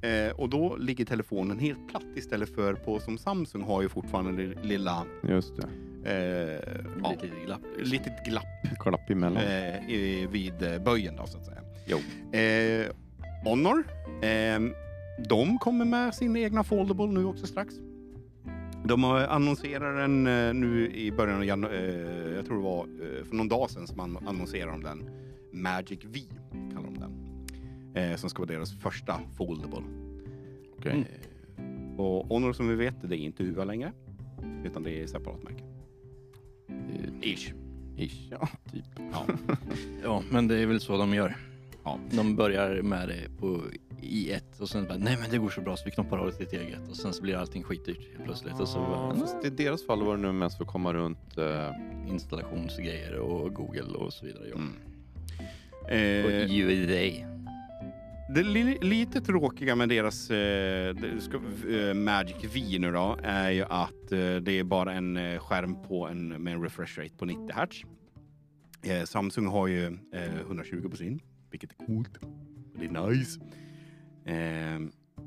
Det. 0.00 0.26
Eh, 0.26 0.32
och 0.40 0.48
då 0.48 0.76
ligger 0.76 1.04
telefonen 1.04 1.58
helt 1.58 1.88
platt 1.88 2.02
istället 2.16 2.54
för 2.54 2.74
på 2.74 3.00
som 3.00 3.18
Samsung 3.18 3.62
har 3.62 3.82
ju 3.82 3.88
fortfarande 3.88 4.46
det 4.46 4.62
lilla 4.62 5.04
Just 5.28 5.52
det. 5.56 5.68
eh, 6.10 6.84
ja, 7.02 7.10
Lite 7.22 7.34
glapp. 7.46 7.60
litet 7.78 8.24
glapp 8.26 8.78
Klapp 8.80 9.10
emellan. 9.10 9.42
eh, 9.42 9.90
i, 9.90 10.28
vid 10.30 10.62
eh, 10.62 10.78
böjen 10.78 11.16
då 11.16 11.26
så 11.26 11.38
att 11.38 11.46
säga. 11.46 11.58
Jo. 11.86 11.98
Eh, 12.38 12.86
Honor, 13.44 13.84
eh, 14.22 14.60
de 15.28 15.58
kommer 15.58 15.84
med 15.84 16.14
sin 16.14 16.36
egna 16.36 16.64
foldable 16.64 17.06
nu 17.06 17.24
också 17.24 17.46
strax. 17.46 17.74
De 18.84 19.04
har 19.04 19.20
annonserat 19.20 19.96
den 19.96 20.26
eh, 20.26 20.54
nu 20.54 20.90
i 20.94 21.12
början 21.12 21.36
av 21.36 21.44
januari, 21.44 21.76
eh, 21.76 22.34
jag 22.34 22.46
tror 22.46 22.56
det 22.56 22.62
var 22.62 22.80
eh, 22.82 23.24
för 23.24 23.34
någon 23.34 23.48
dag 23.48 23.70
sedan 23.70 23.86
som 23.86 23.96
man 23.96 24.28
annonserade 24.28 24.72
om 24.72 24.82
den. 24.82 25.10
Magic 25.52 26.00
V 26.04 26.20
kallar 26.74 26.90
de 26.90 26.98
den. 26.98 28.18
Som 28.18 28.30
ska 28.30 28.42
vara 28.42 28.52
deras 28.52 28.80
första 28.80 29.20
foldable. 29.36 29.82
Eh, 30.84 31.00
och 31.96 32.26
Honor 32.26 32.52
som 32.52 32.68
vi 32.68 32.74
vet, 32.74 32.94
det 33.02 33.16
är 33.16 33.18
inte 33.18 33.44
Huva 33.44 33.64
längre. 33.64 33.92
Utan 34.64 34.82
det 34.82 35.02
är 35.02 35.06
separat 35.06 35.42
märke. 35.42 35.64
Ish. 37.22 37.52
Ish, 37.96 38.30
ja, 38.30 38.48
typ. 38.72 38.84
Ja. 39.12 39.26
Ja, 40.04 40.22
men 40.30 40.48
det 40.48 40.58
är 40.58 40.66
väl 40.66 40.80
så 40.80 40.96
de 40.96 41.14
gör. 41.14 41.36
Ja. 41.84 41.98
De 42.10 42.36
börjar 42.36 42.82
med 42.82 43.08
det 43.08 43.38
på 43.38 43.60
i 44.02 44.32
ett 44.32 44.60
och 44.60 44.68
sen 44.68 44.86
bara, 44.86 44.98
nej 44.98 45.16
men 45.20 45.30
det 45.30 45.38
går 45.38 45.50
så 45.50 45.60
bra 45.60 45.76
så 45.76 45.84
vi 45.84 45.90
knoppar 45.90 46.18
av 46.18 46.26
det 46.26 46.32
till 46.32 46.46
ett 46.46 46.52
eget 46.52 46.88
och 46.90 46.96
sen 46.96 47.12
så 47.12 47.22
blir 47.22 47.36
allting 47.36 47.62
skitdyrt 47.62 48.12
helt 48.12 48.24
plötsligt 48.24 48.60
och 48.60 48.68
så 48.68 48.78
Ja, 48.78 48.86
bara, 48.88 49.16
fast 49.16 49.44
i 49.44 49.50
deras 49.50 49.86
fall 49.86 50.02
var 50.04 50.16
det 50.16 50.22
nu 50.22 50.32
mest 50.32 50.56
för 50.56 50.64
att 50.64 50.70
komma 50.70 50.92
runt... 50.92 51.38
eh, 51.38 51.70
installationsgrejer 52.08 53.14
och 53.14 53.54
Google 53.54 53.82
och 53.98 54.12
så 54.12 54.26
vidare. 54.26 54.44
Ja. 54.48 54.54
Mm. 54.54 54.72
Och 55.82 55.90
Eh, 55.90 56.58
USA. 56.58 57.26
Det 58.34 58.42
li 58.42 58.78
lite 58.80 59.20
tråkiga 59.20 59.76
med 59.76 59.88
deras 59.88 60.30
eh, 60.30 60.96
ska, 61.20 61.36
eh, 61.70 61.94
Magic 61.94 62.36
V 62.54 62.78
nu 62.78 62.92
då 62.92 63.18
är 63.22 63.50
ju 63.50 63.62
att 63.62 64.12
eh, 64.12 64.36
det 64.36 64.52
är 64.58 64.64
bara 64.64 64.92
en 64.92 65.16
eh, 65.16 65.38
skärm 65.38 65.82
på 65.82 66.08
en, 66.08 66.28
med 66.28 66.52
en 66.52 66.62
refresh 66.62 66.98
rate 66.98 67.14
på 67.18 67.24
90 67.24 67.48
Hz. 67.54 67.84
Eh, 68.90 69.04
Samsung 69.04 69.46
har 69.46 69.66
ju 69.66 69.86
eh, 70.12 70.40
120 70.46 70.88
på 70.90 70.96
sin, 70.96 71.20
vilket 71.50 71.70
är 71.70 71.86
coolt. 71.86 72.18
Det 72.78 72.84
är 72.84 73.08
nice. 73.10 73.40
Eh, 74.24 74.80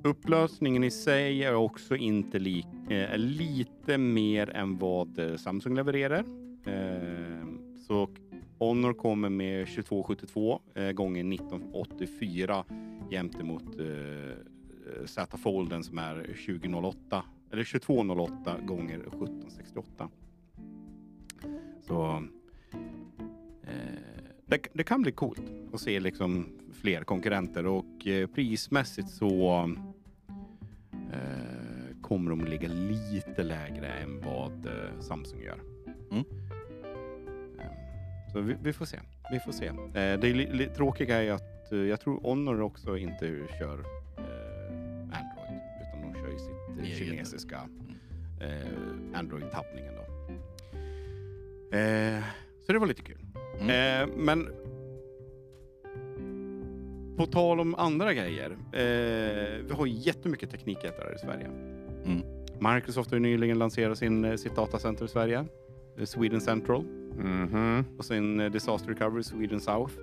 upplösningen 0.04 0.84
i 0.84 0.92
sig 0.92 1.44
är 1.44 1.56
också 1.56 1.96
inte 1.96 2.40
lik, 2.40 2.68
eh, 2.90 3.18
lite 3.18 3.98
mer 3.98 4.50
än 4.50 4.78
vad 4.78 5.20
eh, 5.20 5.36
Samsung 5.36 5.76
levererar. 5.76 6.26
Eh, 6.66 7.48
så 7.88 8.10
Honor 8.60 8.94
kommer 8.94 9.30
med 9.30 9.66
2272 9.66 10.60
eh, 10.74 10.92
gånger 10.92 11.34
1984 11.34 12.66
jämte 13.12 13.44
mot 13.44 13.80
eh, 13.80 13.86
eh 13.86 15.06
Z 15.06 15.38
Folden 15.38 15.84
som 15.84 15.98
är 15.98 16.16
2008 16.46 17.24
eller 17.52 17.64
2208 17.64 18.58
gånger 18.62 19.00
1768. 19.00 20.10
Så 21.88 22.24
eh, 23.64 24.25
det, 24.46 24.68
det 24.74 24.84
kan 24.84 25.02
bli 25.02 25.12
coolt 25.12 25.42
att 25.74 25.82
se 25.82 26.00
liksom 26.00 26.50
fler 26.74 27.04
konkurrenter 27.04 27.66
och 27.66 28.08
eh, 28.08 28.28
prismässigt 28.28 29.10
så 29.10 29.64
eh, 31.14 32.02
kommer 32.02 32.30
de 32.30 32.46
ligga 32.46 32.68
lite 32.68 33.44
lägre 33.44 33.88
än 33.88 34.22
vad 34.22 34.66
eh, 34.66 35.00
Samsung 35.00 35.42
gör. 35.42 35.60
Mm. 36.12 36.24
Eh, 37.60 37.66
Så 38.34 38.42
vi, 38.42 38.56
vi 38.64 38.74
får 38.74 38.86
se. 38.86 39.00
Vi 39.32 39.40
får 39.40 39.52
se. 39.52 39.72
Det 39.94 40.00
är 40.00 40.18
li, 40.18 40.48
li, 40.52 40.66
tråkiga 40.68 41.24
är 41.24 41.32
att 41.32 41.68
jag 41.72 42.02
tror 42.02 42.22
Honor 42.22 42.62
också 42.62 42.98
inte 42.98 43.26
kör 43.60 43.86
Android 45.12 45.62
utan 45.82 46.02
de 46.02 46.14
kör 46.14 46.32
ju 46.32 46.38
sitt 46.40 46.98
kinesiska 46.98 47.70
Android-tappningen 49.14 49.94
då. 49.96 50.06
Så 52.66 52.74
det 52.74 52.80
var 52.80 52.88
lite 52.88 53.02
kul. 53.02 53.25
Mm. 53.62 53.70
Eh, 53.70 54.16
men 54.18 54.50
på 57.18 57.26
tal 57.26 57.60
om 57.60 57.76
andra 57.76 58.14
grejer. 58.14 58.52
Eh, 58.52 59.64
vi 59.68 59.74
har 59.74 59.86
jättemycket 59.88 60.52
teknikjättar 60.52 61.16
i 61.16 61.20
Sverige. 61.20 61.48
Mm. 62.06 62.22
Microsoft 62.76 63.12
har 63.12 63.20
nyligen 63.20 63.60
lanserat 63.60 63.98
sin, 63.98 64.26
eh, 64.26 64.36
sitt 64.36 64.56
datacenter 64.56 65.06
i 65.06 65.08
Sverige. 65.08 65.46
eh, 65.98 66.06
Sweden 66.06 66.42
Central. 66.42 66.84
Mhm. 67.18 67.86
Och 67.98 68.06
sin 68.06 68.40
eh, 68.40 68.52
Disaster 68.52 68.90
Recovery 68.90 69.24
Sweden 69.24 69.60
South. 69.62 69.94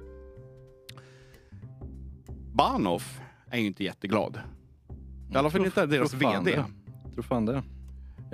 Bahnhof 2.54 3.20
är 3.50 3.58
ju 3.58 3.66
inte 3.66 3.84
jätteglad. 3.84 4.40
I 5.32 5.36
alla 5.36 5.50
fall 5.50 5.64
inte 5.66 5.86
deras 5.86 6.10
Tror 6.10 6.20
VD. 6.44 6.50
det. 6.56 6.64
Tror 7.14 7.22
fan 7.22 7.46
det. 7.46 7.62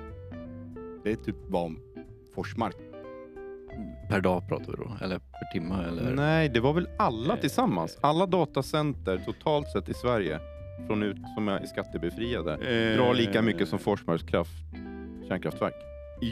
Det 1.04 1.12
är 1.12 1.16
typ 1.16 1.36
vad 1.48 1.76
Forsmark... 2.36 2.76
Per 4.10 4.22
dag 4.22 4.48
pratar 4.48 4.66
vi 4.66 4.74
då? 4.78 4.98
Eller 5.02 5.20
per 5.20 5.52
timme? 5.54 5.84
Eller? 5.88 6.16
Nej, 6.16 6.50
det 6.50 6.60
var 6.60 6.74
väl 6.74 6.90
alla 7.00 7.34
Eh, 7.34 7.40
tillsammans. 7.40 7.98
Alla 8.02 8.26
datacenter 8.26 9.22
totalt 9.26 9.72
sett 9.72 9.90
i 9.90 9.94
Sverige 9.94 10.40
från 10.88 11.04
ut, 11.04 11.18
som 11.36 11.48
är 11.48 11.66
skattebefriade 11.66 12.58
drar 12.96 13.14
lika 13.14 13.42
mycket 13.42 13.68
som 13.68 13.80
Forsmarks 13.80 14.24
kraft, 14.24 14.52
kärnkraftverk. 15.28 15.74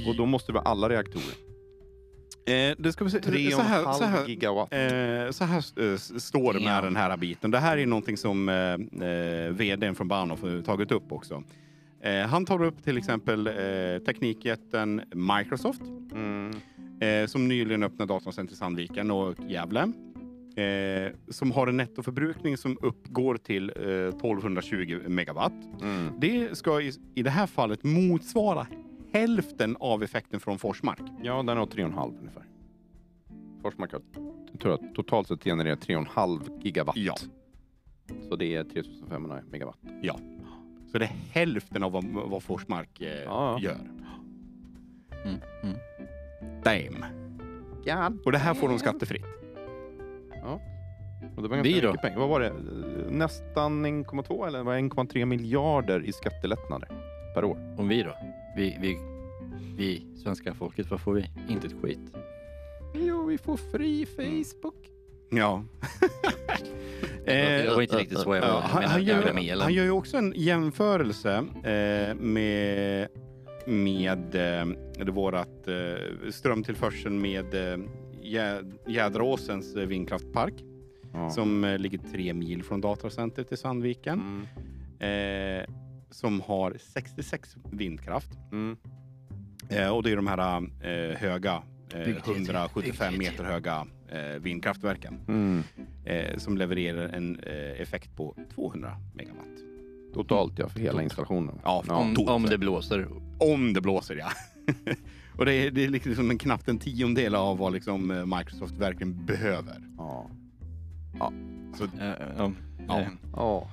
Och 0.08 0.16
då 0.18 0.26
måste 0.26 0.52
det 0.52 0.54
vara 0.54 0.66
alla 0.66 0.90
reaktorer. 0.90 1.49
Eh, 2.50 2.76
det 2.78 2.91
ska 2.93 3.04
vi 3.04 3.10
se. 3.12 3.22
Så 3.52 3.62
här, 3.62 3.84
så 3.84 4.04
3,5 4.04 4.06
här, 4.06 4.28
gigawatt. 4.28 4.74
eh, 4.74 5.32
så 5.32 5.43
här 5.45 5.58
eh, 5.91 5.97
står 5.97 6.54
det 6.54 6.60
med 6.60 6.78
Ja. 6.78 6.82
den 6.82 6.95
här 6.95 7.18
biten. 7.18 7.52
Det 7.52 7.60
här 7.60 7.78
är 7.78 7.86
någonting 7.86 8.18
som 8.18 8.50
eh, 8.50 8.56
eh, 9.08 9.52
vdn 9.52 9.95
från 9.95 10.08
Bahnhof 10.08 10.41
har 10.41 10.62
tagit 10.62 10.91
upp 10.91 11.12
också. 11.12 11.43
Eh, 12.02 12.28
han 12.28 12.45
tar 12.45 12.64
upp 12.64 12.84
till 12.84 12.97
exempel 12.97 13.47
eh, 13.47 13.54
teknikjätten 14.06 15.02
Microsoft 15.16 15.82
Mm. 16.12 16.52
eh, 17.02 17.28
som 17.28 17.47
nyligen 17.47 17.84
öppnade 17.84 18.14
datacenter 18.14 18.54
i 18.54 18.58
Sandviken 18.58 19.12
och 19.12 19.36
Gävle. 19.47 19.91
Eh, 20.56 21.12
som 21.30 21.52
har 21.52 21.68
en 21.68 21.78
nettoförbrukning 21.78 22.58
som 22.58 22.78
uppgår 22.82 23.38
till 23.38 23.72
eh, 23.76 23.84
1220 23.84 25.00
megawatt. 25.08 25.54
Mm. 25.82 26.14
Det 26.20 26.58
ska 26.58 26.82
i, 26.82 26.91
i 27.16 27.24
det 27.24 27.30
här 27.30 27.47
fallet 27.47 27.84
motsvara 27.84 28.68
hälften 29.14 29.78
av 29.80 30.03
effekten 30.03 30.39
från 30.39 30.60
Forsmark. 30.60 30.99
Ja, 31.24 31.43
den 31.43 31.57
har 31.57 31.66
3,5 31.66 32.18
ungefär. 32.20 32.43
Forsmark 33.62 33.91
har 33.91 34.01
jag 34.51 34.60
tror 34.62 34.78
jag, 34.82 34.95
totalt 34.95 35.28
sett 35.28 35.43
genererar 35.43 35.76
3,5 35.76 36.60
gigawatt. 36.64 36.97
Ja. 36.97 37.16
Så 38.30 38.36
det 38.36 38.55
är 38.55 38.64
3500 38.64 39.39
megawatt. 39.51 39.78
Så 40.91 40.97
det 40.97 41.05
är 41.05 41.12
hälften 41.32 41.84
av 41.84 41.91
vad, 41.91 42.03
vad 42.05 42.43
Forsmark 42.43 43.01
eh, 43.01 43.24
Ja. 43.24 43.60
gör. 43.62 43.78
Mm. 45.26 45.39
Mm. 45.64 45.78
Damn. 46.64 47.05
God. 47.86 48.22
Och 48.26 48.32
det 48.32 48.38
här 48.38 48.53
får 48.53 48.70
de 48.70 48.80
skattefritt. 48.80 49.26
Och 51.36 51.41
det 51.43 51.47
var 51.49 51.55
ganska 51.55 51.74
Vi 51.74 51.80
då? 51.82 51.88
mycket 51.88 52.01
pengar. 52.01 52.20
Vad 52.20 52.30
var 52.30 52.39
det? 52.39 52.53
Nästan 53.10 53.86
1,2 53.86 54.47
eller 54.47 54.64
var 54.64 54.74
det 54.74 54.80
1,3 54.80 55.26
miljarder 55.26 56.05
i 56.05 56.12
skattelättnader 56.12 56.89
per 57.34 57.44
år. 57.44 57.76
Om 57.78 57.88
vi 57.88 58.04
då? 58.04 58.16
Vi, 58.56 58.78
vi, 58.82 58.98
vi, 59.78 60.04
svenska 60.24 60.54
folket, 60.54 60.92
vad 60.92 61.02
får 61.02 61.14
vi? 61.14 61.30
Inte 61.50 61.68
ett 61.68 61.76
skit. 61.82 62.00
Jo, 62.94 63.26
vi 63.26 63.38
får 63.38 63.58
fri 63.58 64.06
Facebook. 64.06 64.76
Ja. 65.32 65.64
det 67.26 67.74
var 67.76 67.82
inte 67.82 67.98
riktigt 67.98 68.20
så 68.20 68.36
jag 68.36 68.44
ja, 68.44 68.54
var. 68.54 68.62
han, 68.62 68.84
han, 68.84 69.04
gör, 69.04 69.60
han 69.62 69.74
gör 69.74 69.84
ju 69.84 69.92
också 69.92 70.18
en 70.18 70.34
jämförelse 70.36 71.36
eh, 71.64 72.16
med, 72.16 73.08
med 73.66 74.36
eh, 75.00 75.06
vårat 75.14 75.68
eh, 75.68 76.30
strömtillförseln 76.32 77.22
med 77.22 77.54
eh, 77.74 77.78
Jä- 78.24 78.74
Jäderåsens 78.88 79.76
eh, 79.76 79.86
vindkraftpark 79.88 80.54
Ja. 81.14 81.30
som 81.30 81.64
eh, 81.64 81.78
ligger 81.78 81.98
tre 82.12 82.34
mil 82.34 82.64
från 82.64 82.82
datacentret 82.82 83.52
i 83.52 83.58
Sandviken. 83.58 84.46
Mm. 85.00 85.60
Eh, 85.60 85.66
som 86.12 86.41
har 86.41 86.76
66 86.80 87.57
vindkraft. 87.72 88.30
Mm. 88.51 88.78
Eh, 89.70 89.89
och 89.89 90.03
det 90.03 90.12
är 90.12 90.16
de 90.16 90.28
här 90.28 90.57
eh, 90.82 91.18
höga, 91.18 91.62
eh, 91.93 92.05
Bygg 92.05 92.16
det, 92.26 92.32
175 92.32 93.14
bygg 93.14 93.20
det. 93.22 93.32
meter 93.32 93.43
höga 93.43 93.88
eh, 94.10 94.39
vindkraftverken. 94.41 95.20
Mm. 95.28 95.64
Eh, 96.05 96.38
som 96.38 96.57
levererar 96.57 97.10
en 97.10 97.39
eh, 97.39 97.82
effekt 97.82 98.16
på 98.16 98.36
200 98.55 98.97
megawatt. 99.14 99.45
Totalt 100.14 100.60
ja, 100.60 100.70
för 100.70 100.80
hela 100.80 101.03
installationen. 101.03 101.60
Ja, 101.64 101.84
Ja. 101.88 101.95
Om, 101.95 102.16
om 102.28 102.45
det 102.45 102.57
blåser. 102.57 103.07
om 103.39 103.74
det 103.74 103.82
blåser 103.82 104.16
ja. 104.16 104.30
och 105.38 105.45
det 105.45 105.53
är, 105.53 105.72
det 105.72 105.84
är 105.86 105.89
liksom 105.89 106.30
en 106.30 106.38
knappt 106.38 106.68
en 106.68 106.78
tiondel 106.80 107.36
av 107.36 107.57
vad 107.57 107.74
liksom 107.74 108.07
Microsoft 108.38 108.78
verkligen 108.78 109.26
behöver. 109.26 109.76
Ja. 109.97 110.30
Så, 111.78 111.84
Eh, 111.84 112.14
ja. 112.38 112.51
Ja. 113.36 113.70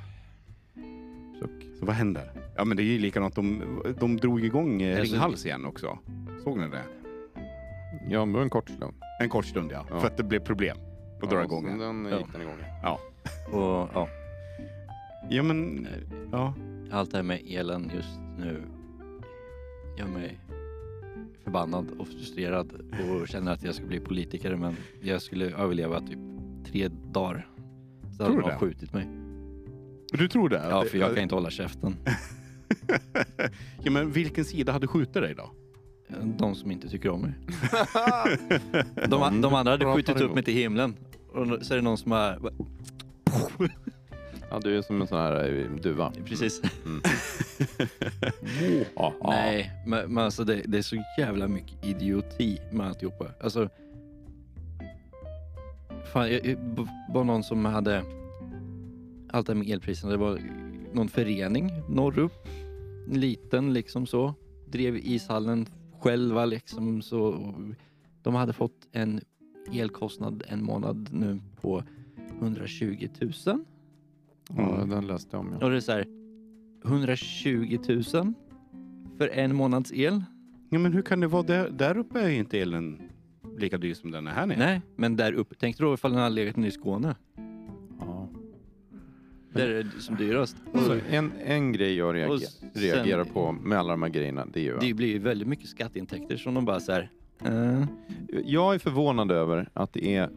Eh. 1.36 1.48
Suck. 1.48 1.78
så 1.78 1.86
vad 1.86 1.94
händer? 1.94 2.30
Ja 2.56 2.64
men 2.64 2.76
det 2.76 2.82
är 2.82 2.84
ju 2.84 2.98
likadant, 2.98 3.34
de, 3.34 3.62
de 4.00 4.16
drog 4.16 4.44
igång 4.44 4.82
eh, 4.82 4.98
Alltså- 5.00 5.14
Ringhals 5.14 5.46
igen 5.46 5.64
också. 5.64 5.98
Såg 6.44 6.58
ni 6.58 6.68
det? 6.68 6.82
Ja, 8.10 8.24
men 8.24 8.32
det 8.32 8.36
var 8.38 8.42
en 8.44 8.50
kort 8.50 8.68
stund. 8.70 8.94
En 9.22 9.28
kort 9.28 9.44
stund 9.46 9.70
ja, 9.72 9.86
Ja. 9.90 10.00
för 10.00 10.06
att 10.06 10.16
det 10.16 10.22
blev 10.24 10.40
problem 10.40 10.76
att 11.22 11.30
dra 11.30 11.44
igång 11.44 11.66
sen 11.66 11.78
den. 11.78 12.02
Den 12.02 12.12
Ja. 12.12 12.18
gick 12.18 12.32
den 12.32 12.42
igång. 12.42 12.54
Och 13.52 13.88
ja, 13.94 14.08
Ja 15.30 15.42
men, 15.42 15.86
ja. 16.32 16.54
allt 16.90 17.10
det 17.10 17.16
här 17.16 17.22
med 17.24 17.40
elen 17.48 17.90
just 17.94 18.18
nu 18.38 18.62
gör 19.98 20.06
mig 20.06 20.38
förbannad 21.44 21.90
och 21.98 22.08
frustrerad 22.08 22.72
och 23.20 23.28
känner 23.28 23.52
att 23.52 23.62
jag 23.62 23.74
ska 23.74 23.86
bli 23.86 24.00
politiker 24.00 24.56
men 24.56 24.76
jag 25.02 25.22
skulle 25.22 25.44
överleva 25.56 26.00
typ 26.00 26.18
tre 26.66 26.88
dagar. 27.12 27.48
Så 28.16 28.22
hade 28.22 28.34
du 28.36 28.40
de 28.40 28.50
det? 28.50 28.56
skjutit 28.56 28.92
mig. 28.92 29.06
Du 30.18 30.28
tror 30.28 30.48
det? 30.48 30.66
Ja, 30.70 30.84
för 30.84 30.98
jag 30.98 31.14
kan 31.14 31.22
inte 31.22 31.34
hålla 31.34 31.50
käften. 31.50 31.96
ja, 33.82 33.90
men 33.90 34.12
vilken 34.12 34.44
sida 34.44 34.72
hade 34.72 34.86
skjutit 34.86 35.14
dig 35.14 35.34
då? 35.34 35.50
De 36.38 36.54
som 36.54 36.70
inte 36.70 36.88
tycker 36.88 37.08
om 37.08 37.20
mig. 37.20 37.32
De, 39.08 39.40
de 39.40 39.54
andra 39.54 39.70
hade 39.70 39.94
skjutit 39.94 40.20
upp 40.20 40.34
mig 40.34 40.42
till 40.42 40.54
himlen. 40.54 40.96
Och 41.32 41.66
så 41.66 41.74
är 41.74 41.76
det 41.76 41.82
någon 41.82 41.98
som 41.98 42.12
har... 42.12 42.52
Ja, 44.50 44.60
du 44.62 44.78
är 44.78 44.82
som 44.82 45.00
en 45.00 45.06
sån 45.06 45.18
här 45.18 45.58
eh, 45.58 45.80
duva. 45.82 46.12
Precis. 46.24 46.62
Mm. 46.84 47.02
Nej, 49.22 49.72
men, 49.86 50.14
men 50.14 50.24
alltså 50.24 50.44
det, 50.44 50.62
det 50.64 50.78
är 50.78 50.82
så 50.82 50.96
jävla 51.18 51.48
mycket 51.48 51.84
idioti 51.84 52.58
med 52.72 52.86
alltihopa. 52.86 53.26
Alltså... 53.40 53.68
Fan, 56.12 56.32
jag, 56.32 56.46
jag, 56.46 56.56
var 57.14 57.24
någon 57.24 57.44
som 57.44 57.64
hade... 57.64 58.02
Allt 59.28 59.46
det 59.46 59.52
här 59.52 59.58
med 59.58 59.68
elpriserna, 59.70 60.12
det 60.12 60.18
var 60.18 60.40
någon 60.92 61.08
förening 61.08 61.70
norrup. 61.88 62.32
Liten 63.08 63.72
liksom 63.72 64.06
så. 64.06 64.34
Drev 64.70 64.96
ishallen 64.96 65.66
själva 66.00 66.44
liksom 66.44 67.02
så. 67.02 67.54
De 68.22 68.34
hade 68.34 68.52
fått 68.52 68.88
en 68.92 69.20
elkostnad 69.72 70.42
en 70.48 70.64
månad 70.64 71.08
nu 71.12 71.40
på 71.60 71.82
120 72.40 73.08
000. 73.20 73.32
Ja, 73.46 74.74
Mm. 74.76 74.88
den 74.90 75.06
läste 75.06 75.28
jag 75.36 75.40
om. 75.40 75.56
Ja. 75.60 75.64
Och 75.66 75.70
det 75.70 75.76
är 75.76 75.80
så 75.80 75.92
här 75.92 76.06
120 76.84 77.78
000 77.88 78.34
för 79.18 79.28
en 79.28 79.54
månads 79.56 79.92
el. 79.94 80.22
Ja, 80.70 80.78
men 80.78 80.92
hur 80.92 81.02
kan 81.02 81.20
det 81.20 81.26
vara 81.26 81.42
där, 81.42 81.70
där 81.70 81.96
uppe 81.98 82.20
är 82.20 82.28
ju 82.28 82.36
inte 82.36 82.58
elen 82.60 83.00
lika 83.58 83.78
dyr 83.78 83.94
som 83.94 84.10
den 84.10 84.26
är 84.26 84.30
här 84.30 84.46
nere. 84.46 84.58
Nej, 84.58 84.80
men 84.96 85.16
där 85.16 85.32
uppe. 85.32 85.54
Tänk 85.58 85.78
dig 85.78 85.86
då 85.86 85.94
ifall 85.94 86.10
den 86.12 86.20
hade 86.20 86.34
legat 86.34 86.56
nere 86.56 86.68
i 86.68 86.72
Skåne. 86.72 87.14
Där 89.52 89.68
är 89.68 89.82
det 89.82 90.00
som 90.02 90.16
dyrast. 90.16 90.56
Så 90.74 90.96
en, 91.10 91.32
en 91.44 91.72
grej 91.72 91.94
jag 91.96 92.14
reager, 92.14 92.36
sen- 92.38 92.70
reagerar 92.74 93.24
på 93.24 93.52
med 93.52 93.78
alla 93.78 93.90
de 93.92 94.02
här 94.02 94.08
grejerna, 94.08 94.46
det 94.52 94.60
är 94.60 94.64
ju 94.64 94.78
Det 94.80 94.94
blir 94.94 95.08
ju 95.08 95.18
väldigt 95.18 95.48
mycket 95.48 95.68
skatteintäkter 95.68 96.36
som 96.36 96.54
de 96.54 96.64
bara 96.64 96.80
så 96.80 96.92
här. 96.92 97.10
eh, 97.44 97.84
Jag 98.44 98.74
är 98.74 98.78
förvånad 98.78 99.30
över 99.30 99.68
att 99.72 99.92
det 99.92 100.16
är 100.16 100.30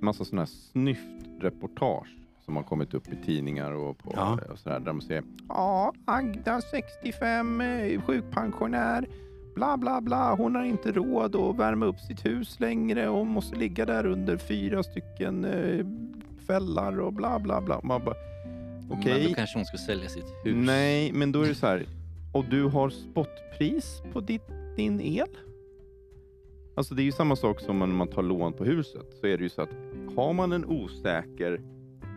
massa 0.00 0.24
sådana 0.24 0.42
här 0.42 0.46
snyftreportage 0.46 2.08
som 2.44 2.56
har 2.56 2.62
kommit 2.62 2.94
upp 2.94 3.08
i 3.12 3.16
tidningar 3.26 3.72
och, 3.72 3.98
på, 3.98 4.12
Ja. 4.16 4.38
och 4.52 4.58
sådär, 4.58 4.78
där 4.78 4.86
de 4.86 5.00
säger 5.00 5.22
Ja, 5.48 5.92
Agda 6.04 6.60
65, 6.60 7.60
eh, 7.60 8.02
sjukpensionär, 8.02 9.06
bla 9.54 9.76
bla 9.76 10.00
bla, 10.00 10.34
hon 10.34 10.54
har 10.54 10.64
inte 10.64 10.92
råd 10.92 11.36
att 11.36 11.56
värma 11.58 11.86
upp 11.86 11.98
sitt 12.00 12.26
hus 12.26 12.60
längre 12.60 13.08
och 13.08 13.26
måste 13.26 13.56
ligga 13.56 13.86
där 13.86 14.06
under 14.06 14.36
fyra 14.36 14.82
stycken 14.82 15.44
eh, 15.44 15.86
fällar 16.46 17.00
och 17.00 17.12
bla 17.12 17.38
bla 17.38 17.60
bla. 17.60 17.80
Man 17.82 18.04
bara, 18.04 18.14
Okej. 18.90 19.12
Men 19.20 19.28
då 19.28 19.34
kanske 19.34 19.58
hon 19.58 19.64
ska 19.66 19.76
sälja 19.78 20.08
sitt 20.08 20.24
hus. 20.44 20.54
Nej, 20.56 21.12
men 21.12 21.32
då 21.32 21.42
är 21.42 21.48
det 21.48 21.54
så 21.54 21.66
här. 21.66 21.86
Och 22.32 22.44
du 22.44 22.62
har 22.64 22.90
spotpris 22.90 24.02
på 24.12 24.20
ditt, 24.20 24.48
din 24.76 25.00
el? 25.00 25.28
Alltså 26.76 26.94
det 26.94 27.02
är 27.02 27.04
ju 27.04 27.12
samma 27.12 27.36
sak 27.36 27.60
som 27.60 27.78
när 27.78 27.86
man 27.86 28.08
tar 28.08 28.22
lån 28.22 28.52
på 28.52 28.64
huset. 28.64 29.06
Så 29.20 29.26
är 29.26 29.38
det 29.38 29.42
ju 29.42 29.48
så 29.48 29.62
att 29.62 29.70
har 30.16 30.32
man 30.32 30.52
en 30.52 30.64
osäker 30.64 31.60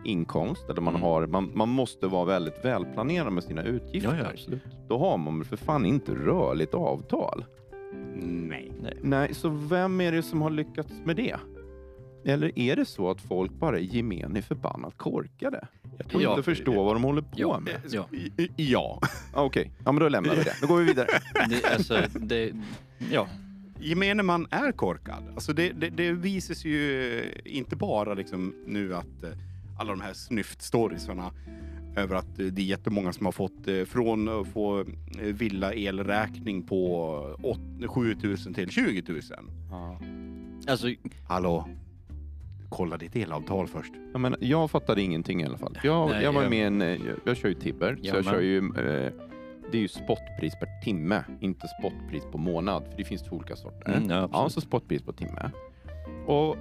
inkomst 0.05 0.69
eller 0.69 0.81
man 0.81 0.93
Mm. 0.95 1.01
har, 1.01 1.27
man, 1.27 1.51
man 1.55 1.69
måste 1.69 2.07
vara 2.07 2.25
väldigt 2.25 2.65
välplanerad 2.65 3.33
med 3.33 3.43
sina 3.43 3.63
utgifter. 3.63 4.13
Ja, 4.15 4.17
ja, 4.23 4.29
absolut. 4.33 4.61
Då 4.87 4.97
har 4.97 5.17
man 5.17 5.45
för 5.45 5.57
fan 5.57 5.85
inte 5.85 6.11
rörligt 6.15 6.73
avtal. 6.73 7.45
Nej. 8.23 8.71
Nej. 8.81 8.97
Nej, 9.01 9.33
så 9.33 9.49
vem 9.49 10.01
är 10.01 10.11
det 10.11 10.23
som 10.23 10.41
har 10.41 10.49
lyckats 10.49 10.93
med 11.05 11.15
det? 11.15 11.35
Eller 12.25 12.59
är 12.59 12.75
det 12.75 12.85
så 12.85 13.09
att 13.09 13.21
folk 13.21 13.51
bara 13.51 13.77
är 13.77 13.81
gemen 13.83 14.37
i 14.37 14.41
förbannat 14.41 14.97
korkade? 14.97 15.67
Och 16.13 16.21
Ja. 16.21 16.29
inte 16.31 16.43
förstår 16.43 16.83
vad 16.85 16.95
de 16.95 17.03
håller 17.03 17.21
på 17.21 17.27
Ja. 17.35 17.59
med? 17.59 17.81
Ja. 17.89 18.07
Ja. 18.55 19.01
Ah, 19.33 19.43
Okej, 19.43 19.71
ja 19.85 19.91
men 19.91 19.99
då 20.03 20.09
lämnar 20.09 20.35
vi 20.35 20.43
det. 20.43 20.53
Nu 20.61 20.67
går 20.67 20.77
vi 20.77 20.83
vidare. 20.85 21.07
Det, 21.49 21.65
alltså, 21.73 22.01
det, 22.19 22.51
ja. 23.11 23.27
Gemene 23.79 24.23
man 24.23 24.47
är 24.51 24.71
korkad. 24.71 25.23
Alltså 25.33 25.53
det, 25.53 25.69
det, 25.71 25.89
det 25.89 26.11
visar 26.11 26.53
sig 26.53 26.71
ju 26.71 27.23
inte 27.45 27.75
bara 27.75 28.13
liksom 28.13 28.53
nu 28.67 28.95
att 28.95 29.23
eh, 29.23 29.29
alla 29.79 29.89
de 29.91 30.01
här 30.01 30.13
snyft-storiesarna 30.13 31.31
över 31.95 32.15
att 32.15 32.39
eh, 32.39 32.45
det 32.45 32.61
är 32.61 32.65
jättemånga 32.65 33.13
som 33.13 33.25
har 33.25 33.31
fått 33.33 33.67
eh, 33.67 33.83
från 33.85 34.29
att 34.41 34.47
få 34.47 34.85
villa 35.21 35.73
elräkning 35.73 36.63
på 36.63 37.11
8, 37.43 37.61
7 37.87 38.15
000 38.23 38.37
till 38.37 38.69
20 38.69 39.03
000. 39.07 39.21
Alltså, 40.67 40.87
Hallå? 41.27 41.69
Kolla 42.69 42.97
ditt 42.97 43.15
elavtal 43.15 43.67
först. 43.67 43.93
Jag, 44.11 44.21
menar, 44.21 44.39
jag 44.41 44.71
fattade 44.71 45.01
ingenting 45.01 45.41
i 45.41 45.45
alla 45.45 45.57
fall. 45.57 45.77
Jag, 45.83 46.09
Nej, 46.09 46.23
jag 46.23 46.33
var 46.33 46.41
jag- 46.41 46.49
med 46.49 46.67
en, 46.67 46.81
eh, 46.81 46.87
jag, 46.87 46.99
jag 47.25 47.37
kör 47.37 47.49
ju 47.49 47.55
Tibber, 47.55 47.97
Ja, 48.01 48.11
så 48.11 48.17
jag 48.17 48.25
men- 48.25 48.33
kör 48.33 48.41
ju, 48.41 48.57
eh, 48.57 49.11
det 49.71 49.77
är 49.77 49.81
ju 49.81 49.87
spotpris 49.87 50.53
per 50.59 50.83
timme, 50.83 51.23
inte 51.39 51.67
spotpris 51.79 52.23
på 52.31 52.37
månad, 52.37 52.83
för 52.89 52.97
det 52.97 53.03
finns 53.03 53.23
två 53.23 53.35
olika 53.35 53.55
sorter. 53.55 53.91
Mm, 53.97 54.09
ja, 54.09 54.29
ja, 54.31 54.49
så 54.49 54.61
spotpris 54.61 55.01
på 55.01 55.13
timme. 55.13 55.51
Och 56.25 56.55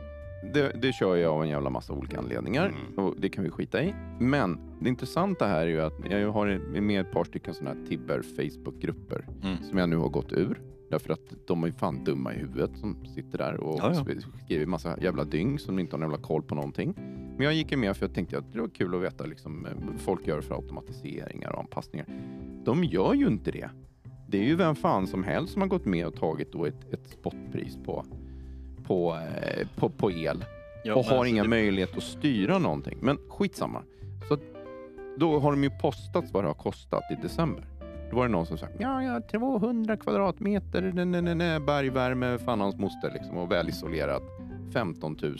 det, 0.55 0.83
det 0.83 0.93
kör 0.93 1.17
jag 1.17 1.33
av 1.35 1.43
en 1.43 1.49
jävla 1.49 1.71
massa 1.71 1.93
olika 1.93 2.19
anledningar 2.19 2.67
Mm. 2.97 3.07
och 3.07 3.15
det 3.21 3.29
kan 3.29 3.45
vi 3.45 3.51
skita 3.51 3.83
i. 3.83 3.95
Men 4.21 4.59
det 4.81 4.89
intressanta 4.89 5.47
här 5.47 5.61
är 5.63 5.67
ju 5.67 5.81
att 5.81 5.95
jag 6.11 6.33
har 6.33 6.81
med 6.81 7.01
ett 7.01 7.13
par 7.13 7.25
stycken 7.25 7.55
sådana 7.55 7.77
här 7.81 7.87
Tibber 7.89 8.23
Facebookgrupper 8.37 9.27
Mm. 9.43 9.57
som 9.63 9.79
jag 9.79 9.89
nu 9.89 9.97
har 9.97 10.09
gått 10.09 10.33
ur. 10.33 10.61
Därför 10.91 11.13
att 11.13 11.21
de 11.47 11.63
är 11.63 11.67
ju 11.67 11.73
fan 11.73 12.05
dumma 12.05 12.35
i 12.35 12.39
huvudet 12.39 12.71
som 12.79 13.05
sitter 13.15 13.39
där 13.39 13.61
och 13.61 13.79
Ja, 13.83 13.93
ja. 13.95 14.05
skriver 14.45 14.67
massa 14.67 14.99
jävla 15.01 15.25
dyng 15.25 15.59
som 15.59 15.79
inte 15.79 15.97
har 15.97 16.01
någon 16.01 16.11
jävla 16.11 16.27
koll 16.27 16.43
på 16.43 16.55
någonting. 16.55 16.95
Men 17.37 17.45
jag 17.45 17.55
gick 17.55 17.73
ju 17.73 17.77
med 17.79 17.97
för 17.97 18.07
jag 18.07 18.15
tänkte 18.15 18.39
att 18.39 18.53
det 18.53 18.61
var 18.61 18.69
kul 18.69 18.95
att 18.95 19.03
veta 19.03 19.25
liksom, 19.25 19.67
eh, 19.67 19.73
folk 19.99 20.27
gör 20.27 20.41
för 20.41 20.55
automatiseringar 20.55 21.53
och 21.53 21.59
anpassningar. 21.61 22.07
De 22.65 22.85
gör 22.85 23.15
ju 23.15 23.27
inte 23.27 23.51
det. 23.51 23.71
Det 24.29 24.39
är 24.39 24.45
ju 24.45 24.57
vem 24.57 24.75
fan 24.75 25.07
som 25.07 25.25
helst 25.25 25.53
som 25.53 25.63
har 25.63 25.69
gått 25.69 25.85
med 25.85 26.07
och 26.07 26.15
tagit 26.17 26.53
då 26.53 26.65
ett, 26.67 26.93
ett 26.93 27.07
spotpris 27.07 27.79
på, 27.85 28.05
på, 28.85 29.15
eh, 29.43 29.69
på, 29.77 29.89
på 29.89 30.11
el 30.11 30.45
ja, 30.85 30.95
och 30.95 31.05
har 31.05 31.17
alltså, 31.17 31.31
inga 31.31 31.43
det- 31.43 31.49
möjligheter 31.49 31.97
att 31.97 32.03
styra 32.03 32.59
någonting. 32.59 32.99
Men 33.01 33.19
skitsamma. 33.29 33.83
Så 34.29 34.39
då 35.19 35.39
har 35.39 35.51
de 35.51 35.63
ju 35.65 35.71
postat 35.71 36.25
vad 36.33 36.45
det 36.45 36.49
har 36.49 36.55
kostat 36.55 37.03
i 37.11 37.23
december. 37.23 37.65
Då 38.11 38.17
var 38.17 38.23
det 38.27 38.33
någon 38.33 38.47
som 38.47 38.59
sa 38.59 38.67
ja, 38.79 39.03
ja, 39.03 39.21
200 39.21 39.97
kvadratmeter, 39.97 40.83
ne, 40.95 41.05
ne, 41.05 41.21
ne, 41.21 41.35
ne, 41.35 41.61
bergvärme, 41.61 42.39
fan 42.39 42.61
hans 42.61 42.77
moster 42.77 43.11
liksom, 43.15 43.37
och 43.39 43.53
välisolerat 43.53 44.23
15 44.73 45.17
000 45.23 45.37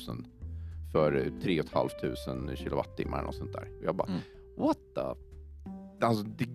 för 0.93 1.31
3 1.43 1.63
500 1.63 2.57
kilowattimmar 2.57 3.23
och 3.23 3.35
sånt 3.35 3.53
där. 3.53 3.69
Jag 3.85 3.97
bara, 3.97 4.09
Mm. 4.09 4.21
what 4.57 4.79
the? 4.95 5.01
Alltså, 6.07 6.25
det? 6.25 6.47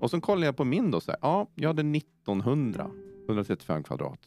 Och 0.00 0.10
så 0.10 0.20
kollade 0.20 0.46
jag 0.46 0.56
på 0.56 0.64
min 0.64 0.90
då, 0.90 1.00
så 1.00 1.10
här, 1.10 1.18
ja, 1.22 1.46
jag 1.54 1.68
hade 1.68 1.82
1900, 1.98 2.90
135 3.28 3.82
kvadrat. 3.82 4.26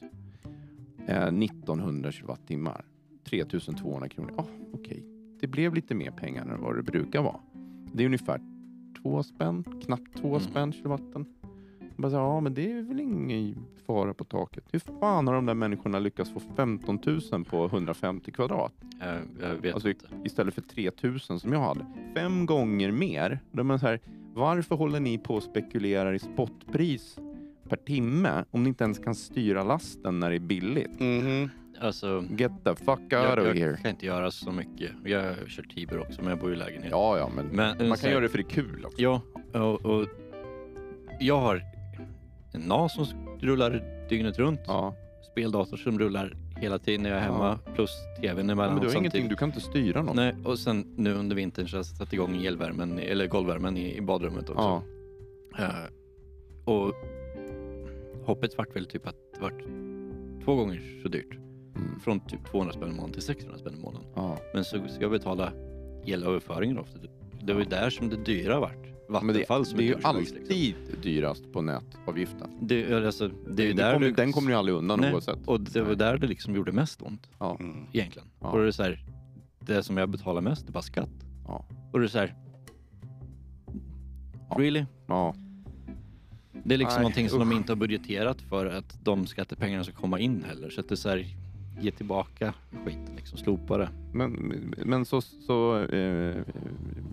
Eh, 1.07 1.27
1900 1.27 2.11
kilowattimmar. 2.11 2.85
3200 3.29 4.09
kronor. 4.09 4.33
Ja, 4.37 4.45
okej. 4.73 5.03
Det 5.39 5.47
blev 5.47 5.73
lite 5.73 5.95
mer 5.95 6.11
pengar 6.11 6.45
än 6.45 6.61
vad 6.61 6.75
det 6.75 6.83
brukar 6.83 7.21
vara. 7.21 7.39
Det 7.93 8.03
är 8.03 8.05
ungefär 8.05 8.41
två 9.01 9.23
spänn, 9.23 9.63
knappt 9.85 10.17
två 10.21 10.27
Mm. 10.27 10.39
spänn 10.39 10.73
kilowatten. 10.73 11.25
Jag 11.79 11.89
Bara 12.01 12.09
så, 12.11 12.15
ja, 12.17 12.39
men 12.39 12.53
det 12.53 12.71
är 12.71 12.81
väl 12.81 12.99
ingen 12.99 13.55
fara 13.87 14.13
på 14.13 14.23
taket. 14.23 14.63
Hur 14.71 14.79
fan 14.79 15.27
har 15.27 15.35
de 15.35 15.45
där 15.45 15.53
människorna 15.53 15.99
lyckats 15.99 16.31
få 16.31 16.39
15 16.55 16.99
000 17.31 17.45
på 17.45 17.65
150 17.65 18.31
kvadrat? 18.31 18.73
Jag, 18.99 19.17
jag 19.49 19.55
vet 19.55 19.73
Alltså, 19.73 19.89
inte. 19.89 20.05
Istället 20.23 20.53
för 20.53 20.61
3 20.61 20.91
000 21.03 21.19
som 21.19 21.53
jag 21.53 21.59
hade. 21.59 21.85
Fem 22.15 22.45
gånger 22.45 22.91
mer. 22.91 23.39
Då 23.51 23.59
är 23.59 23.63
man 23.63 23.79
så 23.79 23.87
här, 23.87 23.99
varför 24.33 24.75
håller 24.75 24.99
ni 24.99 25.17
på 25.17 25.35
och 25.35 25.43
spekulerar 25.43 26.13
i 26.13 26.19
spotpris 26.19 27.19
per 27.69 27.75
timme 27.77 28.43
om 28.51 28.63
ni 28.63 28.69
inte 28.69 28.83
ens 28.83 28.99
kan 28.99 29.15
styra 29.15 29.63
lasten 29.63 30.19
när 30.19 30.29
det 30.29 30.35
är 30.35 30.39
billigt? 30.39 30.99
Mhm. 30.99 31.49
Alltså, 31.81 32.23
Get 32.37 32.51
the 32.63 32.75
fuck 32.75 32.99
out 32.99 33.11
jag, 33.11 33.39
of 33.39 33.45
jag 33.45 33.55
here. 33.55 33.77
kan 33.77 33.91
inte 33.91 34.05
göra 34.05 34.31
så 34.31 34.51
mycket. 34.51 34.91
Jag 35.05 35.35
kört 35.47 35.75
Tiber 35.75 35.99
också, 35.99 36.21
men 36.21 36.29
jag 36.29 36.39
bor 36.39 36.53
i 36.53 36.55
lägenhet. 36.55 36.91
Ja, 36.91 37.17
ja, 37.17 37.29
men, 37.35 37.45
Men, 37.45 37.87
man 37.87 37.97
så 37.97 38.01
kan 38.01 38.07
här- 38.07 38.11
göra 38.11 38.21
det 38.21 38.29
för 38.29 38.37
det 38.37 38.43
är 38.43 38.49
kul 38.49 38.85
också. 38.85 39.01
Ja, 39.01 39.21
och, 39.53 39.85
och 39.85 40.05
jag 41.19 41.39
har 41.39 41.61
en 42.53 42.61
NAS 42.61 42.93
som 42.95 43.05
rullar 43.39 43.83
dygnet 44.09 44.39
runt. 44.39 44.59
Ja. 44.67 44.95
Speldator 45.31 45.77
som 45.77 45.99
rullar 45.99 46.37
hela 46.57 46.79
tiden 46.79 47.03
när 47.03 47.09
jag 47.09 47.19
är 47.19 47.23
hemma. 47.23 47.59
Plus 47.75 47.91
TVn 48.21 48.35
Men 48.35 48.49
emellanåt 48.49 48.81
du 48.81 48.87
har 48.87 48.95
ingenting, 48.95 49.29
du 49.29 49.35
kan 49.35 49.49
inte 49.49 49.61
styra 49.61 50.01
något. 50.01 50.15
Nej, 50.15 50.35
och 50.45 50.59
sen 50.59 50.93
nu 50.97 51.13
under 51.13 51.35
vintern 51.35 51.67
så 51.67 51.75
har 51.75 51.79
jag 51.79 51.85
satt 51.85 52.13
igång 52.13 52.45
elvärmen, 52.45 52.99
eller 52.99 53.27
golvvärmen 53.27 53.77
i, 53.77 53.97
i 53.97 54.01
badrummet 54.01 54.49
också. 54.49 54.81
Ja. 55.57 55.63
Eh, 55.63 55.69
och 56.65 56.93
hoppet 58.25 58.57
vart 58.57 58.75
väl 58.75 58.85
typ 58.85 59.07
att 59.07 59.15
det 59.33 59.41
vart 59.41 59.63
två 60.45 60.55
gånger 60.55 60.99
så 61.03 61.07
dyrt. 61.07 61.37
Mm. 61.79 61.99
Från 61.99 62.19
typ 62.19 62.45
200 62.51 62.73
spänn 62.73 62.87
i 62.89 62.91
månaden 62.91 63.13
till 63.13 63.21
600 63.21 63.57
spänn 63.57 63.73
i 63.73 63.79
månaden. 63.81 64.07
Ja. 64.15 64.37
Men 64.53 64.65
så 64.65 64.87
ska 64.87 65.01
jag 65.01 65.11
betala 65.11 65.51
elöverföringen 66.05 66.77
ofta. 66.79 66.99
Det 67.41 67.53
var 67.53 67.59
ju 67.61 67.65
där 67.67 67.89
som 67.89 68.09
det 68.09 68.17
dyra 68.23 68.59
vart. 68.59 68.73
Men 69.09 69.27
det, 69.27 69.33
Vattenfall 69.33 69.65
som 69.65 69.77
det 69.77 69.83
är 69.83 69.87
ju 69.87 69.95
alltid 70.03 70.75
dyrast 71.03 71.51
på 71.53 71.61
nätavgiften. 71.61 72.49
Det, 72.61 72.93
alltså, 73.05 73.27
det 73.49 73.63
är 73.63 73.67
ju 73.67 73.73
där 73.73 73.93
kommer, 73.93 74.07
det- 74.07 74.13
den 74.13 74.31
kommer 74.31 74.51
ju 74.51 74.57
aldrig 74.57 74.77
undan 74.77 74.99
Nej, 74.99 75.13
oavsett. 75.13 75.47
Och 75.47 75.61
det 75.61 75.81
var 75.81 75.95
där 75.95 76.17
det 76.17 76.27
liksom 76.27 76.55
gjorde 76.55 76.71
mest 76.71 77.01
ont 77.01 77.29
Ja. 77.39 77.57
Mm. 77.59 77.85
egentligen. 77.93 78.27
Ja. 78.39 78.47
Och 78.51 78.59
det 78.59 78.67
är 78.67 78.71
så 78.71 78.83
här, 78.83 79.05
det 79.59 79.83
som 79.83 79.97
jag 79.97 80.09
betalar 80.09 80.41
mest 80.41 80.65
det 80.65 80.69
är 80.69 80.73
bara 80.73 80.81
skatt. 80.83 81.09
Ja. 81.47 81.65
Och 81.93 81.99
det 81.99 82.05
är 82.05 82.07
så 82.07 82.17
här, 82.19 82.35
Ja. 84.49 84.55
really? 84.59 84.85
Ja. 85.07 85.35
Det 86.63 86.73
är 86.73 86.77
liksom 86.77 86.95
Nej, 86.95 87.01
någonting 87.01 87.29
som 87.29 87.39
de 87.39 87.49
usch. 87.51 87.55
inte 87.57 87.71
har 87.71 87.77
budgeterat 87.77 88.41
för 88.41 88.65
att 88.65 89.05
de 89.05 89.27
skattepengarna 89.27 89.83
ska 89.83 89.93
komma 89.93 90.19
in 90.19 90.43
heller. 90.47 90.69
Så 90.69 90.81
att 90.81 90.89
det 90.89 90.93
är 90.93 90.97
så 90.97 91.09
här, 91.09 91.25
ge 91.81 91.91
tillbaka 91.91 92.53
skiten 92.85 93.15
liksom, 93.15 93.37
slopa 93.37 93.77
det. 93.77 93.89
Men, 94.13 94.31
men 94.85 95.05
så, 95.05 95.21
så 95.21 95.83
eh, 95.83 96.35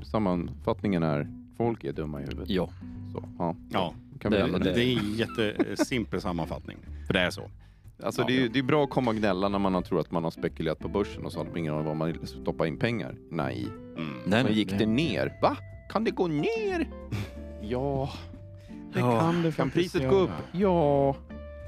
sammanfattningen 0.02 1.02
är 1.02 1.28
folk 1.56 1.84
är 1.84 1.92
dumma 1.92 2.20
i 2.20 2.24
huvudet. 2.24 2.50
Ja, 2.50 2.68
Så, 3.12 3.22
ja. 3.38 3.56
Ja, 3.72 3.94
Kan 4.20 4.32
vi 4.32 4.38
Det- 4.38 4.58
det 4.58 4.58
det? 4.58 4.84
är 4.84 4.98
en 4.98 5.14
jättesimpel 5.14 6.20
sammanfattning. 6.20 6.76
För 7.06 7.12
det 7.14 7.20
är 7.20 7.30
så. 7.30 7.42
Alltså, 8.02 8.22
det, 8.22 8.32
är, 8.36 8.40
ju- 8.40 8.48
det 8.48 8.58
är 8.58 8.62
bra 8.62 8.84
att 8.84 8.90
komma 8.90 9.10
och 9.10 9.16
gnälla 9.16 9.48
när 9.48 9.58
man 9.58 9.74
har 9.74 9.82
tror 9.82 10.00
att 10.00 10.10
man 10.10 10.24
har 10.24 10.30
spekulerat 10.30 10.78
på 10.78 10.88
börsen 10.88 11.24
och 11.24 11.32
så 11.32 11.38
har 11.38 11.44
de 11.44 11.56
ingen 11.58 11.72
aning 11.74 11.88
om 11.88 11.98
vad 11.98 12.14
man 12.16 12.26
stoppar 12.26 12.66
in 12.66 12.76
pengar. 12.78 13.14
Nej. 13.30 13.66
Mm. 13.96 14.08
nej, 14.08 14.20
Men 14.24 14.44
nej, 14.44 14.54
gick 14.54 14.70
nej. 14.70 14.78
det 14.78 14.86
ner? 14.86 15.38
Va? 15.42 15.56
Kan 15.90 16.04
det 16.04 16.10
gå 16.10 16.26
ner? 16.28 16.88
Ja. 17.62 18.10
Det 18.92 19.00
Ja. 19.00 19.20
kan 19.20 19.42
det 19.42 19.52
Kan 19.52 19.70
priset 19.70 20.02
göra. 20.02 20.10
gå 20.12 20.16
upp? 20.18 20.30
Ja. 20.52 21.16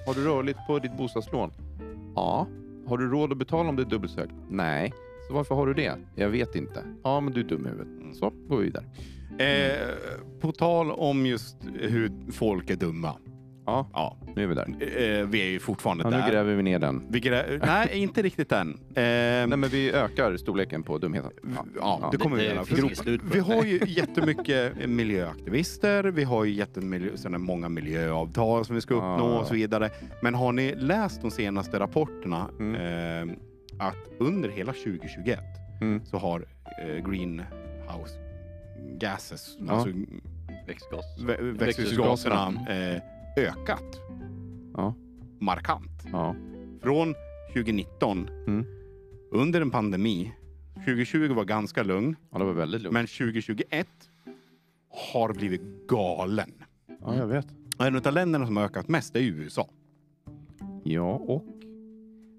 Har 0.07 0.15
du 0.15 0.25
rörligt 0.25 0.59
på 0.67 0.79
ditt 0.79 0.97
bostadslån? 0.97 1.51
Ja. 2.15 2.47
Har 2.89 2.99
du 2.99 3.09
råd 3.09 3.33
att 3.33 3.39
betala 3.39 3.69
om 3.69 3.77
det 3.77 3.83
är 3.83 3.91
dubbelt 3.91 4.13
så 4.13 4.21
högt? 4.21 4.35
Nej. 4.49 4.93
Så 5.29 5.35
varför 5.35 5.55
har 5.55 5.67
du 5.67 5.75
det? 5.75 5.95
Jag 6.15 6.29
vet 6.29 6.55
inte. 6.55 6.85
Ja, 7.05 7.21
men 7.21 7.33
du 7.33 7.41
är 7.41 7.45
dum 7.45 7.67
i 7.67 7.69
huvudet. 7.69 8.17
Så, 8.17 8.33
går 8.49 8.57
vi 8.59 8.65
vidare. 8.65 8.85
Eh, 9.39 9.95
på 10.41 10.53
tal 10.53 10.91
om 10.91 11.27
just 11.27 11.57
hur 11.75 12.13
folk 12.33 12.71
är 12.71 12.77
dumma. 12.77 13.15
Ja, 13.69 13.87
Ja, 13.93 14.17
nu 14.37 14.43
är 14.43 14.47
vi 14.47 14.55
där. 14.55 14.67
eh, 15.21 15.27
vi 15.27 15.41
är 15.43 15.51
ju 15.51 15.59
fortfarande 15.59 16.05
Ja, 16.05 16.11
nu 16.11 16.17
där. 16.17 16.31
gräver 16.31 16.55
vi 16.55 16.63
ner 16.63 16.79
den. 16.79 17.03
Vi 17.09 17.21
grä... 17.21 17.61
Nej, 17.67 17.89
inte 17.99 18.23
riktigt 18.23 18.53
än. 18.53 18.69
Eh, 18.71 18.79
Nej, 18.95 19.47
men 19.47 19.63
vi 19.63 19.93
ökar 19.93 20.37
storleken 20.37 20.83
på 20.83 20.99
dumheten. 20.99 21.31
Ja, 21.81 22.09
det 22.13 22.17
kommer 22.19 22.37
Det- 22.37 22.43
vi 22.43 22.49
göra. 22.49 23.19
Vi 23.33 23.39
har 23.39 23.65
ju 23.65 23.81
jättemycket 23.87 24.89
miljöaktivister, 24.89 26.05
vi 26.05 26.25
har 26.25 26.45
ju 26.45 26.65
sådana 27.15 27.39
många 27.39 27.69
miljöavtal 27.69 28.65
som 28.65 28.75
vi 28.75 28.81
ska 28.81 28.95
uppnå 28.95 29.33
Ja. 29.33 29.39
och 29.41 29.47
så 29.47 29.55
vidare. 29.55 29.91
Men 30.23 30.35
har 30.35 30.53
ni 30.53 30.75
läst 30.75 31.23
de 31.23 31.31
senaste 31.31 31.79
rapporterna 31.79 32.49
Mm. 32.59 32.75
eh, 33.31 33.37
att 33.79 33.97
under 34.19 34.49
hela 34.49 34.73
2021 34.73 35.39
Mm. 35.81 36.05
så 36.05 36.17
har 36.17 36.45
eh, 36.83 37.11
greenhouse 37.11 38.15
gases, 38.99 39.57
Ja. 39.67 39.73
alltså 39.73 39.89
Växtgas. 40.67 41.05
vä- 41.19 41.59
växthusgaserna, 41.59 42.47
eh, 42.69 43.03
ökat 43.39 44.01
Ja. 44.75 44.95
markant. 45.41 45.91
Ja. 46.13 46.35
Från 46.83 47.15
2019, 47.55 48.29
Mm. 48.47 48.65
under 49.33 49.61
en 49.61 49.71
pandemi, 49.71 50.33
2020 50.75 51.33
var 51.35 51.45
ganska 51.45 51.83
lugn, 51.83 52.17
ja, 52.31 52.39
det 52.39 52.45
var 52.45 52.53
väldigt 52.53 52.81
lugnt. 52.83 52.93
men 52.93 53.07
2021 53.07 53.89
har 55.13 55.33
blivit 55.35 55.63
galen. 55.89 56.51
Ja, 57.01 57.17
jag 57.17 57.27
vet. 57.27 57.47
En 57.79 57.97
av 57.97 58.13
länderna 58.13 58.47
som 58.47 58.57
har 58.57 58.65
ökat 58.65 58.89
mest 58.89 59.17
är 59.17 59.21
ju 59.21 59.29
USA. 59.43 59.69
Ja, 60.85 61.13
och 61.15 61.45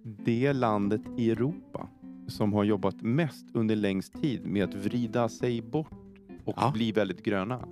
det 0.04 0.54
landet 0.54 1.02
i 1.18 1.32
Europa 1.32 1.90
som 2.28 2.54
har 2.54 2.64
jobbat 2.64 3.02
mest 3.02 3.46
under 3.54 3.76
längst 3.76 4.22
tid 4.22 4.46
med 4.46 4.64
att 4.64 4.74
vrida 4.76 5.30
sig 5.30 5.62
bort 5.62 5.92
och 6.46 6.54
Ja. 6.58 6.72
bli 6.74 6.92
väldigt 6.92 7.24
gröna. 7.24 7.68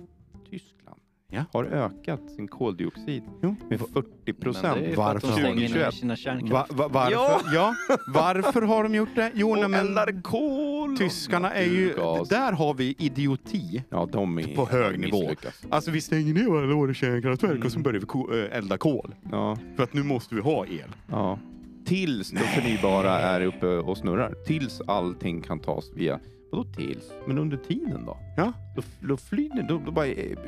Tyskland 0.50 0.87
Ja. 1.32 1.44
har 1.52 1.64
ökat 1.64 2.30
sin 2.30 2.48
koldioxid 2.48 3.22
Jo. 3.42 3.54
med 3.70 3.80
40 3.80 3.92
Men 3.94 4.04
det 4.24 4.30
är 4.30 4.34
procent. 4.34 4.76
för 4.78 4.96
Varför 4.96 5.16
att 5.16 5.22
de 5.22 5.28
har 5.28 5.38
stänger 5.38 5.54
de 5.54 5.60
ner 5.60 5.68
21? 5.68 5.94
sina 5.94 6.12
Va, 6.12 6.16
kärnkraft. 6.16 6.72
va, 6.72 6.88
varför? 6.88 7.54
Ja. 7.54 7.74
varför 8.14 8.62
har 8.62 8.82
de 8.82 8.94
gjort 8.94 9.14
det? 9.14 9.30
Jo, 9.34 9.50
Och 9.50 9.58
men 9.70 9.74
eldar 9.74 10.22
kol! 10.22 10.96
tyskarna 10.98 11.50
är 11.54 11.64
ju... 11.64 11.94
Där 12.28 12.52
har 12.52 12.74
vi 12.74 12.94
idioti. 12.98 13.82
Ja, 13.90 14.08
de 14.12 14.38
är 14.38 14.54
på 14.56 14.66
hög 14.66 14.98
nivå. 15.00 15.20
misslyckas. 15.20 15.62
Alltså 15.70 15.90
vi 15.90 16.00
stänger 16.00 16.34
ner 16.34 16.44
våra 16.46 16.74
våra 16.74 16.94
kärnkraftverk 16.94 17.50
Mm. 17.52 17.66
och 17.66 17.72
så 17.72 17.78
börjar 17.78 18.00
vi 18.00 18.06
ko- 18.06 18.34
äh, 18.34 18.56
elda 18.58 18.78
kol. 18.78 19.14
Ja, 19.30 19.56
För 19.76 19.82
att 19.82 19.92
nu 19.94 20.02
måste 20.02 20.34
vi 20.34 20.40
ha 20.40 20.66
el. 20.66 20.94
ja. 21.10 21.38
Tills 21.84 22.30
det 22.30 22.38
förnybara 22.38 23.20
är 23.20 23.40
uppe 23.40 23.66
och 23.66 23.98
snurrar. 23.98 24.34
Tills 24.46 24.80
allting 24.86 25.42
kan 25.42 25.58
tas 25.60 25.90
via... 25.94 26.20
Vadå 26.50 26.64
tills? 26.64 27.12
Men 27.26 27.38
under 27.38 27.56
tiden 27.56 28.04
då? 28.06 28.16
Ja. 28.36 28.52
Då, 28.76 28.82
då 29.00 29.16
flyr 29.16 29.62
då, 29.68 29.80
då 29.84 29.90
bara, 29.90 30.06
eh, 30.06 30.38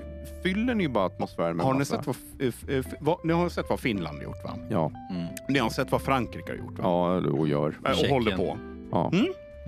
fyller 0.42 0.74
ni 0.74 0.82
ju 0.84 0.88
bara 0.88 1.05
atmosfären 1.07 1.57
med 1.57 1.66
Har 1.66 1.72
ni 1.72 1.78
massa... 1.78 1.96
sett 1.96 2.07
vad, 2.07 2.16
f- 2.40 2.55
f- 2.68 2.84
f- 2.86 2.94
vad, 3.01 3.24
ni 3.24 3.32
har 3.32 3.48
sett 3.48 3.66
vad 3.70 3.80
Finland 3.80 4.16
har 4.16 4.24
gjort 4.24 4.44
va? 4.44 4.59
Ja, 4.70 4.92
Mm. 5.11 5.26
Ni 5.48 5.59
har 5.59 5.70
sett 5.70 5.92
vad 5.92 6.03
Frankrike 6.03 6.53
har 6.53 6.57
gjort 6.59 6.78
va? 6.78 6.84
ja, 7.22 7.30
och 7.30 7.48
gör. 7.48 7.78
Och 7.82 7.88
Tjeckien. 7.94 8.11
håller 8.11 8.36
på. 8.36 8.59
Ja. 8.92 9.11
Mm. 9.12 9.26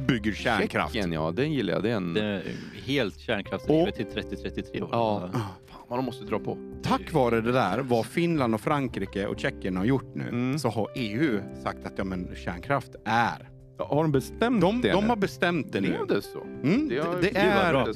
Bygger 0.09 0.33
kärnkraft. 0.33 0.93
Tjeckien, 0.95 1.13
ja, 1.13 1.31
den 1.31 1.53
gillar 1.53 1.73
jag. 1.75 1.83
Det 1.83 1.91
är 1.91 1.97
en... 1.97 2.15
Det 2.15 2.25
är 2.25 2.43
helt 2.85 3.19
kärnkraftsdrivet 3.19 3.95
till 3.95 4.07
30-33 4.07 4.83
år. 4.83 4.89
Ja. 4.93 5.29
Så- 5.33 5.39
Fan 5.39 5.81
vad 5.89 5.99
de 5.99 6.05
måste 6.05 6.25
dra 6.25 6.39
på. 6.39 6.57
Tack 6.83 7.13
vare 7.13 7.41
det 7.41 7.53
där, 7.53 7.79
vad 7.81 8.07
Finland 8.07 8.55
och 8.55 8.61
Frankrike 8.61 9.27
och 9.27 9.39
Tjeckien 9.39 9.77
har 9.77 9.85
gjort 9.85 10.15
nu, 10.15 10.29
Mm. 10.29 10.59
så 10.59 10.69
har 10.69 10.89
EU 10.95 11.41
sagt 11.63 11.87
att 11.87 11.93
ja, 11.97 12.05
men 12.05 12.29
kärnkraft 12.37 12.91
är... 13.05 13.49
Har 13.79 14.03
de 14.03 14.13
bestämt 14.13 14.61
De, 14.61 14.81
det 14.81 14.93
de 14.93 15.09
har 15.09 15.17
bestämt 15.17 15.73
det 15.73 15.81
nu. 15.81 15.95
Är 15.95 16.07
det 16.07 16.23
så? 16.23 16.43
Mm, 16.63 16.89
Det 16.89 16.95
det, 16.95 17.01
har- 17.07 17.15
det 17.17 17.31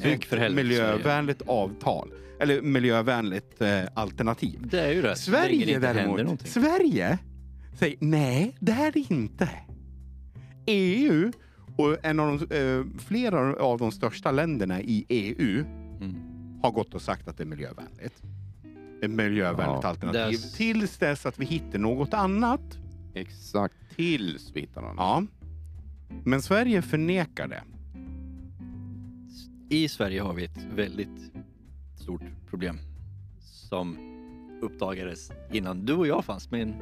det 0.03 0.37
är 0.37 0.47
ett 0.47 0.55
miljövänligt 0.55 1.43
avtal. 1.47 2.13
Eller 2.41 2.63
miljövänligt 2.63 3.61
eh, 3.61 3.81
alternativ. 3.95 4.59
Det 4.71 4.81
är 4.81 4.93
ju 4.93 5.03
det. 5.03 5.09
det 5.09 5.17
Sverige 5.17 5.73
händer 5.73 5.95
däremot. 5.95 6.47
Sverige 6.49 7.19
säger 7.79 7.97
nej, 8.01 8.57
det 8.61 8.73
är 8.73 8.93
det 8.93 9.05
inte. 9.15 9.49
EU 10.67 11.33
och 11.77 11.97
en 12.05 12.21
av 12.21 12.39
de, 12.49 12.57
eh, 12.57 13.01
flera 13.07 13.55
av 13.65 13.79
de 13.79 13.93
största 13.93 14.31
länderna 14.31 14.81
i 14.81 15.05
EU 15.09 15.65
Mm. 16.01 16.15
har 16.63 16.71
gått 16.71 16.95
och 16.95 17.03
sagt 17.03 17.29
att 17.29 17.37
det 17.37 17.43
är 17.45 17.47
miljövänligt. 17.47 18.23
Ett 19.03 19.11
miljövänligt 19.11 19.83
Ja, 19.83 19.89
alternativ. 19.89 20.41
det- 20.41 20.57
Tills 20.57 20.99
dess 20.99 21.27
att 21.27 21.39
vi 21.39 21.45
hittar 21.45 21.79
något 21.79 22.15
annat. 22.15 22.79
Exakt. 23.15 23.75
Tills 23.97 24.51
vi 24.55 24.61
hittar 24.61 24.81
någon. 24.83 24.97
Ja. 24.97 25.23
Men 26.09 26.43
Sverige 26.43 26.83
förnekar 26.83 27.49
det. 27.49 27.63
I 29.69 29.89
Sverige 29.89 30.21
har 30.21 30.35
vi 30.35 30.45
ett 30.45 30.67
väldigt 30.75 31.33
stort 31.95 32.23
problem 32.51 32.79
som 33.41 33.99
uppdagades 34.63 35.33
innan 35.53 35.87
du 35.87 35.95
och 35.95 36.07
jag 36.07 36.25
fanns, 36.25 36.51
men 36.51 36.75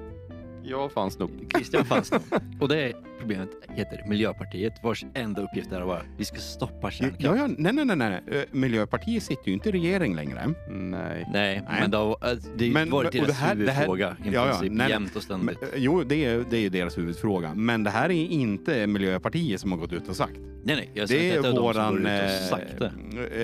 jag 0.66 0.92
fanns 0.92 1.18
nog. 1.18 1.30
Christian 1.54 1.84
fanns 1.84 2.12
nog. 2.12 2.20
Och 2.60 2.68
det 2.68 2.92
problemet 3.18 3.48
heter 3.68 4.04
Miljöpartiet 4.08 4.72
vars 4.82 5.04
enda 5.14 5.42
uppgift 5.42 5.72
är 5.72 5.80
att 5.80 5.86
vara 5.86 6.02
vi 6.18 6.24
ska 6.24 6.36
stoppa 6.38 6.90
kärnkraft. 6.90 7.20
Ja, 7.24 7.36
ja, 7.36 7.46
nej, 7.58 7.72
nej, 7.72 7.84
nej, 7.84 7.96
nej. 7.96 8.22
Eh, 8.38 8.42
Miljöpartiet 8.52 9.22
sitter 9.22 9.48
ju 9.48 9.52
inte 9.54 9.68
i 9.68 9.72
regering 9.72 10.14
längre. 10.14 10.54
Nej. 10.70 11.28
Nej, 11.32 11.62
men 11.80 11.90
det 11.90 11.96
har, 11.96 12.16
alltså, 12.20 12.48
det 12.56 12.66
har 12.66 12.72
Men- 12.74 12.90
varit 12.90 13.14
men- 13.14 13.22
deras 13.24 13.26
det 13.40 13.44
här- 13.46 13.54
det 13.54 13.72
här- 13.72 13.86
huvudfråga 13.86 14.16
i 14.24 14.34
Ja, 14.34 14.46
ja, 14.46 14.46
princip 14.52 14.72
nej, 14.72 14.90
jämt 14.90 15.08
och 15.08 15.14
Men, 15.14 15.22
ständigt. 15.22 15.62
eh, 15.62 15.68
jo, 15.76 16.02
det 16.04 16.24
är, 16.24 16.44
det 16.50 16.56
är 16.56 16.60
ju 16.60 16.68
deras 16.68 16.98
huvudfråga. 16.98 17.54
Men 17.54 17.84
det 17.84 17.90
här 17.90 18.10
är 18.10 18.24
inte 18.26 18.86
Miljöpartiet 18.86 19.60
som 19.60 19.72
har 19.72 19.78
gått 19.78 19.92
ut 19.92 20.08
och 20.08 20.16
sagt. 20.16 20.32
nej, 20.36 20.76
nej, 20.76 20.90
jag 20.94 21.08
Det 21.08 21.30
är 21.30 21.42
de 21.42 21.54
går 21.54 21.60
våran... 21.62 22.06
eh, 22.06 22.28
sagt 22.50 22.78
det. 22.78 22.92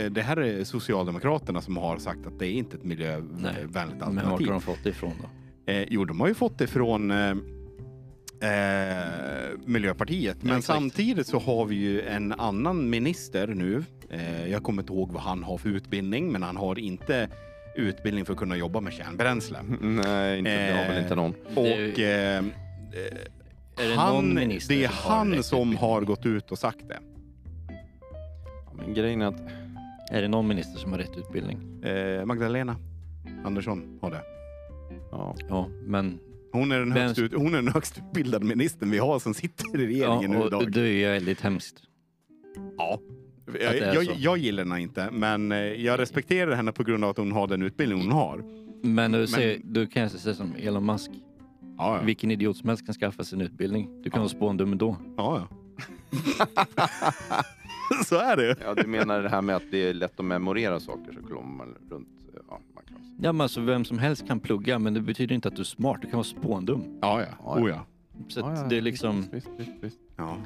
eh, 0.05 0.11
Det 0.11 0.23
här 0.23 0.37
är 0.37 0.65
Socialdemokraterna 0.65 1.61
som 1.61 1.77
har 1.77 1.99
sagt 1.99 2.27
att 2.27 2.39
det 2.39 2.47
är 2.47 2.53
inte 2.53 2.77
ett 2.77 2.85
miljövänligt 2.85 3.43
Nej, 3.43 3.83
alternativ. 3.83 4.15
Men 4.15 4.31
vart 4.31 4.41
har 4.43 4.53
de 4.53 4.61
fått 4.61 4.85
det 4.85 4.91
ifrån 4.91 5.13
då? 5.23 5.29
Eh, 5.71 5.85
jo, 5.89 6.05
de 6.05 6.21
har 6.21 6.29
ju 6.29 6.35
fått 6.35 6.59
det 6.59 6.67
från 6.67 7.11
eh, 7.11 7.31
eh, 8.41 9.05
Miljöpartiet. 9.65 10.43
Men 10.43 10.57
exakt. 10.59 10.67
samtidigt 10.79 11.27
så 11.27 11.39
har 11.39 11.65
vi 11.67 11.77
ju 11.77 12.03
en 12.03 12.33
annan 12.33 12.91
minister 12.91 13.47
nu. 13.47 13.85
Eh, 14.11 14.47
jag 14.47 14.63
kommer 14.63 14.83
inte 14.83 14.93
ihåg 14.93 15.13
vad 15.13 15.23
han 15.23 15.43
har 15.45 15.59
för 15.59 15.69
utbildning, 15.69 16.33
men 16.33 16.43
han 16.43 16.57
har 16.57 16.79
inte 16.79 17.29
utbildning 17.77 18.25
för 18.25 18.33
att 18.33 18.39
kunna 18.39 18.57
jobba 18.57 18.81
med 18.81 18.93
kärnbränsle. 18.93 19.59
Nej, 19.81 20.39
inte, 20.39 20.67
det 20.67 20.73
har 20.73 20.85
väl 20.89 20.97
Eh, 20.97 21.03
inte 21.03 21.15
någon. 21.15 21.35
Och 21.55 21.65
Det- 21.65 22.03
eh, 22.03 22.39
eh, 22.39 22.45
Är 23.85 23.89
det 23.89 23.95
han, 23.95 24.15
någon 24.15 24.35
minister 24.35 24.75
det 24.75 24.85
är 24.85 24.89
som 24.89 24.97
har 25.11 25.17
han 25.19 25.43
som 25.43 25.77
har 25.77 26.01
gått 26.01 26.27
ut 26.27 26.51
och 26.53 26.59
sagt 26.59 26.89
det. 26.89 26.99
Ja, 28.67 28.73
Men 28.77 28.95
grejen 28.95 29.23
är 29.23 29.27
att 29.27 29.41
Är 30.11 30.23
det 30.23 30.29
någon 30.29 30.49
minister 30.49 30.79
som 30.79 30.93
har 30.93 30.99
rätt 30.99 31.17
utbildning? 31.17 31.85
Eh, 31.85 32.25
Magdalena 32.25 32.77
Andersson 33.45 33.99
har 34.03 34.11
det. 34.11 34.21
Ja, 35.11 35.37
Ja, 35.49 35.69
men 35.87 36.19
Hon 36.53 36.73
är, 36.73 36.79
den 36.79 36.95
Vem- 36.95 37.07
högst 37.07 37.19
ut, 37.19 37.35
hon 37.35 37.47
är 37.55 37.63
den 37.63 37.69
högst 37.69 37.99
utbildade 37.99 38.45
ministern 38.47 38.91
vi 38.91 38.99
har 38.99 39.19
som 39.19 39.35
sitter 39.35 39.81
i 39.81 39.87
regeringen 39.87 40.31
nu 40.31 40.37
ja, 40.39 40.47
idag. 40.47 40.63
och 40.63 40.71
det 40.71 40.81
är 40.81 40.87
ju 40.87 41.07
väldigt 41.07 41.41
hemskt. 41.41 41.83
Ja. 42.79 43.01
Jag, 43.61 43.95
jag, 43.95 44.05
jag 44.17 44.39
gillar 44.39 44.63
henne 44.65 44.81
inte, 44.81 45.11
men 45.11 45.53
eh, 45.53 45.59
jag 45.59 45.99
respekterar 46.01 46.55
henne 46.55 46.73
på 46.73 46.83
grund 46.85 47.05
av 47.05 47.11
att 47.11 47.17
hon 47.17 47.33
har 47.33 47.47
den 47.47 47.63
utbildning 47.63 48.01
hon 48.03 48.13
har. 48.13 48.45
Men 48.83 49.13
du, 49.13 49.19
Men- 49.19 49.29
ser, 49.29 49.61
du 49.65 49.87
kan 49.87 50.03
jag 50.03 50.11
säga 50.11 50.35
som 50.35 50.55
Elon 50.59 50.87
Musk. 50.87 51.11
Ja, 51.79 51.97
ja. 51.97 52.03
Vilken 52.05 52.31
idiot 52.31 52.57
som 52.57 52.69
helst 52.69 52.87
kan 52.87 52.95
skaffa 52.95 53.25
sig 53.25 53.37
en 53.39 53.43
utbildning. 53.45 54.03
Du 54.03 54.11
kan 54.11 54.21
vara 54.21 54.29
spåndum 54.29 54.73
ändå. 54.73 54.97
ja, 55.17 55.49
ja. 55.51 55.57
Så 58.07 58.17
är 58.19 58.37
det. 58.37 58.57
ja, 58.65 58.75
du 58.75 58.87
menar 58.87 59.23
det 59.23 59.29
här 59.29 59.43
med 59.43 59.57
att 59.57 59.63
det 59.71 59.89
är 59.89 59.95
lätt 59.95 60.21
att 60.21 60.25
memorera 60.27 60.81
saker 60.81 61.13
så 61.13 61.21
kommer 61.35 61.57
man 61.57 61.75
runt. 61.91 62.09
Ja, 62.51 62.59
man 62.75 62.85
kan 62.85 62.97
säga. 62.97 63.07
Ja, 63.23 63.33
men 63.33 63.41
alltså, 63.41 63.61
vem 63.61 63.85
som 63.85 63.99
helst 63.99 64.27
kan 64.27 64.41
plugga, 64.41 64.79
men 64.79 64.95
det 64.95 65.01
betyder 65.01 65.35
inte 65.35 65.49
att 65.49 65.57
du 65.57 65.63
är 65.63 65.65
smart. 65.65 65.99
Du 66.03 66.09
kan 66.09 66.17
vara 66.17 66.25
spåndum. 66.25 66.99
Ja, 67.03 67.21
ja. 67.23 67.61
Oh, 67.61 67.71
ja. 67.71 67.87
Så 68.29 68.41
Ja, 68.41 68.47
att 68.53 68.59
ja, 68.59 68.65
det 68.69 68.77
är 68.77 68.81
liksom... 68.83 69.25
Visst, 69.33 69.49
visst, 69.59 69.71
visst. 69.81 69.99
ja. 70.17 70.37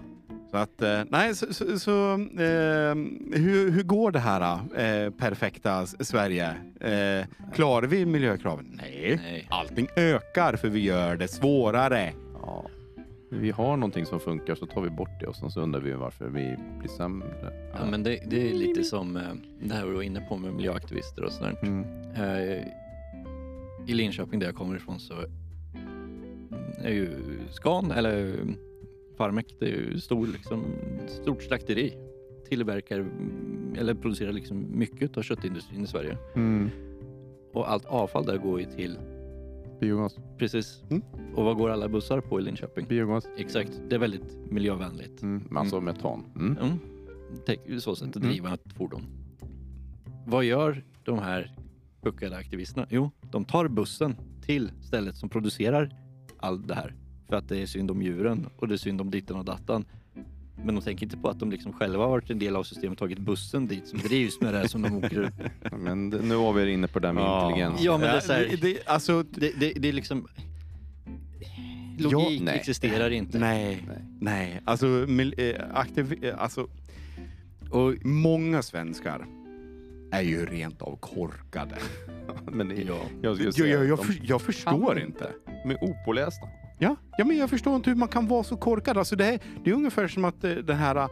Så 0.50 0.56
att, 0.56 0.82
eh, 0.82 1.02
nej, 1.08 1.34
så, 1.34 1.54
så, 1.54 1.78
så 1.78 2.12
eh, 2.14 2.94
hur, 3.32 3.70
hur 3.70 3.82
går 3.82 4.10
det 4.10 4.18
här 4.18 4.58
eh, 4.76 5.10
perfekta 5.10 5.86
Sverige? 5.86 6.48
Eh, 6.80 7.26
klarar 7.54 7.86
vi 7.86 8.06
miljökraven? 8.06 8.80
Nej. 8.82 9.20
Nej. 9.22 9.46
Allting 9.50 9.86
ökar 9.96 10.56
för 10.56 10.68
vi 10.68 10.80
gör 10.80 11.16
det 11.16 11.28
svårare. 11.28 12.12
Ja. 12.42 12.64
Vi 13.40 13.50
har 13.50 13.76
någonting 13.76 14.06
som 14.06 14.20
funkar 14.20 14.54
så 14.54 14.66
tar 14.66 14.80
vi 14.80 14.90
bort 14.90 15.20
det 15.20 15.26
och 15.26 15.36
sen 15.36 15.50
så 15.50 15.60
undrar 15.60 15.80
vi 15.80 15.92
varför 15.92 16.28
vi 16.28 16.56
blir 16.78 16.88
sämre. 16.88 17.52
Ja, 17.72 17.86
men 17.90 18.02
det, 18.02 18.20
det 18.26 18.50
är 18.50 18.54
lite 18.54 18.84
som 18.84 19.16
eh, 19.16 19.22
det 19.60 19.74
här 19.74 19.86
vi 19.86 19.94
var 19.94 20.02
inne 20.02 20.20
på 20.20 20.36
med 20.36 20.54
miljöaktivister 20.54 21.24
och 21.24 21.32
sådär. 21.32 21.56
Mm. 21.62 21.84
Eh, 22.16 22.66
I 23.86 23.94
Linköping 23.94 24.40
där 24.40 24.46
jag 24.46 24.54
kommer 24.54 24.76
ifrån 24.76 25.00
så 25.00 25.14
är 26.78 26.90
ju 26.90 27.10
Scan, 27.50 27.90
eller 27.90 28.36
Farmek, 29.16 29.56
det 29.58 29.66
är 29.66 29.70
ju 29.70 30.00
stor, 30.00 30.26
liksom, 30.26 30.64
stort 31.06 31.42
slakteri. 31.42 31.94
Tillverkar 32.48 33.06
eller 33.76 33.94
producerar 33.94 34.32
liksom 34.32 34.78
mycket 34.78 35.16
av 35.16 35.22
köttindustrin 35.22 35.84
i 35.84 35.86
Sverige. 35.86 36.18
Mm. 36.34 36.70
Och 37.52 37.70
allt 37.70 37.84
avfall 37.84 38.24
där 38.24 38.36
går 38.36 38.60
ju 38.60 38.66
till 38.66 38.98
Biogas. 39.84 40.16
Precis. 40.38 40.82
Mm. 40.90 41.02
Och 41.34 41.44
vad 41.44 41.56
går 41.56 41.70
alla 41.70 41.88
bussar 41.88 42.20
på 42.20 42.40
i 42.40 42.42
Linköping? 42.42 42.86
Biogas. 42.88 43.26
Exakt. 43.36 43.80
Det 43.88 43.94
är 43.94 43.98
väldigt 43.98 44.36
miljövänligt. 44.50 45.22
Mm. 45.22 45.56
Alltså 45.56 45.80
metan. 45.80 46.24
Mm. 46.36 46.58
Mm. 46.58 46.78
Tänk, 47.46 47.60
så 47.78 47.96
sätt 47.96 48.08
att 48.08 48.16
Mm. 48.16 48.28
driva 48.28 48.54
ett 48.54 48.72
fordon. 48.76 49.02
Vad 50.26 50.44
gör 50.44 50.84
de 51.04 51.18
här 51.18 51.56
puckade 52.02 52.36
aktivisterna? 52.36 52.86
Jo, 52.90 53.10
de 53.30 53.44
tar 53.44 53.68
bussen 53.68 54.16
till 54.42 54.70
stället 54.82 55.16
som 55.16 55.28
producerar 55.28 55.96
allt 56.38 56.68
det 56.68 56.74
här. 56.74 56.94
För 57.28 57.36
att 57.36 57.48
det 57.48 57.58
är 57.62 57.66
synd 57.66 57.90
om 57.90 58.02
djuren 58.02 58.46
och 58.56 58.68
det 58.68 58.74
är 58.74 58.78
synd 58.78 59.00
om 59.00 59.10
ditten 59.10 59.36
och 59.36 59.44
dattan. 59.44 59.84
Men 60.64 60.74
de 60.74 60.80
tänker 60.80 61.06
inte 61.06 61.16
på 61.16 61.28
att 61.28 61.38
de 61.40 61.50
liksom 61.50 61.72
själva 61.72 62.02
har 62.04 62.10
varit 62.10 62.30
en 62.30 62.38
del 62.38 62.56
av 62.56 62.62
systemet 62.62 62.92
och 62.92 62.98
tagit 62.98 63.18
bussen 63.18 63.66
dit 63.66 63.88
som 63.88 63.98
drivs 63.98 64.40
med 64.40 64.54
det 64.54 64.58
här 64.58 64.66
som 64.66 64.82
de 64.82 64.96
åker 64.96 65.20
ut. 65.20 65.32
Men 65.78 66.10
det- 66.10 66.22
nu 66.22 66.34
var 66.34 66.52
vi 66.52 66.72
inne 66.72 66.88
på 66.88 66.98
det 66.98 67.08
där 67.08 67.12
med 67.12 67.22
Ja. 67.22 67.46
intelligens. 67.46 67.80
Ja, 67.82 67.92
men 67.98 68.00
det 68.10 68.16
är 68.16 68.20
så 68.20 68.32
här- 68.32 68.46
det, 68.50 68.56
det, 68.56 68.78
alltså, 68.86 69.22
Det, 69.22 69.52
det, 69.60 69.72
det 69.76 69.88
är 69.88 69.92
liksom... 69.92 70.28
Logik 71.98 72.42
nej. 72.42 72.54
existerar 72.58 73.10
inte. 73.10 73.38
nej, 73.38 73.84
Nej. 73.88 73.98
nej. 74.20 74.60
Alltså, 74.64 74.86
eh, 75.38 75.62
aktiv, 75.74 76.24
eh, 76.24 76.34
alltså, 76.42 76.68
och 77.70 77.94
många 78.06 78.62
svenskar 78.62 79.26
är 80.12 80.22
ju 80.22 80.46
rent 80.46 80.82
av 80.82 80.96
korkade. 80.96 81.76
Men 82.52 82.68
det, 82.68 82.74
Ja. 82.74 82.96
jag 83.22 83.40
Jag, 83.40 83.68
jag, 83.68 83.86
jag, 83.86 84.04
för, 84.04 84.14
jag 84.22 84.42
förstår 84.42 85.00
inte. 85.00 85.30
De 85.64 85.70
är 85.70 85.84
opålästa. 85.84 86.46
Ja, 86.78 86.96
ja, 87.18 87.24
men 87.24 87.36
jag 87.36 87.50
förstår 87.50 87.76
inte 87.76 87.90
hur 87.90 87.96
man 87.96 88.08
kan 88.08 88.28
vara 88.28 88.44
så 88.44 88.56
korkad. 88.56 88.98
Alltså 88.98 89.16
det, 89.16 89.26
är, 89.26 89.40
det 89.64 89.70
är 89.70 89.74
ungefär 89.74 90.08
som 90.08 90.24
att 90.24 90.44
eh, 90.44 90.50
den 90.50 90.76
här 90.76 90.96
eh, 90.96 91.08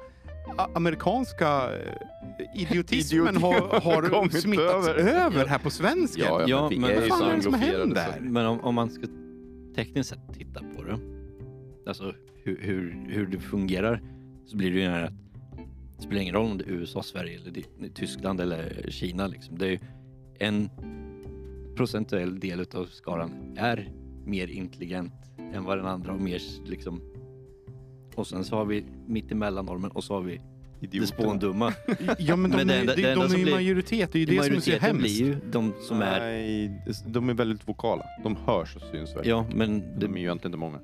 amerikanska 0.75 1.71
eh, 1.75 2.63
idiotismen 2.63 3.35
Idioti- 3.37 3.81
har, 3.83 4.11
har 4.11 4.29
smittats 4.41 4.89
över. 4.89 5.25
över. 5.25 5.47
här 5.47 5.59
på 5.59 5.71
svenska. 5.71 6.23
Ja, 6.23 6.41
ja, 6.41 6.49
Ja, 6.49 6.61
men 6.63 6.71
vi 6.71 6.79
men 6.79 6.95
vad 7.01 7.09
fan 7.19 7.31
är 7.31 7.37
det 7.37 7.43
som 7.43 7.55
händer? 7.55 8.21
Men 8.21 8.47
om, 8.47 8.61
om 8.61 8.75
man 8.75 8.91
ska 8.91 9.07
tekniskt 9.77 10.11
sett 10.11 10.35
titta 10.39 10.61
på 10.77 10.83
det, 10.83 10.99
alltså 11.87 12.15
hur, 12.45 12.59
hur, 12.61 13.07
hur 13.09 13.27
det 13.27 13.39
fungerar, 13.39 14.03
så 14.47 14.57
blir 14.57 14.71
det 14.71 14.81
ju 14.81 14.87
att 14.87 15.13
det 15.97 16.03
spelar 16.03 16.23
ingen 16.23 16.35
roll 16.35 16.51
om 16.51 16.59
det 16.59 16.65
är 16.65 16.69
USA, 16.69 17.03
Sverige 17.03 17.39
eller 17.41 17.89
Tyskland 17.95 18.41
eller 18.41 18.87
Kina. 18.89 19.27
Liksom. 19.27 19.59
Det 19.59 19.67
är 19.67 19.71
ju 19.71 19.79
en 20.39 20.71
procentuell 21.77 22.41
del 22.41 22.61
av 22.75 22.85
skaran 22.85 23.57
är 23.57 23.91
mer 24.25 24.47
intelligent 24.49 25.13
än 25.55 25.65
vad 25.65 25.79
den 25.79 25.87
andra 25.87 26.13
och 26.13 26.21
mer 26.21 26.41
liksom 26.67 27.01
och 28.15 28.27
sen 28.27 28.45
så 28.45 28.57
har 28.57 28.65
vi 28.65 28.85
mitt 29.07 29.33
emellan 29.33 29.67
normen 29.67 29.91
och 29.91 30.05
så 30.05 30.15
har 30.15 30.21
vi 30.23 30.41
det 30.81 30.87
Idioterna. 30.87 31.07
spåndumma. 31.23 31.73
Ja, 32.19 32.37
men 32.37 32.51
de, 32.51 32.57
Men 32.57 32.67
det 32.67 32.75
är, 32.75 32.87
de, 32.87 33.03
det 33.03 33.11
enda 33.11 33.15
de 33.15 33.25
är 33.25 33.29
som 33.29 33.39
ju 33.39 33.43
blir- 33.45 33.55
majoritet. 33.55 34.13
Det 34.13 34.19
är 34.19 34.21
ju 34.21 34.27
det 34.27 34.43
som 34.45 34.57
är 34.57 34.61
så 34.61 34.71
hemskt. 34.71 35.01
blir 35.03 35.27
ju 35.27 35.37
de 35.53 35.73
som 35.81 36.03
är, 36.03 36.21
Nej, 36.21 36.83
de 37.07 37.29
är 37.29 37.35
väldigt 37.35 37.69
vokala. 37.69 38.05
De 38.23 38.37
hörs 38.37 38.77
och 38.77 38.83
syns 38.83 39.17
verkligen. 39.17 39.39
ja 39.39 39.47
men 39.55 39.81
det, 39.81 40.07
De 40.07 40.15
är 40.15 40.19
ju 40.19 40.25
egentligen 40.25 40.49
inte 40.55 40.59
många. 40.59 40.79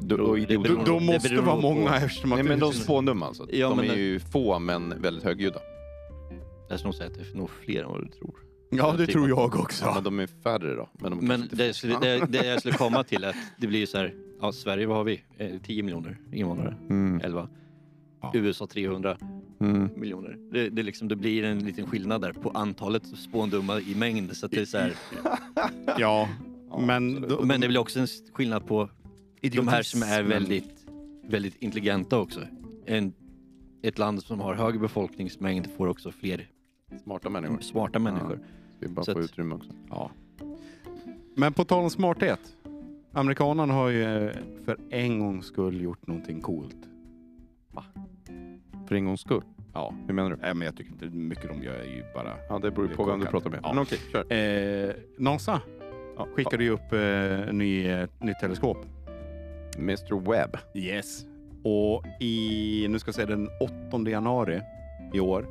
det 0.00 0.06
beror- 0.06 0.36
De, 0.36 0.46
de 0.84 1.06
det 1.06 1.12
måste 1.12 1.36
vara 1.40 1.60
många 1.60 1.96
eftersom 1.96 2.32
att... 2.32 2.36
Nej 2.38 2.44
men 2.48 2.58
det- 2.58 2.64
de 2.66 2.72
spåndumma 2.72 3.26
alltså. 3.26 3.46
Ja, 3.52 3.68
de 3.68 3.78
är 3.78 3.82
det- 3.82 4.00
ju 4.00 4.18
få 4.20 4.58
men 4.58 5.02
väldigt 5.02 5.24
högljudda. 5.24 5.60
Jag 6.68 6.78
skulle 6.78 6.88
nog 6.88 6.94
säga 6.94 7.10
att 7.10 7.14
det 7.14 7.20
är 7.34 7.36
nog 7.38 7.50
fler 7.50 7.82
än 7.82 7.90
vad 7.90 8.00
du 8.04 8.08
tror. 8.08 8.34
Ja, 8.72 8.92
det 8.92 9.06
Typ 9.06 9.12
tror 9.12 9.28
jag 9.28 9.54
också. 9.56 9.84
Ja, 9.84 9.94
men 9.94 10.04
de 10.04 10.18
är 10.20 10.26
färre 10.26 10.74
då. 10.74 10.88
Men, 10.92 11.10
de 11.10 11.26
Men 11.26 11.48
det, 11.52 11.74
skulle, 11.74 11.98
det, 11.98 12.26
det 12.28 12.46
jag 12.46 12.60
skulle 12.60 12.74
komma 12.74 13.04
till 13.08 13.24
är 13.24 13.28
att 13.28 13.36
det 13.58 13.66
blir 13.66 13.86
så 13.86 13.98
här, 13.98 14.14
ja 14.40 14.52
Sverige 14.52 14.86
vad 14.86 14.96
har 14.96 15.04
vi? 15.04 15.22
Eh, 15.38 15.60
10 15.62 15.82
miljoner 15.82 16.18
invånare, 16.32 16.76
Mm. 16.90 17.20
11. 17.24 17.48
Ja. 18.22 18.30
USA 18.34 18.66
300 18.66 19.16
Mm. 19.60 19.88
miljoner. 19.96 20.36
Det, 20.52 20.68
det, 20.68 20.82
liksom, 20.82 21.08
det 21.08 21.16
blir 21.16 21.44
en 21.44 21.58
liten 21.58 21.86
skillnad 21.86 22.20
där 22.20 22.32
på 22.32 22.50
antalet 22.50 23.06
spåndumma 23.06 23.80
i 23.80 23.94
mängd. 23.94 24.36
Så 24.36 24.46
att 24.46 24.52
det 24.52 24.60
är 24.60 24.64
så 24.64 24.78
här, 24.78 24.92
Ja, 25.98 26.28
Ja, 26.70 26.80
men... 26.86 27.20
då- 27.28 27.44
men 27.44 27.60
det 27.60 27.68
blir 27.68 27.78
också 27.80 28.00
en 28.00 28.06
skillnad 28.32 28.66
på 28.66 28.88
de 29.40 29.68
här 29.68 29.82
som 29.82 30.02
är 30.02 30.22
väldigt, 30.22 30.86
väldigt 31.28 31.56
intelligenta 31.62 32.18
också. 32.18 32.40
En, 32.86 33.12
ett 33.82 33.98
land 33.98 34.22
som 34.22 34.40
har 34.40 34.54
hög 34.54 34.80
befolkningsmängd 34.80 35.68
får 35.76 35.86
också 35.86 36.12
fler 36.12 36.48
Smarta 37.04 37.30
människor. 37.30 37.58
smarta 37.60 37.98
människor. 37.98 38.38
Vi 38.82 38.88
bara 38.88 39.04
Så 39.04 39.12
får 39.12 39.20
att- 39.20 39.24
utrymme 39.24 39.54
också. 39.54 39.70
Ja. 39.90 40.10
Men 41.34 41.52
på 41.52 41.64
tal 41.64 41.84
om 41.84 41.90
smarthet. 41.90 42.40
Amerikanerna 43.12 43.74
har 43.74 43.88
ju 43.88 44.02
eh, 44.26 44.30
för 44.64 44.76
en 44.90 45.18
gångs 45.20 45.46
skull 45.46 45.80
gjort 45.80 46.06
någonting 46.06 46.40
coolt. 46.40 46.76
För 48.88 48.94
en 48.94 49.04
gångs 49.04 49.20
skull. 49.20 49.42
Ja. 49.72 49.94
Hur 50.06 50.14
menar 50.14 50.30
du? 50.30 50.36
Nej, 50.36 50.54
men 50.54 50.66
jag 50.66 50.76
tycker 50.76 50.92
inte 50.92 51.04
mycket 51.06 51.48
de 51.48 51.62
gör 51.62 51.74
är 51.74 51.84
ju 51.84 52.02
bara... 52.14 52.36
Ja, 52.48 52.58
det 52.58 52.70
beror 52.70 52.88
ju 52.88 52.94
på 52.94 53.04
vem 53.04 53.20
du 53.20 53.26
pratar 53.26 53.50
med. 53.50 53.60
Ja. 53.62 53.72
Men 53.72 53.82
okej, 53.82 53.98
kör. 54.12 54.32
Eh, 54.32 54.94
NASA 55.18 55.60
Ja. 56.16 56.28
skickade 56.34 56.64
ju 56.64 56.70
upp 56.70 56.92
eh, 56.92 57.48
en 57.48 57.58
ny, 57.58 57.86
eh, 57.86 58.08
nytt 58.20 58.38
teleskop. 58.40 58.76
Mr 59.78 60.30
Webb. 60.30 60.56
Yes. 60.74 61.24
Och 61.64 62.04
i, 62.20 62.86
nu 62.88 62.98
ska 62.98 63.08
jag 63.08 63.14
säga 63.14 63.26
den 63.26 63.48
8 63.90 64.10
januari 64.10 64.60
i 65.14 65.20
år 65.20 65.46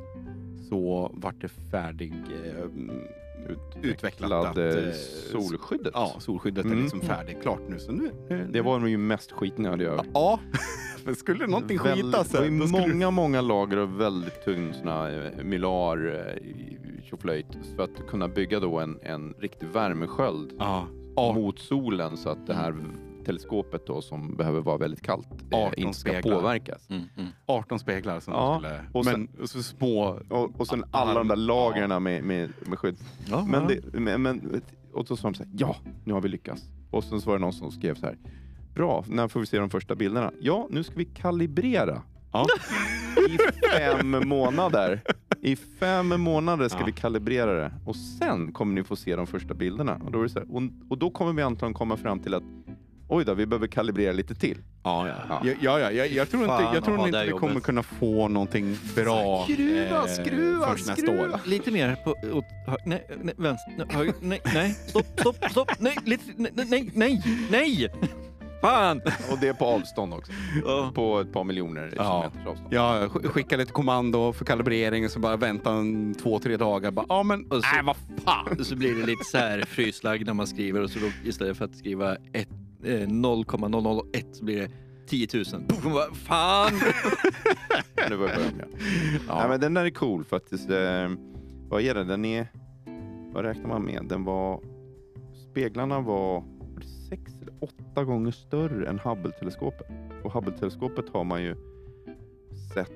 så 0.68 1.10
vart 1.14 1.40
det 1.40 1.48
färdig 1.48 2.12
eh, 2.46 2.64
utvecklat 3.82 4.32
att, 4.32 4.56
eh, 4.58 4.64
eh, 4.64 4.92
solskyddet. 5.32 5.92
Ja, 5.94 6.14
solskyddet 6.18 6.64
är 6.64 6.68
Mm. 6.70 6.82
liksom 6.82 7.00
färdigt 7.00 7.42
klart 7.42 7.60
nu. 7.68 7.78
Så 7.78 7.92
nu, 7.92 8.10
nu 8.28 8.46
Det 8.52 8.60
var 8.60 8.86
ju 8.86 8.96
mest 8.96 9.32
skitnödiga 9.32 9.88
jag 9.88 10.06
Ja, 10.14 10.38
men 11.04 11.14
skulle 11.16 11.46
någonting 11.46 11.78
Väldigt- 11.78 12.04
skita 12.04 12.10
Det 12.10 12.16
var 12.16 12.24
sig 12.24 12.50
då 12.58 12.66
skulle 12.66 12.86
många, 12.88 13.10
många 13.10 13.40
lager 13.40 13.76
av 13.76 13.96
väldigt 13.96 14.44
här 14.44 15.10
eh, 15.38 15.44
mylar 15.44 15.96
tjoflöjt 17.10 17.46
för 17.76 17.82
att 17.84 18.06
kunna 18.08 18.28
bygga 18.28 18.60
då 18.60 18.78
en, 18.80 18.98
en 19.02 19.34
riktig 19.38 19.68
värmesköld 19.68 20.52
Ja. 20.58 20.86
Ja. 21.16 21.32
mot 21.32 21.58
solen 21.58 22.16
så 22.16 22.28
att 22.28 22.46
det 22.46 22.54
här 22.54 22.74
teleskopet 23.24 23.86
då 23.86 24.02
som 24.02 24.36
behöver 24.36 24.60
vara 24.60 24.76
väldigt 24.76 25.02
kallt 25.02 25.28
eh, 25.50 25.58
18 25.58 25.74
inte 25.76 25.98
ska 25.98 26.10
speglar. 26.10 26.36
påverkas. 26.36 26.90
Mm, 26.90 27.02
mm. 27.16 27.30
18 27.46 27.78
speglar 27.78 28.20
som 28.20 28.34
Ja, 28.34 28.54
skulle... 28.58 28.80
och 28.92 29.04
sen- 29.04 29.28
men 29.38 29.48
så 29.48 29.62
små... 29.62 30.20
Och, 30.28 30.60
och 30.60 30.66
sen 30.66 30.84
alla 30.90 31.14
de 31.14 31.28
där 31.28 31.36
lagren 31.36 32.02
med, 32.02 32.24
med, 32.24 32.50
med 32.66 32.78
skydd. 32.78 32.96
Ja, 33.30 33.44
Men, 33.50 33.62
ja. 33.62 33.68
det, 33.92 34.00
men, 34.00 34.22
men, 34.22 34.62
och 34.92 35.06
så 35.06 35.16
sa 35.16 35.28
de 35.28 35.34
så 35.34 35.42
här, 35.42 35.52
ja, 35.58 35.76
nu 36.04 36.12
har 36.12 36.20
vi 36.20 36.28
lyckats. 36.28 36.62
Och 36.90 37.04
sen 37.04 37.20
så 37.20 37.30
var 37.30 37.36
det 37.38 37.40
någon 37.40 37.52
som 37.52 37.70
skrev 37.70 37.94
så 37.94 38.06
här, 38.06 38.16
bra, 38.74 39.04
när 39.08 39.28
får 39.28 39.40
vi 39.40 39.46
se 39.46 39.58
de 39.58 39.70
första 39.70 39.94
bilderna? 39.94 40.32
Ja, 40.40 40.66
nu 40.70 40.82
ska 40.84 40.94
vi 40.96 41.04
kalibrera. 41.04 42.02
Ja. 42.32 42.46
I 43.28 43.38
fem 43.78 44.28
månader. 44.28 45.00
I 45.42 45.56
fem 45.56 46.20
månader 46.20 46.68
ska 46.68 46.78
Ja. 46.80 46.84
vi 46.86 46.92
kalibrera 46.92 47.54
det. 47.60 47.72
Och 47.86 47.96
sen 47.96 48.52
kommer 48.52 48.74
ni 48.74 48.84
få 48.84 48.96
se 48.96 49.16
de 49.16 49.26
första 49.26 49.54
bilderna. 49.54 50.00
Och 50.04 50.12
då, 50.12 50.18
är 50.18 50.22
det 50.22 50.28
så 50.28 50.38
här, 50.38 50.54
och, 50.56 50.62
och 50.88 50.98
då 50.98 51.10
kommer 51.10 51.32
vi 51.32 51.42
antagligen 51.42 51.74
komma 51.74 51.96
fram 51.96 52.20
till 52.20 52.34
att 52.34 52.42
oj 53.16 53.24
då, 53.24 53.34
vi 53.34 53.46
behöver 53.46 53.66
kalibrera 53.66 54.12
lite 54.12 54.34
till. 54.34 54.58
Ja, 54.84 55.08
ja. 55.08 55.14
Ja. 55.28 55.40
ja, 55.44 55.54
ja, 55.60 55.80
ja 55.80 55.90
jag, 55.90 56.08
jag 56.12 56.30
tror 56.30 56.42
inte, 56.42 56.56
Fan 56.56 56.74
jag 56.74 56.84
tror 56.84 57.06
inte 57.06 57.22
vi 57.24 57.30
jobbet. 57.30 57.40
kommer 57.40 57.60
kunna 57.60 57.82
få 57.82 58.28
någonting 58.28 58.78
bra 58.96 59.44
Skruva, 59.44 59.96
eh, 59.98 60.06
skruva, 60.06 60.66
först 60.72 60.86
nästa 60.86 61.02
skruva. 61.06 61.22
år. 61.34 61.40
Lite 61.44 61.70
mer 61.70 61.96
på... 62.04 62.10
Åt, 62.10 62.44
nej, 62.86 63.06
nej, 63.22 63.34
vänster, 63.38 63.72
nej, 63.78 63.86
höger, 63.90 64.14
nej, 64.20 64.40
nej, 64.54 64.74
stopp, 64.88 65.06
stopp, 65.20 65.36
stopp, 65.50 65.70
nej, 65.78 65.96
lite, 66.04 66.24
nej, 66.36 66.50
nej, 66.68 66.90
nej, 66.94 67.22
nej! 67.50 67.88
Fan! 68.60 69.00
Och 69.32 69.38
det 69.40 69.48
är 69.48 69.52
på 69.52 69.64
avstånd 69.66 70.14
också. 70.14 70.32
Ja. 70.64 70.92
På 70.94 71.20
ett 71.20 71.32
par 71.32 71.44
miljoner 71.44 71.92
Ja. 71.96 72.02
kilometers 72.32 72.46
avstånd. 72.46 72.68
Ja, 72.74 73.06
sk- 73.06 73.28
skicka 73.28 73.56
lite 73.56 73.72
kommando 73.72 74.32
för 74.32 74.44
kalibrering 74.44 75.04
och 75.04 75.10
så 75.10 75.18
bara 75.18 75.36
vänta 75.36 75.72
en 75.72 76.14
två, 76.14 76.38
tre 76.38 76.56
dagar. 76.56 76.90
Bara, 76.90 77.06
ja 77.08 77.22
men, 77.22 77.44
Och 77.44 77.64
så- 77.64 77.70
nej 77.74 77.82
vad 77.84 77.96
fan. 78.24 78.64
Så 78.64 78.76
blir 78.76 78.94
det 78.94 79.06
lite 79.06 79.24
så 79.24 79.38
här 79.38 79.60
fryslagg 79.68 80.26
när 80.26 80.34
man 80.34 80.46
skriver 80.46 80.80
och 80.80 80.90
så 80.90 80.98
då, 80.98 81.28
istället 81.28 81.56
för 81.56 81.64
att 81.64 81.76
skriva 81.76 82.16
ett, 82.32 82.48
0,001 82.82 84.26
så 84.32 84.44
blir 84.44 84.58
det 84.60 84.70
10 85.06 85.28
000. 85.34 85.44
Boom, 85.68 85.92
vad 85.92 86.16
fan! 86.16 86.72
Nu 88.10 88.16
börjar 88.16 88.32
jag 88.40 88.40
börja. 88.52 88.66
Ja. 89.28 89.38
Nej, 89.38 89.48
men 89.48 89.60
den 89.60 89.74
där 89.74 89.84
är 89.84 89.90
cool 89.90 90.24
faktiskt. 90.24 90.70
Eh, 90.70 91.10
vad 91.68 91.82
är 91.82 91.94
det? 91.94 92.04
Den 92.04 92.24
är... 92.24 92.46
Vad 93.32 93.44
räknar 93.44 93.68
man 93.68 93.82
med? 93.84 94.04
Den 94.08 94.24
var... 94.24 94.60
Speglarna 95.50 96.00
var 96.00 96.40
var 96.40 96.80
det 96.80 96.86
sex 97.16 97.32
eller 97.42 97.52
åtta 97.60 98.04
gånger 98.04 98.30
större 98.30 98.88
än 98.88 98.98
Hubble-teleskopet. 98.98 99.86
Och 100.24 100.32
Hubble-teleskopet 100.32 101.04
har 101.12 101.24
man 101.24 101.42
ju 101.42 101.56
sett 102.74 102.92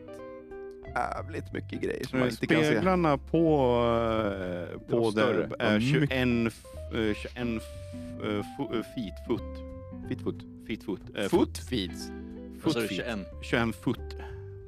jävligt 0.95 1.53
mycket 1.53 1.80
grejer 1.82 2.05
som 2.07 2.18
man 2.18 2.28
inte 2.28 2.47
kan 2.47 2.61
se. 2.61 2.64
Speglarna 2.70 3.18
på, 3.18 3.37
eh, 3.39 4.80
på 4.91 5.11
det 5.11 5.22
är 5.59 5.74
Ja, 5.74 5.80
21, 5.80 6.28
mycket. 6.28 6.53
f- 6.53 6.95
eh, 6.95 7.14
21 7.14 7.62
f- 7.62 8.22
eh, 8.24 8.28
fo- 8.28 8.76
eh, 8.76 8.82
feet, 8.95 9.26
foot. 9.26 9.66
Fitfoot. 10.09 10.43
Feet, 10.67 10.83
foot. 10.85 11.01
eh, 11.17 11.29
Foot 11.29 11.59
feeds. 11.59 12.11
Foot 12.59 12.75
feet. 12.75 12.91
21? 12.91 13.27
21 13.43 13.73
foot 13.77 13.99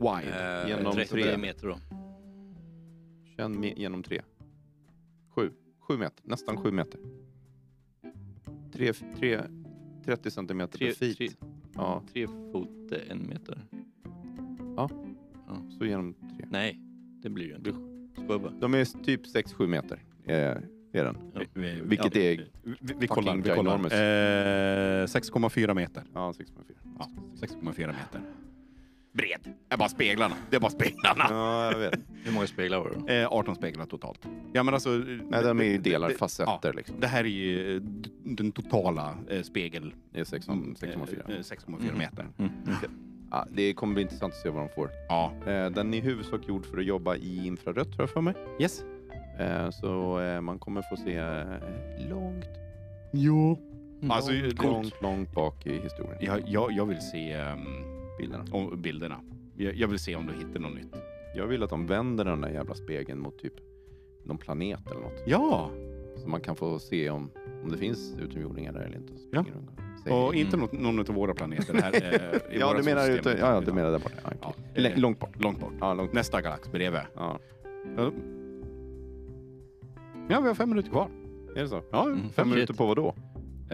wide. 0.00 0.62
Eh, 0.62 0.68
Genom 0.68 0.92
30 0.92 1.08
tre. 1.10 1.36
meter 1.36 1.68
då. 1.68 1.78
Känn 3.36 3.60
med, 3.60 3.78
genom 3.78 4.02
tre. 4.02 4.22
Sju. 5.34 5.50
Sju 5.80 5.96
meter. 5.98 6.22
Nästan 6.24 6.56
sju 6.56 6.70
meter. 6.70 7.00
Tre, 8.72 8.92
tre, 8.92 9.40
30 10.04 10.30
centimeter 10.30 10.78
per 10.78 10.92
feet. 10.92 11.16
tre, 11.16 11.28
Ja, 11.74 12.02
tre 12.12 12.26
fot 12.26 12.92
är 12.92 13.12
en 13.12 13.26
meter. 13.28 13.64
så 15.78 15.84
genom 15.84 16.14
tre. 16.14 16.46
Nej, 16.50 16.80
det 17.22 17.28
blir 17.30 17.48
det 17.48 17.56
inte. 17.56 17.72
Bara. 18.28 18.50
De 18.50 18.74
är 18.74 18.84
typ 19.04 19.26
6-7 19.26 19.66
meter. 19.66 20.02
Eh, 20.24 20.56
är 20.92 21.04
den. 21.04 21.16
Vi- 21.54 21.80
Vilket 21.84 22.14
ja. 22.16 22.20
är... 22.22 22.46
Vi, 22.80 22.94
vi 22.98 23.06
kollar. 23.08 23.36
Vi 23.36 23.50
kollar. 23.50 23.74
Eh, 23.74 23.78
6,4 25.06 25.74
meter. 25.74 26.02
Ja, 26.14 26.32
6,4. 26.38 26.44
Ja, 26.98 27.08
6,4 27.40 27.86
meter. 27.86 28.20
Bred. 29.12 29.40
Det 29.68 29.74
är 29.74 29.78
bara 29.78 29.88
speglarna. 29.88 30.34
Det 30.50 30.56
är 30.56 30.60
bara 30.60 30.70
speglarna. 30.70 31.26
Ja, 31.30 31.72
jag 31.72 31.78
vet. 31.78 32.00
Hur 32.24 32.32
många 32.32 32.46
speglar 32.46 32.78
var 32.78 32.92
det? 33.06 33.20
Eh, 33.22 33.28
18 33.32 33.54
speglar 33.54 33.86
totalt. 33.86 34.28
Ja, 34.52 34.62
men 34.62 34.74
alltså, 34.74 34.90
Nej, 34.90 35.42
de 35.42 35.60
är 35.60 35.64
ju 35.64 35.78
delar, 35.78 36.10
facetter 36.10 36.58
ja, 36.62 36.72
liksom. 36.72 37.00
Det 37.00 37.06
här 37.06 37.24
är 37.24 37.28
ju 37.28 37.76
eh, 37.76 37.82
den 38.24 38.52
totala 38.52 39.14
eh, 39.28 39.42
spegel... 39.42 39.94
Det 40.12 40.20
är 40.20 40.24
16 40.24 40.74
6,4. 40.80 41.30
eh, 41.30 41.38
6,4 41.38 41.98
meter. 41.98 42.26
Mm. 42.38 42.50
Ja, 43.30 43.46
det 43.52 43.74
kommer 43.74 43.94
bli 43.94 44.02
intressant 44.02 44.32
att 44.34 44.40
se 44.40 44.48
vad 44.48 44.62
de 44.62 44.68
får. 44.74 44.90
Ja. 45.08 45.32
Eh, 45.46 45.70
Den 45.70 45.94
är 45.94 45.98
i 45.98 46.00
huvudsak 46.00 46.48
gjord 46.48 46.66
för 46.66 46.78
att 46.78 46.84
jobba 46.84 47.16
i 47.16 47.46
infrarött 47.46 47.88
tror 47.88 48.00
jag 48.02 48.10
för 48.10 48.20
mig. 48.20 48.34
Yes. 48.60 48.84
Eh, 49.38 49.70
Så 49.70 50.20
eh, 50.20 50.40
man 50.40 50.58
kommer 50.58 50.82
få 50.82 50.96
se 50.96 51.16
eh, 51.16 52.08
långt, 52.10 52.44
Jo. 53.12 53.58
Mm. 54.00 54.10
Alltså, 54.10 54.32
långt, 54.32 54.62
långt, 54.62 55.02
långt 55.02 55.32
bak 55.32 55.66
i 55.66 55.78
historien. 55.80 56.16
Jag, 56.20 56.40
jag, 56.46 56.72
jag 56.72 56.86
vill 56.86 57.00
se 57.00 57.32
ehm, 57.32 57.58
Bilderna. 58.18 58.44
om, 58.50 58.82
bilderna. 58.82 59.20
Jag, 59.56 59.74
jag 59.74 59.88
vill 59.88 59.98
se 59.98 60.16
om 60.16 60.26
du 60.26 60.32
hittar 60.46 60.60
något 60.60 60.74
nytt. 60.74 60.94
Jag 61.36 61.46
vill 61.46 61.62
att 61.62 61.70
de 61.70 61.86
vänder 61.86 62.24
den 62.24 62.40
där 62.40 62.48
jävla 62.50 62.74
spegeln 62.74 63.18
mot 63.20 63.38
typ 63.38 63.52
någon 64.24 64.38
planet 64.38 64.80
eller 64.90 65.00
något. 65.00 65.22
Ja, 65.26 65.70
Så 66.16 66.28
man 66.28 66.40
kan 66.40 66.56
få 66.56 66.78
se 66.78 67.10
om, 67.10 67.30
om 67.62 67.70
det 67.70 67.76
finns 67.78 68.14
utomjordingar 68.18 68.72
där 68.72 68.80
eller 68.80 68.96
inte. 68.96 69.12
Ja. 69.30 69.44
och 70.26 70.34
inte 70.34 70.56
Mm. 70.56 70.60
något, 70.60 70.72
någon 70.80 70.98
av 71.00 71.06
våra 71.14 71.34
planeter 71.34 71.74
här. 71.74 71.94
eh, 71.94 72.40
Ja, 72.60 72.66
våra 72.68 72.78
du 72.78 72.84
menar 72.84 73.10
ute, 73.10 73.30
ja, 73.40 73.54
ja, 73.54 73.60
du 73.60 73.72
menar 73.72 73.90
där 73.90 73.98
borta. 73.98 74.14
Ja, 74.24 74.30
Ja. 74.42 74.54
Lä- 74.74 74.90
eh, 74.90 74.98
långt 74.98 75.18
bort. 75.20 75.42
Långt 75.42 75.60
bort. 75.60 75.72
Ja, 75.80 75.94
långt. 75.94 76.12
Nästa 76.12 76.40
galax 76.40 76.72
bredvid. 76.72 77.00
Ja. 77.14 77.38
Ja. 80.28 80.40
vi 80.40 80.48
har 80.48 80.54
fem 80.54 80.68
minuter 80.68 80.90
kvar. 80.90 81.08
Är 81.56 81.62
det 81.62 81.68
så? 81.68 81.82
Ja, 81.92 82.04
Mm. 82.06 82.20
Fem 82.20 82.44
Shit. 82.44 82.46
minuter 82.54 82.74
på 82.74 82.86
vad 82.86 82.96
då? 82.96 83.14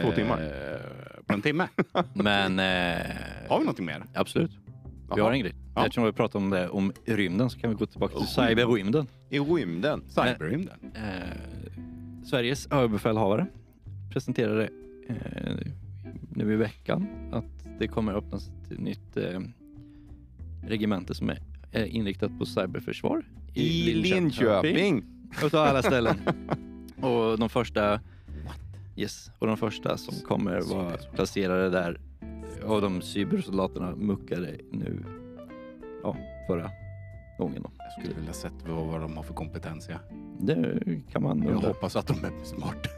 Två 0.02 0.12
timmar? 0.12 0.42
Eh, 0.42 1.24
på 1.26 1.34
en 1.34 1.42
timme. 1.42 1.68
Men... 2.14 2.58
Eh, 2.58 3.06
Har 3.48 3.58
vi 3.58 3.64
någonting 3.64 3.86
mer? 3.86 4.02
Absolut. 4.14 4.50
Vi 4.50 4.58
Jaha. 5.08 5.22
har 5.22 5.32
en 5.32 5.40
grej. 5.40 5.54
Ja. 5.74 5.82
Eftersom 5.84 6.04
vi 6.04 6.12
pratar 6.12 6.38
om 6.38 6.50
det, 6.50 6.68
om 6.68 6.92
rymden 7.04 7.50
så 7.50 7.58
kan 7.58 7.70
vi 7.70 7.76
gå 7.76 7.86
tillbaka 7.86 8.18
till 8.18 8.26
cyberrymden. 8.26 9.06
I 9.30 9.38
rymden? 9.38 10.02
Cyberrymden. 10.08 10.74
Eh, 10.94 12.22
Sveriges 12.24 12.66
överbefälhavare 12.66 13.46
presenterade 14.12 14.68
eh, 15.08 15.16
nu 16.30 16.52
i 16.52 16.56
veckan 16.56 17.06
att 17.32 17.78
det 17.78 17.88
kommer 17.88 18.14
öppnas 18.14 18.48
ett 18.70 18.78
nytt 18.78 19.16
eh, 19.16 19.40
regemente 20.66 21.14
som 21.14 21.30
är 21.72 21.84
inriktat 21.84 22.38
på 22.38 22.46
cyberförsvar 22.46 23.22
I 23.54 23.92
Linköping? 23.94 25.04
Utav 25.44 25.66
alla 25.66 25.82
ställen. 25.82 26.16
och 27.00 27.38
de 27.38 27.48
första 27.48 28.00
Yes, 28.96 29.30
och 29.38 29.46
de 29.46 29.56
första 29.56 29.96
som 29.96 30.14
kommer 30.28 30.60
vara 30.60 30.96
placerade 30.96 31.70
där 31.70 32.00
av 32.66 32.82
de 32.82 33.02
cybersoldaterna 33.02 33.96
muckade 33.96 34.56
nu 34.72 35.04
ja, 36.02 36.16
förra 36.46 36.70
gången. 37.38 37.62
Då. 37.62 37.70
Jag 37.78 37.92
skulle 37.92 38.14
vilja 38.20 38.32
sett 38.32 38.52
vad, 38.68 38.86
vad 38.86 39.00
de 39.00 39.16
har 39.16 39.22
för 39.22 39.34
kompetens. 39.34 39.88
Ja. 39.90 39.96
Det 40.40 40.80
kan 41.12 41.22
man 41.22 41.42
Jag 41.42 41.52
undra. 41.54 41.68
hoppas 41.68 41.96
att 41.96 42.06
de 42.06 42.24
är 42.24 42.44
smarta. 42.44 42.88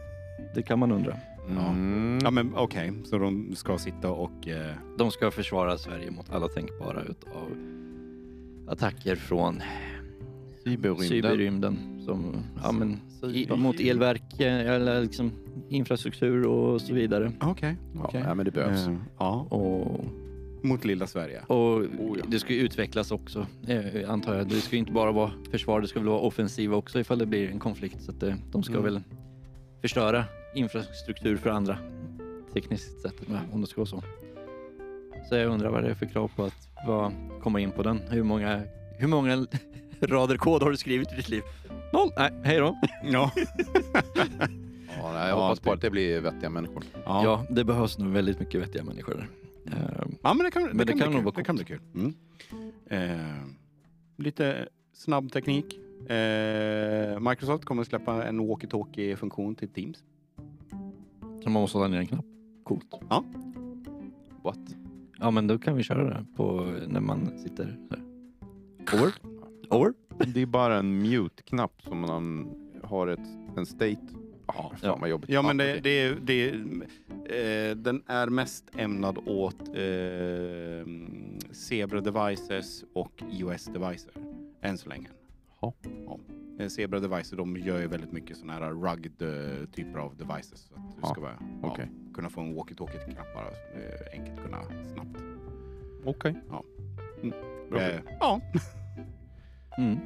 Det 0.55 0.63
kan 0.63 0.79
man 0.79 0.93
undra. 0.93 1.17
Mm. 1.49 2.19
Ja, 2.23 2.31
men 2.31 2.57
okej. 2.57 2.93
Så 3.05 3.19
de 3.19 3.55
ska 3.57 3.79
sitta 3.79 4.11
och... 4.11 4.49
Eh, 4.49 4.75
De 4.99 5.11
ska 5.11 5.31
försvara 5.31 5.79
Sverige 5.79 6.11
mot 6.11 6.31
alla 6.31 6.49
tänkbara 6.49 7.03
utav 7.03 7.51
attacker 8.69 9.17
från 9.17 9.63
Cyberrymden. 10.71 11.09
cyberrymden. 11.09 11.79
Som, 12.05 12.37
ja, 12.63 12.73
men, 12.73 12.93
i, 12.93 13.27
Cyber- 13.27 13.57
mot 13.57 13.81
elverk 13.81 14.41
eh, 14.41 14.71
eller 14.71 15.01
liksom 15.03 15.33
infrastruktur 15.69 16.47
och 16.47 16.81
så 16.81 16.95
vidare. 16.95 17.33
Okej. 17.41 17.77
Ja, 17.95 18.05
okej. 18.05 18.23
nej, 18.27 18.35
men 18.35 18.45
det 18.45 18.51
behövs. 18.51 18.87
Eh, 18.89 18.97
ja. 19.19 19.47
Och, 19.51 20.05
Mot 20.63 20.85
lilla 20.85 21.07
Sverige. 21.07 21.41
och 21.47 21.57
Oh, 21.77 22.19
ja. 22.19 22.25
det 22.29 22.39
ska 22.39 22.53
ju 22.55 22.61
utvecklas 22.61 23.11
också 23.11 23.47
eh, 23.69 24.11
antar 24.11 24.35
jag. 24.37 24.49
Det 24.49 24.55
ska 24.61 24.77
ju 24.77 24.79
inte 24.81 24.93
bara 24.93 25.13
vara 25.13 25.31
försvar, 25.51 25.81
det 25.81 25.89
ska 25.89 26.01
väl 26.01 26.09
vara 26.09 26.21
offensiva 26.21 26.77
också 26.77 27.01
ifall 27.01 27.19
det 27.19 27.27
blir 27.27 27.49
en 27.51 27.59
konflikt. 27.59 28.03
Så 28.03 28.11
att 28.11 28.23
eh, 28.23 28.35
de 28.53 28.63
ska 28.63 28.73
Mm. 28.73 28.85
väl 28.85 29.01
förstöra 29.83 30.25
infrastruktur 30.55 31.37
för 31.37 31.51
andra 31.51 31.79
tekniskt 32.53 33.01
sett 33.03 33.15
om 33.53 33.61
det 33.61 33.67
ska 33.67 33.81
vara 33.81 33.87
så. 33.87 34.03
Så 35.29 35.35
jag 35.37 35.51
undrar 35.53 35.71
vad 35.71 35.83
det 35.85 35.91
är 35.91 35.95
för 35.95 36.07
krav 36.07 36.31
på 36.37 36.45
att 36.45 36.69
komma 37.43 37.61
in 37.61 37.71
på 37.71 37.83
den. 37.83 38.01
Hur 38.11 38.23
många, 38.23 38.63
hur 38.99 39.09
många 39.09 39.47
rader 40.09 40.37
kod 40.37 40.63
har 40.63 40.71
du 40.71 40.77
skrivit 40.77 41.13
i 41.13 41.17
ditt 41.17 41.29
liv? 41.29 41.43
Noll! 41.93 42.11
Nej, 42.17 42.31
hej 42.45 42.59
då. 42.59 42.79
Ja. 43.03 43.31
Ja, 44.99 45.13
nej, 45.13 45.21
jag 45.29 45.39
Ja, 45.39 45.43
hoppas 45.47 45.61
på 45.61 45.69
det- 45.71 45.75
att 45.75 45.81
det 45.81 45.91
blir 45.91 46.21
vettiga 46.21 46.51
människor. 46.51 46.83
Ja. 47.05 47.25
Ja, 47.25 47.47
det 47.51 47.65
behövs 47.65 47.99
nog 47.99 48.09
väldigt 48.09 48.41
mycket 48.41 48.61
vettiga 48.63 48.85
människor 48.85 49.15
där. 49.15 49.29
Eh, 49.77 50.07
Ja, 50.23 50.35
men 50.35 50.45
det 50.45 50.51
kan, 50.51 50.63
det 50.63 50.69
Men 50.75 50.87
det 50.87 50.93
kan, 50.93 50.99
kan 51.01 51.09
bli 51.09 51.15
nog 51.17 51.21
kul. 51.21 51.25
vara 51.25 51.35
Det 51.37 51.45
kan 51.45 51.57
bli 51.57 51.65
kul. 51.65 51.81
Mm. 51.95 52.15
Eh, 52.87 53.47
lite 54.17 54.69
snabb 54.93 55.33
teknik. 55.33 55.79
Eh, 56.11 57.21
Microsoft 57.21 57.65
kommer 57.65 57.83
att 57.83 57.89
släppa 57.89 58.25
en 58.27 58.41
walkie-talkie-funktion 58.49 59.55
till 59.55 59.69
Teams. 59.69 59.99
så 61.43 61.51
man 61.51 61.53
måste 61.63 61.79
hålla 61.79 61.89
ner 61.89 61.99
en 61.99 62.07
knapp. 62.07 62.25
Coolt. 62.65 62.87
What? 64.43 64.59
Ja, 65.19 65.31
men 65.31 65.47
då 65.47 65.59
kan 65.59 65.77
vi 65.77 65.83
köra 65.83 66.05
det 66.05 66.25
på 66.37 66.75
när 66.89 67.01
man 67.01 67.39
sitter 67.39 67.77
så 67.89 67.95
här. 67.97 68.05
Over. 69.03 69.13
Over. 69.71 69.93
Det 70.35 70.43
är 70.43 70.47
bara 70.47 70.77
en 70.79 71.03
mute-knapp 71.03 71.83
som 71.83 72.01
man 72.01 72.55
har 72.83 73.07
ett, 73.07 73.29
en 73.57 73.67
state. 73.67 73.97
Ja, 74.47 74.53
fan 74.71 74.79
Ja. 74.83 74.97
vad 75.01 75.09
jobbigt. 75.11 75.31
Ja, 75.31 75.43
men 75.43 75.57
det, 75.57 75.71
okej. 75.71 75.81
det, 75.83 75.91
är- 76.03 76.17
det, 76.23 76.49
är- 76.49 77.71
eh, 77.71 77.77
den 77.77 78.03
är 78.07 78.27
mest 78.27 78.65
ämnad 78.77 79.19
åt 79.27 79.61
eh, 79.69 80.87
Zebra 81.53 82.01
devices 82.01 82.85
och 82.95 83.23
iOS 83.31 83.65
devices 83.65 84.09
än 84.61 84.79
så 84.79 84.89
länge. 84.89 85.09
Ja. 85.61 85.75
Ja. 86.07 86.19
Eh, 86.59 86.69
Zebra 86.69 87.01
devices 87.01 87.31
de 87.31 87.57
gör 87.57 87.81
ju 87.81 87.87
väldigt 87.87 88.13
mycket 88.13 88.37
sådana 88.37 88.53
här 88.53 88.71
rugged 88.73 89.23
eh, 89.23 89.67
typer 89.71 89.99
av 89.99 90.17
devices. 90.17 90.61
Så 90.61 90.75
att 90.75 90.81
du 90.95 90.99
Ja, 91.03 91.09
ska 91.09 91.21
vara, 91.21 91.39
ja, 91.63 91.69
okej. 91.71 91.91
kunna 92.15 92.31
få 92.31 92.41
en 92.41 92.55
walkie-talkie 92.57 93.05
till 93.05 93.15
knappar. 93.15 93.45
Eh, 93.75 94.19
enkelt 94.21 94.41
kunna 94.45 94.63
snabbt. 94.95 95.19
Okej. 96.05 96.35
Ja. 96.51 96.65
Mm. 97.23 97.35
Bra. 97.71 97.81
Eh, 97.81 98.01
ja, 98.21 98.41
Mm. 99.79 99.99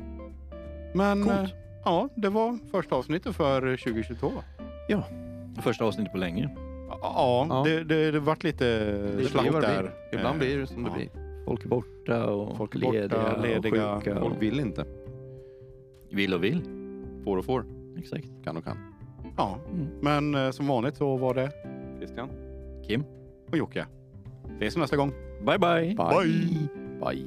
men 0.95 1.23
Coolt. 1.23 1.35
eh, 1.41 1.49
ja, 1.85 2.09
det 2.14 2.29
var 2.29 2.59
första 2.71 2.95
avsnittet 2.97 3.37
för 3.37 3.77
2022. 3.77 4.33
Första 5.62 5.85
avsnittet 5.85 6.12
på 6.12 6.18
länge. 6.18 6.49
Ja, 6.91 7.47
Ja. 7.49 7.62
Det, 7.66 7.85
det, 7.85 8.11
det 8.11 8.21
vart 8.21 8.43
lite 8.43 8.64
Det 8.64 9.01
det 9.16 9.51
där. 9.61 9.83
blir. 9.83 9.93
Ibland 10.12 10.35
Eh, 10.35 10.39
blir 10.39 10.59
det 10.59 10.66
som 10.66 10.83
det 10.85 10.91
ja. 10.91 10.97
blir. 10.97 11.09
Folk 11.45 11.64
är 11.64 11.68
borta 11.68 12.27
och 12.27 12.57
Folk 12.57 12.75
är 12.75 12.79
borta, 12.79 12.93
lediga, 12.93 13.37
lediga. 13.37 13.95
och 13.95 14.03
sjuka. 14.05 14.21
Folk 14.21 14.35
Och 14.37 14.43
vill 14.43 14.61
inte. 14.61 14.85
vill 16.11 16.35
och 16.35 16.45
vill. 16.45 16.62
Får 17.25 17.37
och 17.37 17.45
får. 17.45 17.64
Exakt. 17.99 18.27
Kan 18.45 18.57
och 18.57 18.64
kan. 18.64 18.77
Ja, 19.37 19.59
Mm. 19.73 19.87
men 20.01 20.35
eh, 20.47 20.51
som 20.51 20.66
vanligt 20.66 20.97
så 20.97 21.16
var 21.16 21.35
det 21.35 21.51
Christian? 21.99 22.29
Kim. 22.87 23.05
och 23.51 23.57
Jocke. 23.57 23.87
Ses 24.57 24.77
nästa 24.77 24.97
gång. 24.97 25.12
Bye 25.47 25.59
bye. 25.59 25.95
Bye. 25.97 26.68
Bye. 27.01 27.25